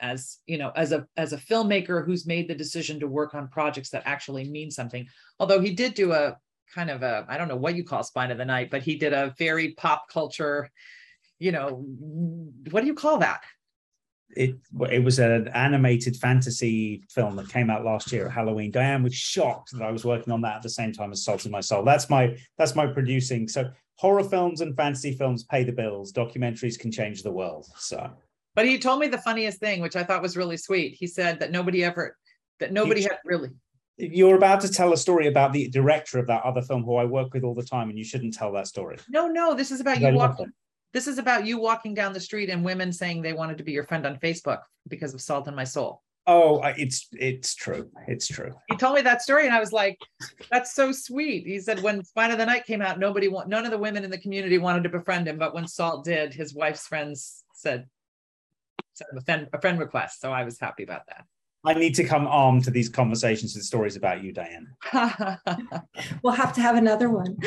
as 0.01 0.39
you 0.47 0.59
know 0.59 0.70
as 0.76 0.93
a 0.93 1.07
as 1.16 1.33
a 1.33 1.37
filmmaker 1.37 2.05
who's 2.05 2.26
made 2.26 2.49
the 2.49 2.55
decision 2.55 3.01
to 3.01 3.09
work 3.09 3.35
on 3.35 3.49
projects 3.49 3.91
that 3.91 4.05
actually 4.07 4.49
mean 4.49 4.70
something. 4.70 5.07
Although 5.41 5.61
he 5.61 5.72
did 5.72 5.95
do 5.95 6.12
a 6.12 6.37
kind 6.74 6.91
of 6.91 7.03
a 7.03 7.24
i 7.29 7.39
don't 7.39 7.49
know 7.49 7.57
what 7.57 7.74
you 7.74 7.85
call 7.85 8.03
spine 8.03 8.31
of 8.31 8.39
the 8.39 8.45
night 8.45 8.70
but 8.70 8.83
he 8.83 8.97
did 8.97 9.12
a 9.12 9.35
very 9.39 9.72
pop 9.72 10.09
culture 10.11 10.70
you 11.39 11.53
know, 11.53 11.84
what 12.70 12.80
do 12.80 12.86
you 12.86 12.95
call 12.95 13.18
that? 13.18 13.43
It 14.30 14.57
it 14.91 15.03
was 15.03 15.18
an 15.18 15.49
animated 15.49 16.16
fantasy 16.16 17.03
film 17.11 17.36
that 17.36 17.49
came 17.49 17.70
out 17.70 17.84
last 17.84 18.12
year 18.12 18.26
at 18.26 18.32
Halloween. 18.32 18.70
Diane 18.70 19.03
was 19.03 19.14
shocked 19.14 19.70
that 19.72 19.82
I 19.82 19.91
was 19.91 20.05
working 20.05 20.32
on 20.32 20.43
that 20.43 20.57
at 20.57 20.62
the 20.62 20.68
same 20.68 20.93
time 20.93 21.12
as 21.12 21.24
Salt 21.24 21.47
in 21.47 21.53
My 21.53 21.61
Soul. 21.61 21.82
That's 21.82 22.11
my 22.11 22.36
that's 22.59 22.76
my 22.76 22.86
producing. 22.86 23.49
So 23.49 23.70
horror 23.97 24.24
films 24.24 24.61
and 24.61 24.76
fantasy 24.76 25.16
films 25.16 25.45
pay 25.45 25.64
the 25.64 25.72
bills. 25.72 26.12
Documentaries 26.12 26.78
can 26.78 26.93
change 26.93 27.22
the 27.22 27.32
world. 27.32 27.66
So 27.78 28.11
but 28.55 28.66
he 28.66 28.78
told 28.78 29.01
me 29.01 29.09
the 29.09 29.18
funniest 29.18 29.61
thing, 29.61 29.80
which 29.80 29.97
I 29.97 30.03
thought 30.03 30.20
was 30.20 30.36
really 30.36 30.57
sweet. 30.59 30.97
He 30.99 31.07
said 31.07 31.41
that 31.41 31.51
nobody 31.51 31.82
ever 31.82 32.16
that 32.61 32.72
nobody 32.72 33.03
had 33.03 33.18
really 33.24 33.51
you're 33.99 34.36
about 34.36 34.61
to 34.61 34.70
tell 34.70 34.93
a 34.93 34.97
story 34.97 35.26
about 35.26 35.53
the 35.53 35.68
director 35.68 36.18
of 36.18 36.26
that 36.28 36.45
other 36.45 36.62
film 36.62 36.84
who 36.84 36.97
I 36.97 37.05
work 37.05 37.34
with 37.34 37.43
all 37.43 37.55
the 37.55 37.64
time, 37.64 37.91
and 37.91 37.99
you 37.99 38.05
shouldn't 38.05 38.34
tell 38.34 38.53
that 38.53 38.68
story. 38.68 38.97
No, 39.09 39.26
no, 39.26 39.55
this 39.55 39.70
is 39.70 39.80
about 39.80 40.01
you 40.01 40.09
walking. 40.12 40.53
This 40.93 41.07
is 41.07 41.18
about 41.18 41.47
you 41.47 41.59
walking 41.59 41.95
down 41.95 42.12
the 42.12 42.20
street 42.20 42.51
and 42.51 42.64
women 42.64 42.93
saying 42.93 43.22
they 43.22 43.32
wanted 43.32 43.59
to 43.59 43.64
be 43.64 43.72
your 43.72 43.84
friend 43.84 44.07
on 44.07 44.16
Facebook 44.16 44.61
because 44.89 45.14
of 45.14 45.20
Salt 45.20 45.49
in 45.49 45.55
My 45.55 45.64
Soul. 45.64 46.03
Oh, 46.26 46.61
it's 46.76 47.09
it's 47.12 47.55
true. 47.55 47.91
It's 48.07 48.28
true. 48.28 48.55
He 48.68 48.76
told 48.76 48.97
me 48.97 49.01
that 49.01 49.22
story, 49.22 49.47
and 49.47 49.55
I 49.55 49.61
was 49.61 49.72
like, 49.72 49.99
"That's 50.51 50.74
so 50.74 50.93
sweet." 50.93 51.47
He 51.47 51.59
said 51.59 51.82
when 51.82 52.05
Spine 52.05 52.30
of 52.30 52.36
the 52.36 52.45
Night 52.45 52.66
came 52.66 52.82
out, 52.82 52.99
nobody, 52.99 53.30
none 53.47 53.64
of 53.64 53.70
the 53.70 53.78
women 53.78 54.05
in 54.05 54.11
the 54.11 54.18
community 54.18 54.59
wanted 54.59 54.82
to 54.82 54.91
befriend 54.91 55.26
him, 55.26 55.39
but 55.39 55.55
when 55.55 55.66
Salt 55.66 56.05
did, 56.05 56.34
his 56.34 56.55
wife's 56.55 56.86
friends 56.86 57.45
said, 57.55 57.86
"Sent 58.93 59.11
him 59.11 59.18
a 59.18 59.22
friend, 59.22 59.49
a 59.55 59.61
friend 59.61 59.78
request." 59.78 60.20
So 60.20 60.30
I 60.30 60.45
was 60.45 60.61
happy 60.61 60.82
about 60.82 61.07
that. 61.09 61.24
I 61.64 61.72
need 61.74 61.95
to 61.95 62.05
come 62.05 62.26
armed 62.26 62.64
to 62.64 62.70
these 62.70 62.91
conversations 62.91 63.55
and 63.57 63.64
stories 63.64 63.97
about 63.97 64.22
you, 64.22 64.32
Diane. 64.32 64.68
we'll 66.22 66.34
have 66.34 66.53
to 66.55 66.61
have 66.61 66.76
another 66.76 67.09
one. 67.11 67.39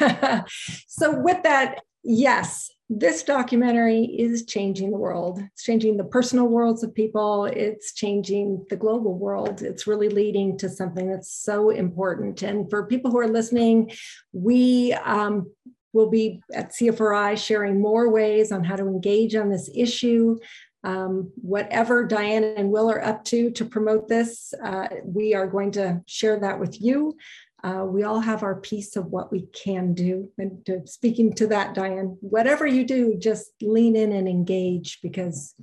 so, 0.88 1.18
with 1.20 1.42
that, 1.44 1.80
yes, 2.02 2.68
this 2.90 3.22
documentary 3.22 4.04
is 4.04 4.44
changing 4.44 4.90
the 4.90 4.98
world. 4.98 5.40
It's 5.52 5.64
changing 5.64 5.96
the 5.96 6.04
personal 6.04 6.46
worlds 6.46 6.82
of 6.82 6.94
people. 6.94 7.46
It's 7.46 7.94
changing 7.94 8.66
the 8.68 8.76
global 8.76 9.16
world. 9.16 9.62
It's 9.62 9.86
really 9.86 10.10
leading 10.10 10.58
to 10.58 10.68
something 10.68 11.10
that's 11.10 11.32
so 11.32 11.70
important. 11.70 12.42
And 12.42 12.68
for 12.68 12.86
people 12.86 13.10
who 13.10 13.18
are 13.18 13.28
listening, 13.28 13.90
we 14.32 14.92
um, 14.92 15.50
will 15.94 16.10
be 16.10 16.42
at 16.52 16.72
CFRI 16.72 17.38
sharing 17.38 17.80
more 17.80 18.10
ways 18.10 18.52
on 18.52 18.62
how 18.62 18.76
to 18.76 18.86
engage 18.86 19.34
on 19.34 19.48
this 19.48 19.70
issue. 19.74 20.38
Um, 20.82 21.32
whatever 21.36 22.04
Diane 22.04 22.44
and 22.44 22.70
Will 22.70 22.90
are 22.90 23.02
up 23.02 23.24
to 23.26 23.50
to 23.52 23.64
promote 23.64 24.06
this, 24.06 24.52
uh, 24.62 24.88
we 25.02 25.34
are 25.34 25.46
going 25.46 25.70
to 25.72 26.02
share 26.06 26.38
that 26.40 26.60
with 26.60 26.78
you. 26.82 27.16
Uh, 27.64 27.82
we 27.86 28.02
all 28.02 28.20
have 28.20 28.42
our 28.42 28.56
piece 28.56 28.94
of 28.94 29.06
what 29.06 29.32
we 29.32 29.46
can 29.54 29.94
do. 29.94 30.30
And 30.36 30.64
to, 30.66 30.86
speaking 30.86 31.32
to 31.34 31.46
that, 31.46 31.74
Diane, 31.74 32.18
whatever 32.20 32.66
you 32.66 32.84
do, 32.84 33.16
just 33.18 33.52
lean 33.62 33.96
in 33.96 34.12
and 34.12 34.28
engage 34.28 34.98
because 35.02 35.54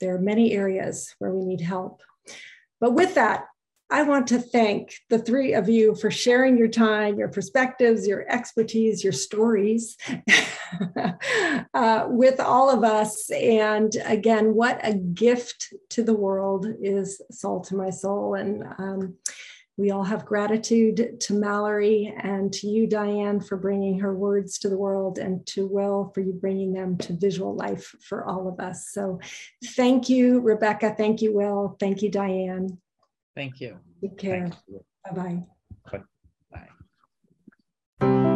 there 0.00 0.14
are 0.14 0.20
many 0.20 0.52
areas 0.52 1.12
where 1.18 1.32
we 1.32 1.44
need 1.44 1.60
help. 1.60 2.02
But 2.80 2.92
with 2.92 3.16
that, 3.16 3.46
I 3.90 4.02
want 4.02 4.26
to 4.28 4.38
thank 4.38 4.94
the 5.08 5.18
three 5.18 5.54
of 5.54 5.68
you 5.68 5.94
for 5.94 6.10
sharing 6.10 6.56
your 6.56 6.68
time, 6.68 7.18
your 7.18 7.28
perspectives, 7.28 8.06
your 8.06 8.30
expertise, 8.30 9.02
your 9.02 9.14
stories 9.14 9.96
uh, 11.74 12.06
with 12.06 12.38
all 12.38 12.70
of 12.70 12.84
us. 12.84 13.30
And 13.30 13.90
again, 14.04 14.54
what 14.54 14.78
a 14.84 14.94
gift 14.94 15.72
to 15.90 16.02
the 16.02 16.14
world 16.14 16.66
is 16.80 17.20
Salt 17.32 17.64
to 17.68 17.76
My 17.76 17.88
Soul. 17.90 18.34
And 18.34 18.62
um, 18.78 19.14
we 19.78 19.92
all 19.92 20.02
have 20.02 20.26
gratitude 20.26 21.20
to 21.20 21.34
Mallory 21.34 22.12
and 22.20 22.52
to 22.54 22.66
you, 22.66 22.88
Diane, 22.88 23.40
for 23.40 23.56
bringing 23.56 24.00
her 24.00 24.12
words 24.12 24.58
to 24.58 24.68
the 24.68 24.76
world, 24.76 25.18
and 25.18 25.46
to 25.46 25.68
Will 25.68 26.10
for 26.12 26.20
you 26.20 26.32
bringing 26.32 26.72
them 26.72 26.98
to 26.98 27.12
visual 27.12 27.54
life 27.54 27.94
for 28.00 28.24
all 28.24 28.48
of 28.48 28.58
us. 28.58 28.88
So 28.90 29.20
thank 29.76 30.08
you, 30.08 30.40
Rebecca. 30.40 30.96
Thank 30.98 31.22
you, 31.22 31.32
Will. 31.32 31.76
Thank 31.78 32.02
you, 32.02 32.10
Diane. 32.10 32.78
Thank 33.36 33.60
you. 33.60 33.78
Take 34.00 34.18
care. 34.18 34.50
Bye-bye. 35.04 35.44
Bye. 35.92 36.02
-bye. 38.00 38.27